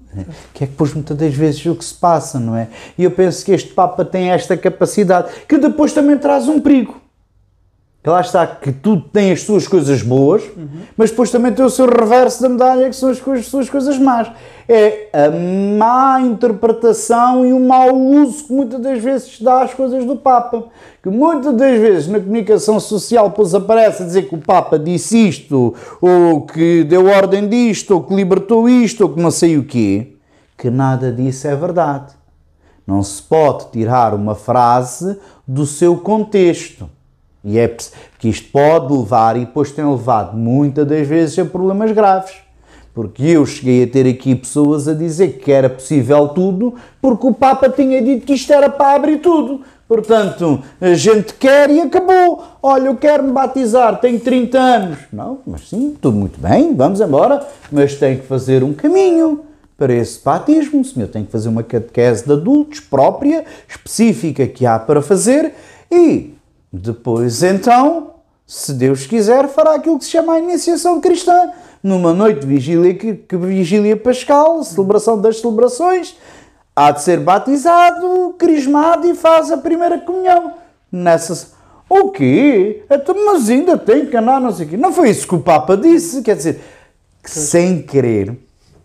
Que 0.53 0.63
é 0.63 0.67
que 0.67 0.71
depois 0.71 0.93
muitas 0.93 1.17
das 1.17 1.33
vezes 1.33 1.65
o 1.65 1.75
que 1.75 1.85
se 1.85 1.93
passa, 1.93 2.39
não 2.39 2.55
é? 2.55 2.69
E 2.97 3.03
eu 3.03 3.11
penso 3.11 3.45
que 3.45 3.51
este 3.51 3.73
Papa 3.73 4.03
tem 4.03 4.29
esta 4.29 4.55
capacidade, 4.55 5.29
que 5.47 5.57
depois 5.57 5.93
também 5.93 6.17
traz 6.17 6.47
um 6.47 6.59
perigo. 6.59 6.99
Que 8.07 8.11
lá 8.11 8.21
está, 8.21 8.47
que 8.47 8.71
tudo 8.71 9.01
tem 9.11 9.33
as 9.33 9.41
suas 9.41 9.67
coisas 9.67 10.01
boas, 10.01 10.41
mas 10.95 11.09
depois 11.09 11.29
também 11.29 11.51
tem 11.51 11.65
o 11.65 11.69
seu 11.69 11.85
reverso 11.87 12.41
da 12.41 12.47
medalha, 12.47 12.87
que 12.89 12.95
são 12.95 13.09
as 13.09 13.19
coisas- 13.19 13.47
suas 13.47 13.69
coisas 13.69 13.99
más. 13.99 14.31
É 14.65 15.09
a 15.11 15.29
má 15.77 16.21
interpretação 16.21 17.45
e 17.45 17.51
o 17.51 17.59
mau 17.59 17.93
uso 17.93 18.45
que 18.45 18.53
muitas 18.53 18.79
das 18.79 19.03
vezes 19.03 19.35
se 19.35 19.43
dá 19.43 19.61
às 19.61 19.73
coisas 19.73 20.05
do 20.05 20.15
Papa. 20.15 20.67
Que 21.03 21.09
muitas 21.09 21.53
das 21.53 21.77
vezes 21.81 22.07
na 22.07 22.21
comunicação 22.21 22.79
social 22.79 23.27
depois 23.27 23.53
aparece 23.53 24.03
a 24.03 24.05
dizer 24.05 24.29
que 24.29 24.35
o 24.35 24.39
Papa 24.41 24.79
disse 24.79 25.27
isto, 25.27 25.75
ou 25.99 26.45
que 26.45 26.85
deu 26.85 27.07
ordem 27.07 27.45
disto, 27.45 27.91
ou 27.93 28.03
que 28.03 28.15
libertou 28.15 28.69
isto, 28.69 29.01
ou 29.01 29.09
que 29.09 29.19
não 29.21 29.31
sei 29.31 29.57
o 29.57 29.65
quê. 29.65 30.13
Que 30.57 30.69
nada 30.69 31.11
disso 31.11 31.45
é 31.45 31.57
verdade. 31.57 32.13
Não 32.87 33.03
se 33.03 33.21
pode 33.21 33.69
tirar 33.71 34.13
uma 34.13 34.33
frase 34.33 35.19
do 35.45 35.65
seu 35.65 35.97
contexto. 35.97 36.89
E 37.43 37.57
é 37.57 37.75
que 38.19 38.29
isto 38.29 38.51
pode 38.51 38.93
levar, 38.93 39.37
e 39.37 39.41
depois 39.41 39.71
tem 39.71 39.85
levado 39.85 40.35
muitas 40.35 40.85
das 40.87 41.07
vezes 41.07 41.37
a 41.39 41.45
problemas 41.45 41.91
graves. 41.91 42.33
Porque 42.93 43.23
eu 43.23 43.45
cheguei 43.45 43.83
a 43.83 43.87
ter 43.87 44.07
aqui 44.07 44.35
pessoas 44.35 44.87
a 44.87 44.93
dizer 44.93 45.37
que 45.37 45.51
era 45.51 45.69
possível 45.69 46.29
tudo, 46.29 46.73
porque 46.99 47.27
o 47.27 47.33
Papa 47.33 47.69
tinha 47.69 48.01
dito 48.01 48.25
que 48.25 48.33
isto 48.33 48.51
era 48.51 48.69
para 48.69 48.95
abrir 48.95 49.19
tudo. 49.19 49.61
Portanto, 49.87 50.61
a 50.81 50.93
gente 50.95 51.33
quer 51.35 51.69
e 51.69 51.79
acabou. 51.79 52.43
Olha, 52.61 52.87
eu 52.87 52.95
quero 52.95 53.23
me 53.23 53.31
batizar, 53.31 54.01
tenho 54.01 54.19
30 54.19 54.57
anos. 54.57 54.99
Não, 55.13 55.39
mas 55.45 55.69
sim, 55.69 55.95
tudo 56.01 56.17
muito 56.17 56.41
bem, 56.41 56.75
vamos 56.75 56.99
embora. 56.99 57.45
Mas 57.71 57.95
tem 57.95 58.17
que 58.17 58.25
fazer 58.25 58.63
um 58.63 58.73
caminho 58.73 59.41
para 59.77 59.93
esse 59.93 60.19
batismo. 60.21 60.81
O 60.81 60.85
senhor 60.85 61.07
tem 61.07 61.23
que 61.23 61.31
fazer 61.31 61.47
uma 61.47 61.63
catequese 61.63 62.25
de 62.25 62.33
adultos 62.33 62.79
própria, 62.79 63.45
específica 63.69 64.45
que 64.47 64.65
há 64.65 64.77
para 64.77 65.01
fazer 65.01 65.53
e 65.89 66.36
depois 66.77 67.43
então, 67.43 68.15
se 68.45 68.73
Deus 68.73 69.05
quiser, 69.05 69.47
fará 69.49 69.75
aquilo 69.75 69.97
que 69.97 70.05
se 70.05 70.11
chama 70.11 70.33
a 70.33 70.39
iniciação 70.39 71.01
cristã. 71.01 71.51
Numa 71.83 72.13
noite 72.13 72.41
de 72.41 72.47
vigília, 72.47 72.93
que, 72.93 73.13
que 73.13 73.37
vigília 73.37 73.95
pascal, 73.95 74.63
celebração 74.63 75.19
das 75.19 75.39
celebrações, 75.39 76.17
há 76.75 76.91
de 76.91 77.01
ser 77.01 77.19
batizado, 77.19 78.35
crismado 78.37 79.07
e 79.07 79.15
faz 79.15 79.51
a 79.51 79.57
primeira 79.57 79.99
comunhão. 79.99 80.53
Nessas. 80.91 81.53
O 81.89 82.11
quê? 82.11 82.83
Então, 82.89 83.15
mas 83.25 83.49
ainda 83.49 83.77
tem 83.77 84.05
que 84.05 84.17
andar, 84.17 84.39
não 84.39 84.51
sei 84.51 84.65
o 84.65 84.69
quê. 84.69 84.77
Não 84.77 84.91
foi 84.91 85.09
isso 85.09 85.27
que 85.27 85.35
o 85.35 85.39
Papa 85.39 85.75
disse. 85.75 86.21
Quer 86.21 86.35
dizer, 86.35 86.61
que 87.23 87.31
sem 87.31 87.81
querer 87.81 88.37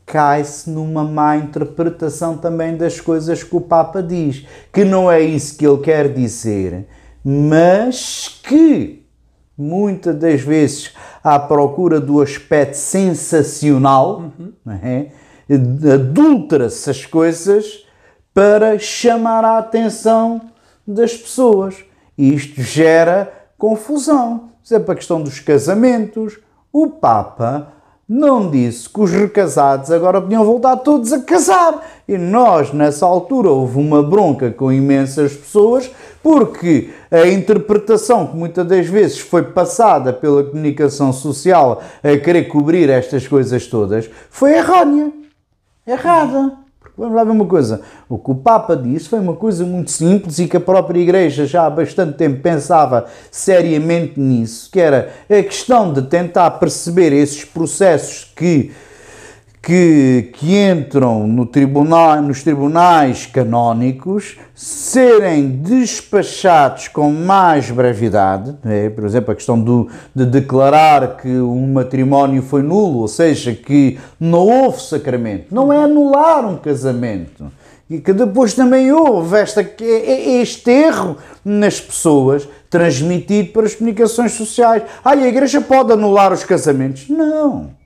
cai-se 0.05 0.69
numa 0.69 1.05
má 1.05 1.37
interpretação 1.37 2.37
também 2.37 2.77
das 2.77 3.01
coisas 3.01 3.43
que 3.43 3.57
o 3.57 3.61
Papa 3.61 4.03
diz. 4.03 4.45
Que 4.73 4.85
não 4.85 5.11
é 5.11 5.21
isso 5.21 5.57
que 5.57 5.67
ele 5.67 5.79
quer 5.79 6.13
dizer, 6.13 6.87
mas 7.25 8.41
que 8.43 9.07
muitas 9.57 10.17
das 10.17 10.41
vezes 10.41 10.95
à 11.23 11.39
procura 11.39 12.01
do 12.01 12.21
aspecto 12.21 12.75
sensacional, 12.75 14.33
não 14.65 14.75
é? 14.75 15.13
adultera-se 15.95 16.89
as 16.89 17.07
coisas 17.07 17.87
para 18.33 18.79
chamar 18.79 19.45
a 19.45 19.59
atenção 19.59 20.41
das 20.87 21.15
pessoas. 21.15 21.85
E 22.17 22.35
isto 22.35 22.61
gera 22.63 23.33
confusão. 23.59 24.51
Por 24.63 24.67
exemplo, 24.67 24.93
a 24.93 24.97
questão 24.97 25.23
dos 25.23 25.41
casamentos. 25.41 26.39
O 26.73 26.89
Papa 26.89 27.73
não 28.15 28.51
disse 28.51 28.91
que 28.91 29.01
os 29.01 29.11
recasados 29.11 29.91
agora 29.91 30.21
podiam 30.21 30.45
voltar 30.45 30.77
todos 30.77 31.15
a 31.15 31.23
casar. 31.23 31.83
E 32.07 32.19
nós, 32.19 32.71
nessa 32.71 33.07
altura, 33.07 33.49
houve 33.49 33.79
uma 33.79 34.03
bronca 34.03 34.51
com 34.51 34.71
imensas 34.71 35.33
pessoas, 35.33 35.91
porque 36.23 36.91
a 37.11 37.27
interpretação 37.27 38.27
que 38.27 38.37
muitas 38.37 38.67
das 38.67 38.87
vezes 38.87 39.19
foi 39.19 39.45
passada 39.45 40.13
pela 40.13 40.45
comunicação 40.45 41.11
social 41.11 41.83
a 42.03 42.15
querer 42.19 42.49
cobrir 42.49 42.91
estas 42.91 43.27
coisas 43.27 43.67
todas 43.67 44.11
foi 44.29 44.59
errônea. 44.59 45.11
Errada. 45.87 46.62
Vamos 46.97 47.17
lá 47.17 47.25
ver 47.25 47.31
uma 47.31 47.47
coisa. 47.47 47.81
O 48.07 48.19
que 48.19 48.31
o 48.31 48.35
Papa 48.35 48.77
disse 48.77 49.09
foi 49.09 49.19
uma 49.19 49.35
coisa 49.35 49.65
muito 49.65 49.91
simples 49.91 50.39
e 50.39 50.47
que 50.47 50.59
a 50.59 50.61
própria 50.61 51.01
Igreja 51.01 51.47
já 51.47 51.65
há 51.65 51.71
bastante 51.71 52.19
tempo 52.19 52.43
pensava 52.43 53.07
seriamente 53.31 54.21
nisso, 54.21 54.71
que 54.71 54.79
era 54.79 55.11
a 55.25 55.43
questão 55.43 55.91
de 55.93 56.03
tentar 56.03 56.51
perceber 56.53 57.13
esses 57.13 57.45
processos 57.45 58.31
que 58.37 58.73
que, 59.63 60.31
que 60.33 60.57
entram 60.57 61.29
no 61.29 61.47
tribunal, 61.47 62.21
nos 62.21 62.43
tribunais 62.43 63.27
canónicos 63.27 64.37
serem 64.57 65.51
despachados 65.51 66.89
com 66.89 67.13
mais 67.13 67.71
brevidade, 67.71 68.57
é? 68.65 68.91
por 68.91 69.05
exemplo, 69.05 69.31
a 69.31 69.37
questão 69.37 69.61
do, 69.61 69.89
de 70.13 70.27
declarar 70.27 71.17
que 71.17 71.29
um 71.29 71.73
matrimónio 71.73 72.43
foi 72.43 72.63
nulo, 72.63 72.99
ou 72.99 73.09
seja, 73.09 73.55
que 73.55 74.01
não 74.19 74.49
houve 74.49 74.83
sacramento, 74.83 75.55
não 75.55 75.73
é 75.73 75.85
anular 75.85 76.45
um 76.45 76.57
casamento. 76.57 77.47
E 77.89 78.01
que 78.01 78.13
depois 78.13 78.55
também 78.55 78.91
houve 78.91 79.37
esta, 79.37 79.61
este 79.61 80.71
erro 80.71 81.19
nas 81.45 81.79
pessoas 81.79 82.49
transmitido 82.71 83.53
para 83.53 83.67
as 83.67 83.75
comunicações 83.75 84.33
sociais. 84.33 84.83
Ah, 85.05 85.11
a 85.11 85.27
igreja 85.29 85.61
pode 85.61 85.93
anular 85.93 86.33
os 86.33 86.43
casamentos? 86.43 87.09
Não. 87.09 87.82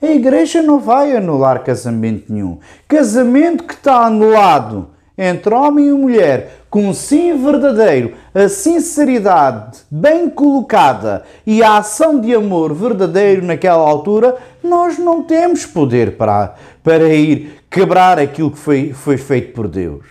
A 0.00 0.06
igreja 0.06 0.60
não 0.60 0.78
vai 0.78 1.16
anular 1.16 1.64
casamento 1.64 2.30
nenhum. 2.32 2.58
Casamento 2.86 3.64
que 3.64 3.74
está 3.74 4.04
anulado 4.04 4.90
entre 5.16 5.54
homem 5.54 5.88
e 5.88 5.92
mulher, 5.92 6.66
com 6.68 6.92
sim 6.92 7.42
verdadeiro, 7.42 8.12
a 8.34 8.48
sinceridade 8.50 9.78
bem 9.90 10.28
colocada 10.28 11.24
e 11.46 11.62
a 11.62 11.78
ação 11.78 12.20
de 12.20 12.34
amor 12.34 12.74
verdadeiro 12.74 13.42
naquela 13.42 13.88
altura, 13.88 14.36
nós 14.62 14.98
não 14.98 15.22
temos 15.22 15.64
poder 15.64 16.18
para, 16.18 16.54
para 16.82 17.08
ir 17.08 17.62
quebrar 17.70 18.18
aquilo 18.18 18.50
que 18.50 18.58
foi, 18.58 18.92
foi 18.92 19.16
feito 19.16 19.54
por 19.54 19.66
Deus. 19.66 20.04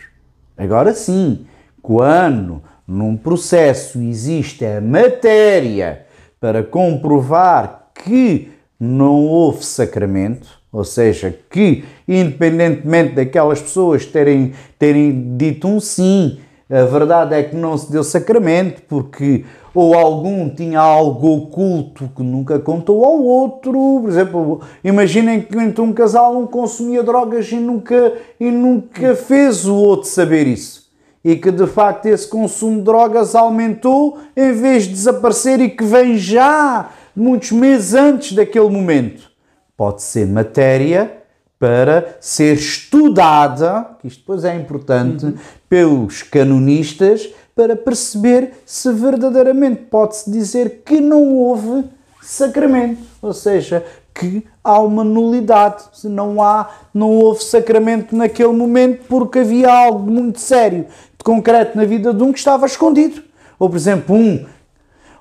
Agora 0.58 0.94
sim, 0.94 1.46
quando 1.80 2.64
num 2.88 3.16
processo 3.16 4.02
existe 4.02 4.66
a 4.66 4.82
matéria 4.82 6.06
para 6.40 6.64
comprovar 6.64 7.90
que 7.94 8.55
não 8.80 9.26
houve 9.26 9.66
sacramento, 9.66 10.48
ou 10.72 10.84
seja, 10.84 11.38
que 11.50 11.86
independentemente 12.08 13.16
daquelas 13.16 13.62
pessoas 13.62 14.06
terem, 14.06 14.54
terem 14.78 15.38
dito 15.38 15.68
um 15.68 15.80
sim, 15.80 16.40
a 16.70 16.84
verdade 16.84 17.36
é 17.36 17.44
que 17.44 17.56
não 17.56 17.78
se 17.78 17.92
deu 17.92 18.04
sacramento, 18.04 18.82
porque 18.88 19.46
ou 19.76 19.94
algum 19.94 20.50
tinha 20.50 20.80
algo 20.80 21.36
oculto 21.36 22.10
que 22.16 22.24
nunca 22.24 22.58
contou 22.58 23.04
ao 23.04 23.22
outro. 23.22 24.00
Por 24.02 24.10
exemplo, 24.10 24.62
imaginem 24.84 25.42
que 25.42 25.58
entre 25.60 25.82
um 25.82 25.92
casal 25.92 26.38
um 26.38 26.48
consumia 26.48 27.04
drogas 27.04 27.52
e 27.52 27.58
nunca, 27.58 28.14
e 28.40 28.50
nunca 28.50 29.16
fez 29.16 29.66
o 29.68 29.76
outro 29.76 30.10
saber 30.10 30.48
isso. 30.48 30.86
E 31.24 31.36
que 31.36 31.52
de 31.52 31.68
facto 31.68 32.06
esse 32.06 32.28
consumo 32.28 32.78
de 32.78 32.84
drogas 32.84 33.36
aumentou 33.36 34.18
em 34.36 34.54
vez 34.54 34.84
de 34.84 34.94
desaparecer 34.94 35.60
e 35.60 35.70
que 35.70 35.84
vem 35.84 36.18
já 36.18 36.90
muitos 37.16 37.52
meses 37.52 37.94
antes 37.94 38.34
daquele 38.34 38.70
momento. 38.70 39.30
Pode 39.78 40.02
ser 40.02 40.28
matéria 40.28 41.24
para 41.60 42.18
ser 42.20 42.56
estudada, 42.56 43.88
que 44.00 44.08
isto 44.08 44.20
depois 44.20 44.44
é 44.44 44.56
importante, 44.56 45.26
uhum. 45.26 45.38
pelos 45.70 46.22
canonistas, 46.22 47.30
para 47.56 47.76
perceber 47.76 48.52
se 48.66 48.92
verdadeiramente 48.92 49.84
pode-se 49.84 50.30
dizer 50.30 50.82
que 50.86 51.00
não 51.00 51.36
houve 51.36 51.86
sacramento, 52.22 53.02
ou 53.22 53.34
seja, 53.34 53.86
que 54.14 54.46
há 54.64 54.80
uma 54.80 55.04
nulidade, 55.04 55.84
se 55.94 56.08
não 56.08 56.42
há, 56.42 56.70
não 56.94 57.12
houve 57.12 57.44
sacramento 57.44 58.16
naquele 58.16 58.54
momento 58.54 59.06
porque 59.08 59.40
havia 59.40 59.72
algo 59.72 60.10
muito 60.10 60.40
sério, 60.40 60.86
de 61.18 61.24
concreto 61.24 61.78
na 61.78 61.86
vida 61.86 62.14
de 62.14 62.24
um 62.24 62.32
que 62.32 62.40
estava 62.40 62.66
escondido. 62.66 63.22
Ou, 63.60 63.70
por 63.70 63.78
exemplo, 63.78 64.16
um 64.16 64.46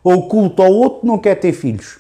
oculto 0.05 0.63
ao 0.63 0.71
outro 0.71 1.07
não 1.07 1.19
quer 1.19 1.37
ter 1.37 1.53
filhos. 1.53 1.99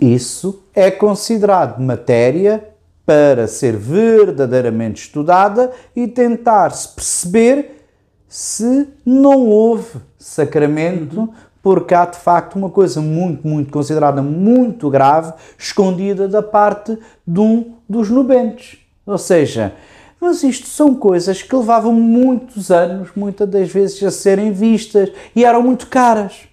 Isso 0.00 0.62
é 0.74 0.90
considerado 0.90 1.80
matéria 1.80 2.68
para 3.06 3.46
ser 3.48 3.76
verdadeiramente 3.76 5.04
estudada 5.04 5.72
e 5.96 6.06
tentar-se 6.06 6.88
perceber 6.88 7.86
se 8.28 8.86
não 9.04 9.46
houve 9.46 9.98
sacramento, 10.18 11.32
porque 11.62 11.94
há 11.94 12.04
de 12.04 12.18
facto 12.18 12.56
uma 12.56 12.68
coisa 12.68 13.00
muito, 13.00 13.48
muito 13.48 13.72
considerada 13.72 14.22
muito 14.22 14.90
grave 14.90 15.32
escondida 15.56 16.28
da 16.28 16.42
parte 16.42 16.98
de 17.26 17.40
um 17.40 17.74
dos 17.88 18.10
nubentes. 18.10 18.78
Ou 19.06 19.16
seja, 19.16 19.74
mas 20.20 20.42
isto 20.42 20.66
são 20.66 20.94
coisas 20.94 21.42
que 21.42 21.54
levavam 21.54 21.92
muitos 21.92 22.70
anos, 22.70 23.10
muitas 23.14 23.48
das 23.48 23.70
vezes, 23.70 24.02
a 24.02 24.10
serem 24.10 24.52
vistas 24.52 25.10
e 25.34 25.44
eram 25.44 25.62
muito 25.62 25.86
caras. 25.86 26.48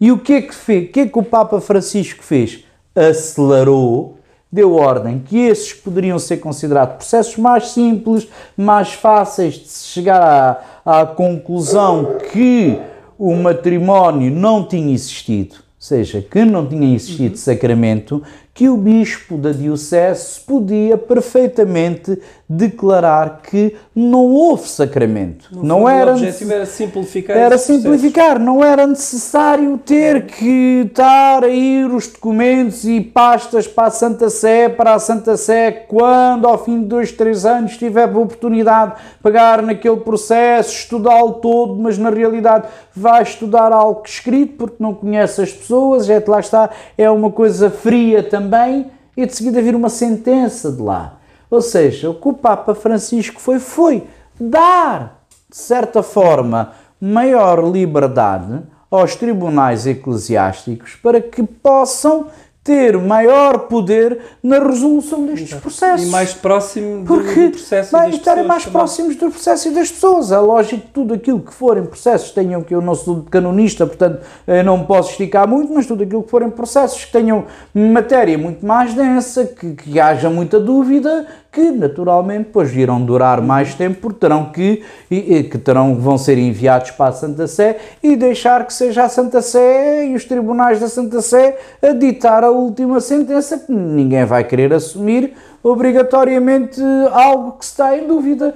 E 0.00 0.10
o 0.10 0.18
que 0.18 0.32
é 0.32 0.42
que 0.42 0.54
fez? 0.54 0.88
O 0.88 0.92
que 0.92 1.00
é 1.00 1.06
que 1.06 1.18
o 1.18 1.22
Papa 1.22 1.60
Francisco 1.60 2.22
fez? 2.22 2.64
Acelerou, 2.94 4.18
deu 4.50 4.74
ordem 4.74 5.20
que 5.20 5.38
esses 5.38 5.72
poderiam 5.72 6.18
ser 6.18 6.38
considerados 6.38 6.96
processos 6.96 7.36
mais 7.38 7.68
simples, 7.68 8.28
mais 8.56 8.92
fáceis 8.92 9.54
de 9.54 9.68
se 9.68 9.86
chegar 9.86 10.72
à, 10.84 11.00
à 11.00 11.06
conclusão 11.06 12.18
que 12.32 12.78
o 13.18 13.34
matrimónio 13.34 14.30
não 14.30 14.66
tinha 14.66 14.92
existido, 14.92 15.54
ou 15.54 15.60
seja, 15.78 16.20
que 16.20 16.44
não 16.44 16.66
tinha 16.66 16.94
existido 16.94 17.38
sacramento, 17.38 18.22
que 18.52 18.68
o 18.68 18.76
bispo 18.76 19.38
da 19.38 19.52
diocese 19.52 20.40
podia 20.40 20.98
perfeitamente 20.98 22.18
declarar 22.56 23.40
que 23.42 23.74
não 23.94 24.26
houve 24.26 24.68
sacramento. 24.68 25.48
No 25.50 25.62
não 25.62 25.88
era 25.88 26.10
o 26.12 26.14
objetivo 26.14 26.52
era 26.52 26.66
simplificar. 26.66 27.36
Era 27.36 27.56
simplificar, 27.56 28.38
não 28.38 28.62
era 28.62 28.86
necessário 28.86 29.78
ter 29.78 30.26
que 30.26 30.84
estar 30.86 31.44
a 31.44 31.48
ir 31.48 31.90
os 31.90 32.08
documentos 32.08 32.84
e 32.84 33.00
pastas 33.00 33.66
para 33.66 33.88
a 33.88 33.90
Santa 33.90 34.28
Sé, 34.28 34.68
para 34.68 34.94
a 34.94 34.98
Santa 34.98 35.36
Sé, 35.36 35.70
quando 35.88 36.46
ao 36.46 36.62
fim 36.62 36.80
de 36.80 36.86
dois, 36.86 37.10
três 37.10 37.46
anos 37.46 37.78
tiver 37.78 38.08
a 38.08 38.18
oportunidade 38.18 38.96
de 38.96 39.22
pegar 39.22 39.62
naquele 39.62 39.98
processo, 39.98 40.72
estudá-lo 40.72 41.34
todo, 41.34 41.76
mas 41.76 41.96
na 41.96 42.10
realidade 42.10 42.66
vai 42.94 43.22
estudar 43.22 43.72
algo 43.72 44.02
escrito 44.04 44.56
porque 44.58 44.76
não 44.78 44.92
conhece 44.92 45.40
as 45.40 45.52
pessoas, 45.52 46.10
é 46.10 46.22
lá 46.26 46.40
está, 46.40 46.68
é 46.98 47.10
uma 47.10 47.30
coisa 47.30 47.70
fria 47.70 48.22
também, 48.22 48.90
e 49.16 49.24
de 49.24 49.34
seguida 49.34 49.62
vir 49.62 49.74
uma 49.74 49.88
sentença 49.88 50.70
de 50.70 50.82
lá. 50.82 51.21
Ou 51.52 51.60
seja, 51.60 52.08
o 52.08 52.14
que 52.14 52.28
o 52.28 52.32
Papa 52.32 52.74
Francisco 52.74 53.38
foi, 53.38 53.58
foi 53.58 54.04
dar, 54.40 55.22
de 55.50 55.58
certa 55.58 56.02
forma, 56.02 56.72
maior 56.98 57.62
liberdade 57.70 58.62
aos 58.90 59.14
tribunais 59.16 59.86
eclesiásticos 59.86 60.94
para 60.94 61.20
que 61.20 61.42
possam 61.42 62.28
ter 62.64 62.96
maior 62.96 63.66
poder 63.66 64.20
na 64.40 64.60
resolução 64.60 65.26
destes 65.26 65.52
processos. 65.54 66.06
E 66.06 66.10
mais 66.10 66.32
próximo 66.32 67.04
Porque 67.04 67.48
do 67.48 67.50
processo 67.50 67.90
vai 67.90 68.10
estarem 68.10 68.44
mais 68.44 68.62
também. 68.62 68.78
próximos 68.78 69.16
do 69.16 69.30
processo 69.30 69.68
e 69.68 69.72
das 69.72 69.90
pessoas. 69.90 70.30
É 70.30 70.38
lógico 70.38 70.82
que 70.82 70.92
tudo 70.92 71.12
aquilo 71.12 71.40
que 71.40 71.52
forem 71.52 71.84
processos 71.84 72.30
tenham, 72.30 72.62
que 72.62 72.72
eu 72.72 72.80
não 72.80 72.94
sou 72.94 73.24
canonista, 73.24 73.84
portanto 73.84 74.20
eh, 74.46 74.62
não 74.62 74.84
posso 74.84 75.10
esticar 75.10 75.48
muito, 75.48 75.72
mas 75.74 75.86
tudo 75.86 76.04
aquilo 76.04 76.22
que 76.22 76.30
forem 76.30 76.50
processos 76.50 77.04
que 77.04 77.10
tenham 77.10 77.46
matéria 77.74 78.38
muito 78.38 78.64
mais 78.64 78.94
densa, 78.94 79.44
que, 79.44 79.74
que 79.74 79.98
haja 79.98 80.30
muita 80.30 80.60
dúvida, 80.60 81.26
que 81.52 81.70
naturalmente 81.70 82.46
depois 82.46 82.74
irão 82.74 83.04
durar 83.04 83.42
mais 83.42 83.74
tempo 83.74 84.00
porque 84.00 84.20
terão 84.20 84.50
que, 84.50 84.82
que 85.10 85.58
terão, 85.58 85.94
vão 85.96 86.16
ser 86.16 86.38
enviados 86.38 86.92
para 86.92 87.10
a 87.10 87.12
Santa 87.12 87.46
Sé 87.46 87.78
e 88.02 88.16
deixar 88.16 88.66
que 88.66 88.72
seja 88.72 89.04
a 89.04 89.08
Santa 89.10 89.42
Sé 89.42 90.06
e 90.06 90.14
os 90.14 90.24
tribunais 90.24 90.80
da 90.80 90.88
Santa 90.88 91.20
Sé 91.20 91.58
a 91.82 91.92
ditar 91.92 92.42
a 92.42 92.50
última 92.50 93.00
sentença 93.00 93.58
que 93.58 93.70
ninguém 93.70 94.24
vai 94.24 94.44
querer 94.44 94.72
assumir 94.72 95.34
obrigatoriamente 95.62 96.80
algo 97.12 97.52
que 97.58 97.64
está 97.64 97.98
em 97.98 98.06
dúvida. 98.06 98.54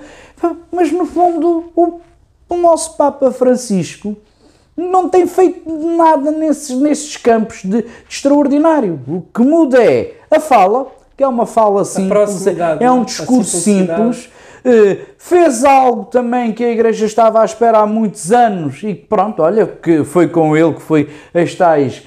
Mas 0.73 0.91
no 0.91 1.05
fundo 1.05 1.71
o, 1.77 2.01
o 2.49 2.57
nosso 2.57 2.97
Papa 2.97 3.31
Francisco 3.31 4.17
não 4.75 5.11
tem 5.11 5.27
feito 5.27 5.71
nada 5.71 6.31
nesses, 6.31 6.75
nesses 6.77 7.17
campos 7.19 7.61
de, 7.63 7.83
de 7.83 7.89
extraordinário. 8.09 9.01
O 9.07 9.21
que 9.21 9.43
muda 9.43 9.83
é 9.85 10.15
a 10.31 10.41
fala, 10.41 10.87
que 11.17 11.25
é 11.25 11.29
uma 11.29 11.47
fala 11.47 11.85
simples, 11.85 12.47
é 12.81 12.91
um 12.91 13.05
discurso 13.05 13.57
simples. 13.59 14.29
Uh, 14.65 14.99
fez 15.17 15.65
algo 15.65 16.07
também 16.07 16.53
que 16.53 16.65
a 16.65 16.71
Igreja 16.71 17.07
estava 17.07 17.41
à 17.41 17.45
espera 17.45 17.79
há 17.79 17.87
muitos 17.87 18.33
anos 18.33 18.83
e 18.83 18.95
pronto, 18.95 19.41
olha, 19.41 19.67
que 19.67 20.03
foi 20.03 20.29
com 20.29 20.57
ele 20.57 20.75
que 20.75 20.83
foi 20.83 21.09
as 21.33 21.55
tais 21.55 22.03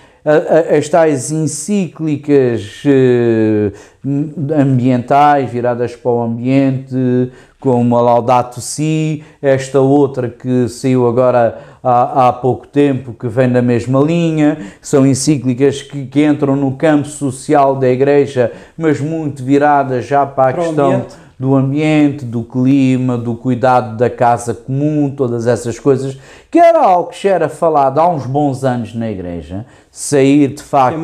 as 0.77 0.89
tais 0.89 1.31
encíclicas 1.31 2.83
eh, 2.85 3.71
ambientais, 4.53 5.49
viradas 5.49 5.95
para 5.95 6.11
o 6.11 6.21
ambiente, 6.21 7.31
como 7.59 7.97
a 7.97 8.01
Laudato 8.01 8.61
Si, 8.61 9.23
esta 9.41 9.81
outra 9.81 10.29
que 10.29 10.69
saiu 10.69 11.07
agora 11.07 11.59
há, 11.83 12.29
há 12.29 12.33
pouco 12.33 12.65
tempo, 12.65 13.13
que 13.13 13.27
vem 13.27 13.51
da 13.51 13.61
mesma 13.61 13.99
linha, 13.99 14.57
são 14.81 15.05
encíclicas 15.05 15.81
que, 15.81 16.05
que 16.05 16.25
entram 16.25 16.55
no 16.55 16.71
campo 16.73 17.07
social 17.07 17.75
da 17.75 17.89
Igreja, 17.89 18.51
mas 18.77 19.01
muito 19.01 19.43
viradas 19.43 20.05
já 20.05 20.25
para 20.25 20.51
a 20.51 20.53
para 20.53 20.63
questão 20.63 21.05
do 21.39 21.55
ambiente, 21.55 22.25
do 22.25 22.43
clima, 22.43 23.17
do 23.17 23.33
cuidado 23.33 23.95
da 23.95 24.09
casa 24.09 24.53
comum, 24.53 25.09
todas 25.09 25.47
essas 25.47 25.79
coisas, 25.79 26.17
que 26.51 26.59
era 26.59 26.83
algo 26.83 27.11
que 27.11 27.23
já 27.23 27.29
era 27.29 27.47
falado 27.47 27.97
há 27.97 28.09
uns 28.09 28.25
bons 28.25 28.65
anos 28.65 28.93
na 28.93 29.09
Igreja, 29.09 29.65
sair 29.89 30.49
de 30.49 30.61
facto 30.61 30.99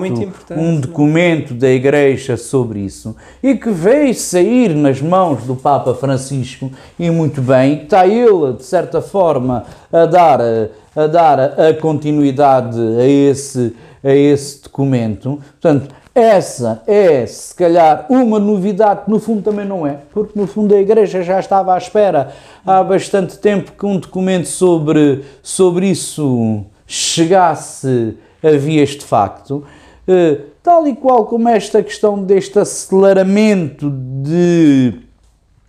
é 0.50 0.60
um 0.60 0.78
documento 0.78 1.54
da 1.54 1.70
Igreja 1.70 2.36
sobre 2.36 2.80
isso 2.80 3.16
e 3.42 3.56
que 3.56 3.70
veio 3.70 4.14
sair 4.14 4.76
nas 4.76 5.02
mãos 5.02 5.44
do 5.44 5.56
Papa 5.56 5.94
Francisco 5.94 6.70
e 7.00 7.10
muito 7.10 7.42
bem, 7.42 7.84
está 7.84 8.06
ele 8.06 8.54
de 8.58 8.66
certa 8.66 9.02
forma 9.02 9.64
a 9.92 10.06
dar 10.06 10.42
a 10.96 11.08
dar 11.08 11.40
a 11.40 11.74
continuidade 11.74 12.80
a 13.00 13.06
esse 13.06 13.74
a 14.04 14.14
esse 14.14 14.62
documento. 14.62 15.42
Portanto, 15.60 15.94
essa 16.16 16.82
é, 16.88 17.26
se 17.26 17.54
calhar, 17.54 18.06
uma 18.10 18.40
novidade 18.40 19.04
que 19.04 19.12
no 19.12 19.20
fundo 19.20 19.42
também 19.42 19.66
não 19.66 19.86
é, 19.86 20.00
porque 20.14 20.40
no 20.40 20.48
fundo 20.48 20.74
a 20.74 20.80
Igreja 20.80 21.22
já 21.22 21.42
estava 21.42 21.76
à 21.76 21.78
espera 21.78 22.32
há 22.66 22.82
bastante 22.82 23.38
tempo 23.38 23.74
que 23.74 23.86
um 23.86 24.00
documento 24.00 24.48
sobre, 24.48 25.26
sobre 25.44 25.90
isso 25.90 26.64
chegasse 26.88 28.18
a 28.42 28.52
vias 28.52 28.92
de 28.92 29.04
facto. 29.04 29.66
Uh, 30.08 30.42
tal 30.64 30.88
e 30.88 30.96
qual 30.96 31.26
como 31.26 31.50
esta 31.50 31.84
questão 31.84 32.24
deste 32.24 32.60
aceleramento 32.60 33.92
de, 33.92 34.94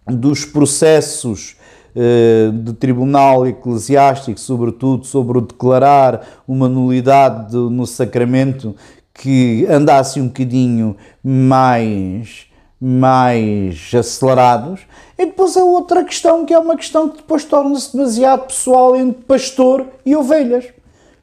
dos 0.06 0.44
processos 0.44 1.56
uh, 1.96 2.52
de 2.52 2.72
tribunal 2.74 3.48
eclesiástico, 3.48 4.38
sobretudo 4.38 5.04
sobre 5.06 5.38
o 5.38 5.40
declarar 5.40 6.24
uma 6.46 6.68
nulidade 6.68 7.50
de, 7.50 7.56
no 7.56 7.84
sacramento, 7.84 8.76
que 9.18 9.66
andassem 9.68 10.22
um 10.22 10.26
bocadinho 10.26 10.96
mais, 11.22 12.46
mais 12.80 13.90
acelerados. 13.94 14.80
E 15.18 15.26
depois 15.26 15.56
a 15.56 15.64
outra 15.64 16.04
questão, 16.04 16.44
que 16.44 16.52
é 16.52 16.58
uma 16.58 16.76
questão 16.76 17.08
que 17.08 17.18
depois 17.18 17.44
torna-se 17.44 17.96
demasiado 17.96 18.46
pessoal 18.46 18.94
entre 18.94 19.22
pastor 19.24 19.86
e 20.04 20.14
ovelhas. 20.14 20.66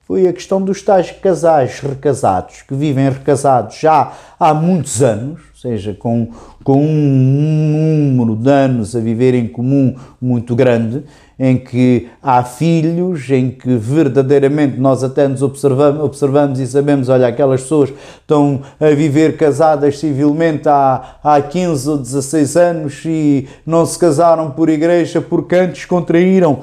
Foi 0.06 0.28
a 0.28 0.34
questão 0.34 0.62
dos 0.62 0.82
tais 0.82 1.12
casais 1.12 1.80
recasados, 1.80 2.62
que 2.62 2.76
vivem 2.76 3.10
recasados 3.10 3.78
já 3.80 4.12
há 4.38 4.54
muitos 4.54 5.02
anos, 5.02 5.39
ou 5.39 5.56
seja, 5.56 5.94
com, 5.94 6.30
com 6.62 6.84
um 6.84 8.12
número 8.12 8.36
de 8.36 8.50
anos 8.50 8.96
a 8.96 9.00
viver 9.00 9.34
em 9.34 9.48
comum 9.48 9.96
muito 10.22 10.56
grande, 10.56 11.06
em 11.40 11.58
que 11.58 12.10
há 12.22 12.44
filhos, 12.44 13.30
em 13.30 13.50
que 13.50 13.76
verdadeiramente 13.76 14.80
nós 14.80 15.04
até 15.04 15.28
nos 15.28 15.42
observamos, 15.42 16.04
observamos 16.04 16.60
e 16.60 16.68
sabemos, 16.68 17.10
olha, 17.10 17.28
aquelas 17.28 17.62
pessoas 17.62 17.92
estão 18.22 18.62
a 18.80 18.90
viver 18.90 19.38
casadas 19.38 20.00
civilmente 20.00 20.68
há, 20.70 21.18
há 21.24 21.42
15 21.42 21.90
ou 21.90 21.98
16 21.98 22.56
anos 22.58 23.02
e 23.06 23.48
não 23.66 23.86
se 23.86 23.98
casaram 23.98 24.52
por 24.52 24.70
igreja 24.70 25.22
porque 25.22 25.56
antes 25.56 25.86
contraíram 25.86 26.60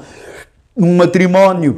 um 0.76 0.96
matrimónio. 0.96 1.76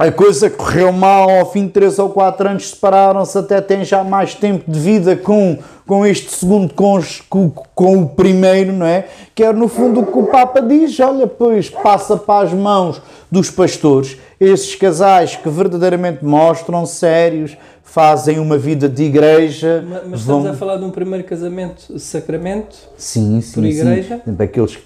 A 0.00 0.10
coisa 0.10 0.48
correu 0.48 0.90
mal, 0.90 1.28
ao 1.28 1.52
fim 1.52 1.66
de 1.66 1.72
3 1.72 1.98
ou 1.98 2.08
4 2.08 2.48
anos 2.48 2.70
separaram-se, 2.70 3.36
até 3.36 3.60
têm 3.60 3.84
já 3.84 4.02
mais 4.02 4.34
tempo 4.34 4.70
de 4.70 4.80
vida 4.80 5.14
com 5.14 5.58
com 5.86 6.06
este 6.06 6.30
segundo 6.32 6.72
cônjuge, 6.72 7.24
com, 7.28 7.50
com, 7.50 8.02
o 8.02 8.08
primeiro, 8.08 8.72
não 8.72 8.86
é? 8.86 9.08
Que 9.34 9.42
é 9.42 9.52
no 9.52 9.66
fundo 9.66 10.00
o 10.00 10.06
que 10.06 10.16
o 10.16 10.26
Papa 10.28 10.62
diz, 10.62 11.00
olha, 11.00 11.26
pois 11.26 11.68
passa 11.68 12.16
para 12.16 12.46
as 12.46 12.54
mãos 12.54 13.02
dos 13.28 13.50
pastores, 13.50 14.16
esses 14.38 14.76
casais 14.76 15.34
que 15.34 15.48
verdadeiramente 15.48 16.24
mostram 16.24 16.86
sérios, 16.86 17.56
fazem 17.82 18.38
uma 18.38 18.56
vida 18.56 18.88
de 18.88 19.02
igreja. 19.02 19.84
Mas, 19.84 20.02
mas 20.06 20.22
vão... 20.22 20.38
estamos 20.38 20.56
a 20.56 20.58
falar 20.60 20.76
de 20.76 20.84
um 20.84 20.90
primeiro 20.92 21.24
casamento 21.24 21.98
sacramento? 21.98 22.76
Sim, 22.96 23.40
sim. 23.40 23.52
Por 23.52 23.64
igreja? 23.64 24.22
Sim. 24.24 24.36
Aqueles, 24.38 24.78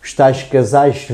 os 0.00 0.14
tais 0.14 0.44
casais, 0.44 1.08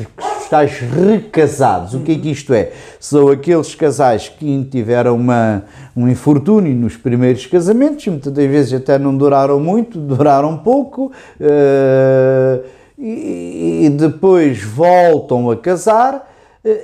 os 0.49 0.51
tais 0.51 0.80
recasados. 0.80 1.94
O 1.94 2.01
que 2.01 2.12
é 2.12 2.14
que 2.18 2.30
isto 2.30 2.55
é? 2.55 2.72
São 2.99 3.28
aqueles 3.28 3.74
casais 3.74 4.28
que 4.28 4.64
tiveram 4.64 5.14
uma, 5.14 5.64
um 5.94 6.09
infortúnio 6.09 6.74
nos 6.74 6.96
primeiros 6.96 7.44
casamentos, 7.46 8.07
muitas 8.07 8.32
das 8.32 8.46
vezes 8.46 8.72
até 8.72 8.99
não 8.99 9.16
duraram 9.16 9.61
muito, 9.61 9.99
duraram 10.01 10.57
pouco. 10.57 11.12
Uh, 11.38 12.64
e, 12.99 13.84
e 13.84 13.90
depois 13.90 14.62
voltam 14.62 15.51
a 15.51 15.57
casar 15.57 16.28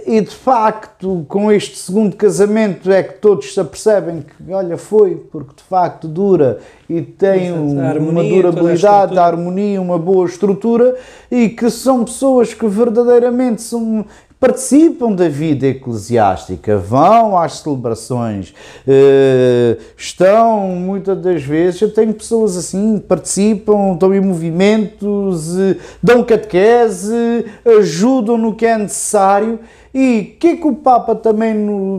e 0.06 0.20
de 0.20 0.34
facto, 0.34 1.24
com 1.28 1.50
este 1.50 1.76
segundo 1.76 2.16
casamento, 2.16 2.90
é 2.90 3.02
que 3.02 3.14
todos 3.14 3.52
se 3.52 3.60
apercebem 3.60 4.22
que, 4.22 4.52
olha, 4.52 4.76
foi, 4.76 5.16
porque 5.30 5.54
de 5.56 5.62
facto 5.62 6.08
dura 6.08 6.58
e 6.88 7.02
tem 7.02 7.50
harmonia, 7.50 8.00
uma 8.00 8.24
durabilidade, 8.24 9.18
a, 9.18 9.22
a 9.22 9.26
harmonia, 9.26 9.80
uma 9.80 9.98
boa 9.98 10.26
estrutura 10.26 10.96
e 11.30 11.48
que 11.48 11.68
são 11.70 12.04
pessoas 12.04 12.54
que 12.54 12.66
verdadeiramente 12.66 13.62
são, 13.62 14.04
participam 14.38 15.12
da 15.12 15.28
vida 15.28 15.66
eclesiástica, 15.66 16.76
vão 16.76 17.38
às 17.38 17.60
celebrações, 17.60 18.54
eh, 18.86 19.78
estão 19.96 20.68
muitas 20.68 21.18
das 21.18 21.42
vezes, 21.42 21.80
eu 21.80 21.92
tenho 21.92 22.12
pessoas 22.12 22.56
assim, 22.56 22.98
participam, 22.98 23.94
estão 23.94 24.14
em 24.14 24.20
movimentos, 24.20 25.58
eh, 25.58 25.76
dão 26.02 26.22
catequese, 26.22 27.46
ajudam 27.78 28.36
no 28.36 28.54
que 28.54 28.66
é 28.66 28.76
necessário. 28.76 29.60
E 29.94 30.34
o 30.34 30.38
que 30.38 30.48
é 30.48 30.56
que 30.56 30.66
o 30.66 30.74
Papa 30.74 31.14
também 31.14 31.54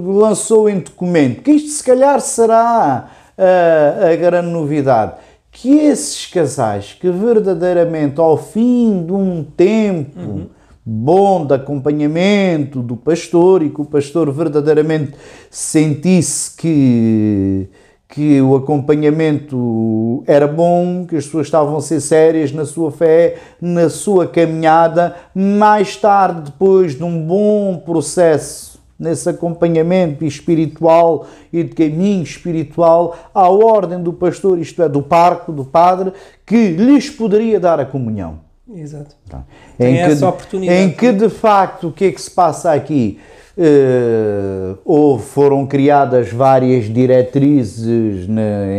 lançou 0.06 0.70
em 0.70 0.80
documento? 0.80 1.42
Que 1.42 1.52
isto 1.52 1.70
se 1.70 1.84
calhar 1.84 2.20
será 2.20 3.10
a, 3.38 4.10
a 4.12 4.16
grande 4.16 4.50
novidade 4.50 5.14
que 5.52 5.78
esses 5.78 6.26
casais 6.28 6.98
que 7.00 7.10
verdadeiramente 7.10 8.20
ao 8.20 8.38
fim 8.38 9.06
de 9.06 9.14
um 9.14 9.42
tempo 9.42 10.20
uhum 10.20 10.55
bom 10.86 11.44
de 11.46 11.56
acompanhamento 11.56 12.82
do 12.82 12.96
pastor 12.96 13.64
e 13.64 13.72
que 13.72 13.82
o 13.82 13.86
pastor 13.86 14.32
verdadeiramente 14.32 15.14
sentisse 15.50 16.56
que, 16.56 17.68
que 18.08 18.40
o 18.40 18.56
acompanhamento 18.56 20.24
era 20.28 20.48
bom, 20.48 21.08
que 21.08 21.16
as 21.16 21.26
pessoas 21.26 21.48
estavam 21.48 21.78
a 21.78 21.82
ser 21.82 22.00
sérias 22.00 22.52
na 22.52 22.66
sua 22.66 22.92
fé, 22.92 23.38
na 23.60 23.90
sua 23.90 24.28
caminhada. 24.28 25.16
Mais 25.34 25.98
tarde, 25.98 26.52
depois 26.52 26.96
de 26.96 27.04
um 27.04 27.20
bom 27.26 27.78
processo 27.78 28.80
nesse 28.98 29.28
acompanhamento 29.28 30.24
espiritual 30.24 31.26
e 31.52 31.64
de 31.64 31.74
caminho 31.74 32.22
espiritual, 32.22 33.18
à 33.34 33.50
ordem 33.50 34.02
do 34.02 34.14
pastor, 34.14 34.60
isto 34.60 34.84
é, 34.84 34.88
do 34.88 35.02
parco, 35.02 35.52
do 35.52 35.66
padre, 35.66 36.14
que 36.46 36.70
lhes 36.70 37.10
poderia 37.10 37.60
dar 37.60 37.80
a 37.80 37.86
comunhão. 37.86 38.45
Exato. 38.74 39.16
Tá. 39.30 39.44
Tem 39.78 39.96
em 39.96 40.00
essa 40.00 40.18
que, 40.18 40.26
oportunidade. 40.26 40.80
Em 40.80 40.92
que, 40.92 41.12
de 41.12 41.30
facto, 41.30 41.88
o 41.90 41.92
que 41.92 42.06
é 42.06 42.12
que 42.12 42.22
se 42.22 42.32
passa 42.32 42.74
aqui? 42.74 43.20
Uh, 43.58 44.78
ou 44.84 45.18
foram 45.18 45.66
criadas 45.66 46.30
várias 46.30 46.86
diretrizes 46.86 48.28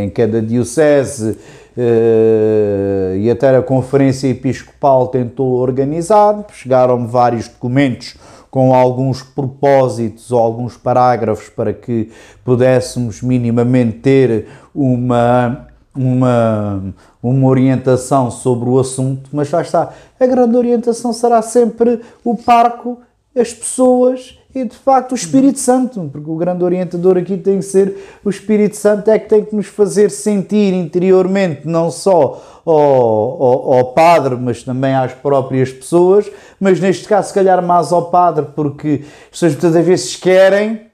em 0.03 0.11
cada 0.11 0.43
diocese 0.43 1.31
uh, 1.31 3.17
e 3.17 3.31
até 3.31 3.57
a 3.57 3.63
Conferência 3.63 4.29
Episcopal 4.29 5.07
tentou 5.07 5.55
organizar, 5.55 6.45
chegaram 6.53 7.07
vários 7.07 7.49
documentos 7.49 8.17
com 8.51 8.75
alguns 8.75 9.23
propósitos 9.23 10.31
ou 10.31 10.39
alguns 10.39 10.77
parágrafos 10.77 11.49
para 11.49 11.73
que 11.73 12.11
pudéssemos 12.45 13.23
minimamente 13.23 13.99
ter 14.01 14.47
uma 14.75 15.67
uma, 15.97 16.95
uma 17.31 17.49
orientação 17.49 18.31
sobre 18.31 18.69
o 18.69 18.79
assunto, 18.79 19.31
mas 19.33 19.49
já 19.49 19.63
está. 19.63 19.93
A 20.19 20.27
grande 20.27 20.57
orientação 20.57 21.13
será 21.13 21.43
sempre 21.43 22.01
o 22.25 22.37
parco, 22.37 22.99
as 23.35 23.53
pessoas 23.53 24.39
e 24.55 24.65
de 24.65 24.75
facto 24.75 25.13
o 25.13 25.15
Espírito 25.15 25.59
Santo, 25.59 26.09
porque 26.11 26.31
o 26.31 26.37
grande 26.37 26.65
orientador 26.65 27.19
aqui 27.19 27.37
tem 27.37 27.59
que 27.59 27.65
ser 27.65 27.95
o 28.25 28.31
Espírito 28.31 28.75
Santo, 28.75 29.11
é 29.11 29.19
que 29.19 29.29
tem 29.29 29.45
que 29.45 29.55
nos 29.55 29.67
fazer 29.67 30.11
sentir 30.11 30.73
interiormente, 30.73 31.67
não 31.67 31.91
só 31.91 32.43
ao, 32.65 32.75
ao, 32.75 33.73
ao, 33.75 33.93
padre, 33.93 34.35
mas 34.37 34.63
também 34.63 34.95
às 34.95 35.13
próprias 35.13 35.71
pessoas, 35.71 36.31
mas 36.59 36.81
neste 36.81 37.07
caso, 37.07 37.29
se 37.29 37.35
calhar, 37.35 37.63
mais 37.63 37.93
ao 37.93 38.11
padre, 38.11 38.47
porque 38.57 39.03
as 39.25 39.31
pessoas 39.31 39.53
muitas 39.53 39.85
vezes 39.85 40.17
querem 40.17 40.87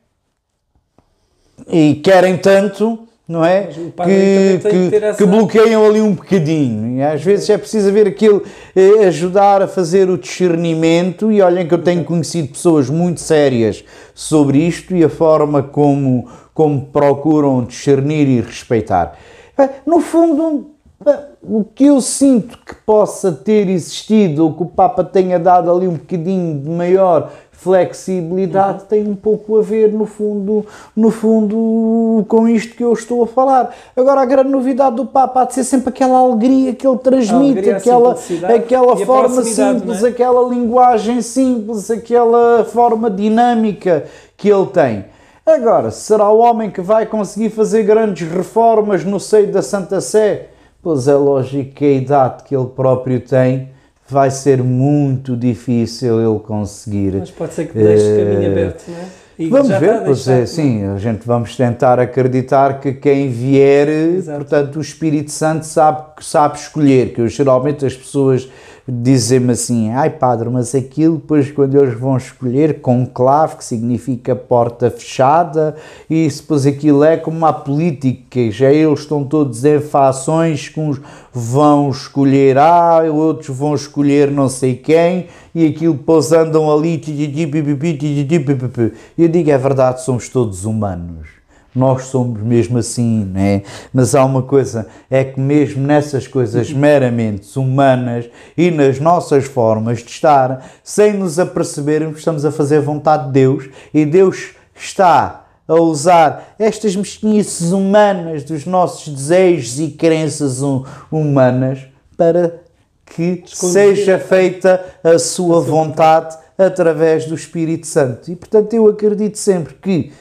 e 1.68 1.94
querem 2.02 2.36
tanto 2.36 3.06
não 3.26 3.44
é? 3.44 3.66
Que, 3.66 4.58
que 4.58 5.14
que, 5.16 5.24
bloqueiam 5.24 5.86
ali 5.86 6.00
um 6.00 6.14
bocadinho. 6.14 6.98
E 6.98 7.02
às 7.02 7.22
vezes 7.22 7.48
é 7.48 7.56
preciso 7.56 7.88
haver 7.88 8.08
aquele 8.08 8.42
eh, 8.74 9.06
ajudar 9.06 9.62
a 9.62 9.68
fazer 9.68 10.10
o 10.10 10.18
discernimento. 10.18 11.30
E 11.30 11.40
olhem 11.40 11.66
que 11.66 11.74
eu 11.74 11.82
tenho 11.82 12.04
conhecido 12.04 12.48
pessoas 12.48 12.90
muito 12.90 13.20
sérias 13.20 13.84
sobre 14.14 14.58
isto 14.58 14.94
e 14.94 15.04
a 15.04 15.08
forma 15.08 15.62
como, 15.62 16.28
como 16.52 16.86
procuram 16.86 17.64
discernir 17.64 18.28
e 18.28 18.40
respeitar. 18.40 19.16
Bem, 19.56 19.70
No 19.86 20.00
fundo, 20.00 20.72
bem, 21.02 21.16
o 21.42 21.64
que 21.64 21.86
eu 21.86 22.00
sinto 22.00 22.58
que 22.58 22.74
possa 22.74 23.30
ter 23.30 23.68
existido 23.68 24.44
ou 24.44 24.54
que 24.54 24.62
o 24.62 24.66
Papa 24.66 25.04
tenha 25.04 25.38
dado 25.38 25.70
ali 25.70 25.86
um 25.86 25.94
bocadinho 25.94 26.60
de 26.60 26.68
maior 26.68 27.32
flexibilidade 27.62 28.84
tem 28.84 29.06
um 29.06 29.14
pouco 29.14 29.56
a 29.56 29.62
ver 29.62 29.92
no 29.92 30.04
fundo, 30.04 30.66
no 30.96 31.10
fundo 31.12 32.24
com 32.26 32.48
isto 32.48 32.74
que 32.74 32.82
eu 32.82 32.92
estou 32.92 33.22
a 33.22 33.26
falar. 33.26 33.72
Agora 33.96 34.20
a 34.20 34.24
grande 34.24 34.50
novidade 34.50 34.96
do 34.96 35.06
Papa 35.06 35.42
há 35.42 35.44
de 35.44 35.54
ser 35.54 35.64
sempre 35.64 35.90
aquela 35.90 36.18
alegria 36.18 36.74
que 36.74 36.84
ele 36.84 36.98
transmite, 36.98 37.70
alegria, 37.70 37.76
aquela, 37.76 38.16
aquela 38.56 38.96
forma 39.06 39.42
simples, 39.44 40.02
é? 40.02 40.08
aquela 40.08 40.48
linguagem 40.48 41.22
simples, 41.22 41.88
aquela 41.88 42.64
forma 42.64 43.08
dinâmica 43.08 44.06
que 44.36 44.48
ele 44.48 44.66
tem. 44.66 45.04
Agora, 45.46 45.92
será 45.92 46.28
o 46.30 46.38
homem 46.38 46.68
que 46.68 46.80
vai 46.80 47.06
conseguir 47.06 47.50
fazer 47.50 47.84
grandes 47.84 48.28
reformas 48.28 49.04
no 49.04 49.20
seio 49.20 49.52
da 49.52 49.62
Santa 49.62 50.00
Sé? 50.00 50.48
Pois 50.82 51.06
é 51.06 51.14
lógico 51.14 51.74
que 51.74 51.84
a 51.84 51.92
idade 51.92 52.42
que 52.42 52.56
ele 52.56 52.66
próprio 52.66 53.20
tem 53.20 53.70
vai 54.12 54.30
ser 54.30 54.62
muito 54.62 55.36
difícil 55.36 56.20
ele 56.20 56.38
conseguir. 56.40 57.14
Mas 57.18 57.30
pode 57.30 57.54
ser 57.54 57.66
que 57.66 57.74
deixe 57.74 58.04
Eh, 58.04 58.24
caminho 58.24 58.52
aberto, 58.52 58.84
não 58.88 58.96
é? 58.98 59.04
E 59.38 59.48
Vamos 59.48 59.68
ver, 59.68 60.02
pois 60.04 60.26
deixar, 60.26 60.42
é, 60.42 60.46
sim, 60.46 60.84
a 60.84 60.98
gente 60.98 61.26
vamos 61.26 61.56
tentar 61.56 61.98
acreditar 61.98 62.78
que 62.80 62.92
quem 62.92 63.30
vier, 63.30 63.88
Exato. 63.88 64.38
portanto, 64.38 64.76
o 64.76 64.80
Espírito 64.80 65.30
Santo 65.30 65.64
sabe, 65.64 66.04
sabe 66.20 66.58
escolher, 66.58 67.14
que 67.14 67.20
eu, 67.20 67.28
geralmente 67.28 67.84
as 67.86 67.94
pessoas 67.94 68.48
dizem-me 68.86 69.52
assim, 69.52 69.90
ai 69.90 70.10
padre, 70.10 70.50
mas 70.50 70.74
aquilo 70.74 71.16
depois 71.16 71.50
quando 71.50 71.80
eles 71.80 71.98
vão 71.98 72.16
escolher 72.16 72.80
conclave, 72.80 73.56
que 73.56 73.64
significa 73.64 74.34
porta 74.34 74.90
fechada, 74.90 75.76
e 76.10 76.28
depois 76.28 76.66
aquilo 76.66 77.04
é 77.04 77.16
como 77.16 77.46
a 77.46 77.52
política, 77.52 78.50
já 78.50 78.72
eles 78.72 79.00
estão 79.00 79.24
todos 79.24 79.64
em 79.64 79.80
fações, 79.80 80.68
que 80.68 80.80
uns 80.80 81.00
vão 81.32 81.90
escolher 81.90 82.58
A, 82.58 83.02
outros 83.10 83.56
vão 83.56 83.74
escolher 83.74 84.30
não 84.30 84.48
sei 84.48 84.74
quem, 84.74 85.28
e 85.54 85.66
aquilo 85.66 85.94
depois 85.94 86.32
andam 86.32 86.70
ali. 86.70 87.00
E 87.06 89.22
eu 89.22 89.28
digo, 89.28 89.50
é 89.50 89.58
verdade, 89.58 90.02
somos 90.02 90.28
todos 90.28 90.64
humanos. 90.64 91.41
Nós 91.74 92.04
somos 92.04 92.42
mesmo 92.42 92.76
assim, 92.78 93.24
né? 93.24 93.62
Mas 93.94 94.14
há 94.14 94.24
uma 94.24 94.42
coisa, 94.42 94.86
é 95.10 95.24
que 95.24 95.40
mesmo 95.40 95.82
nessas 95.86 96.28
coisas 96.28 96.70
meramente 96.70 97.58
humanas 97.58 98.28
e 98.56 98.70
nas 98.70 99.00
nossas 99.00 99.44
formas 99.44 100.00
de 100.00 100.10
estar, 100.10 100.70
sem 100.84 101.14
nos 101.14 101.38
apercebermos, 101.38 102.18
estamos 102.18 102.44
a 102.44 102.52
fazer 102.52 102.76
a 102.76 102.80
vontade 102.82 103.26
de 103.26 103.32
Deus 103.32 103.68
e 103.94 104.04
Deus 104.04 104.50
está 104.74 105.46
a 105.66 105.74
usar 105.74 106.54
estas 106.58 106.94
mesquinhices 106.94 107.72
humanas 107.72 108.44
dos 108.44 108.66
nossos 108.66 109.08
desejos 109.14 109.80
e 109.80 109.88
crenças 109.92 110.60
hu- 110.60 110.84
humanas 111.10 111.86
para 112.18 112.60
que 113.06 113.42
seja 113.46 114.18
feita 114.18 114.84
a 115.02 115.18
sua 115.18 115.60
vontade 115.60 116.36
através 116.58 117.24
do 117.26 117.34
Espírito 117.34 117.86
Santo. 117.86 118.30
E 118.30 118.36
portanto 118.36 118.72
eu 118.74 118.86
acredito 118.88 119.36
sempre 119.38 119.74
que 119.74 120.12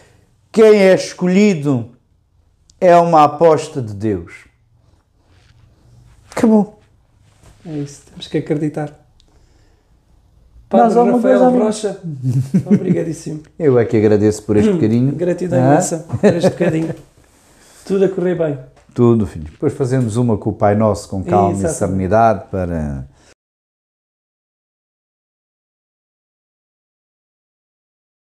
quem 0.51 0.75
é 0.75 0.93
escolhido 0.93 1.91
é 2.79 2.95
uma 2.97 3.23
aposta 3.23 3.81
de 3.81 3.93
Deus. 3.93 4.33
Acabou. 6.35 6.79
É 7.65 7.77
isso, 7.77 8.03
temos 8.09 8.27
que 8.27 8.37
acreditar. 8.37 8.91
Padre 10.67 10.97
alguma 10.97 11.17
Rafael 11.17 11.39
coisa? 11.39 11.63
Rocha, 11.63 12.01
obrigadíssimo. 12.65 13.43
Eu 13.59 13.77
é 13.77 13.85
que 13.85 13.97
agradeço 13.97 14.43
por 14.43 14.55
este 14.55 14.71
bocadinho. 14.71 15.11
Gratidão 15.13 15.61
Ah, 15.61 15.73
imensa 15.73 16.07
por 16.09 16.33
este 16.33 16.49
bocadinho. 16.49 16.95
Tudo 17.85 18.05
a 18.05 18.09
correr 18.09 18.35
bem. 18.35 18.57
Tudo, 18.93 19.27
filho. 19.27 19.45
Depois 19.51 19.73
fazemos 19.73 20.15
uma 20.15 20.37
com 20.37 20.49
o 20.49 20.53
Pai 20.53 20.75
Nosso 20.75 21.09
com 21.09 21.23
calma 21.23 21.67
e 21.67 21.69
serenidade 21.69 22.45
para 22.49 23.05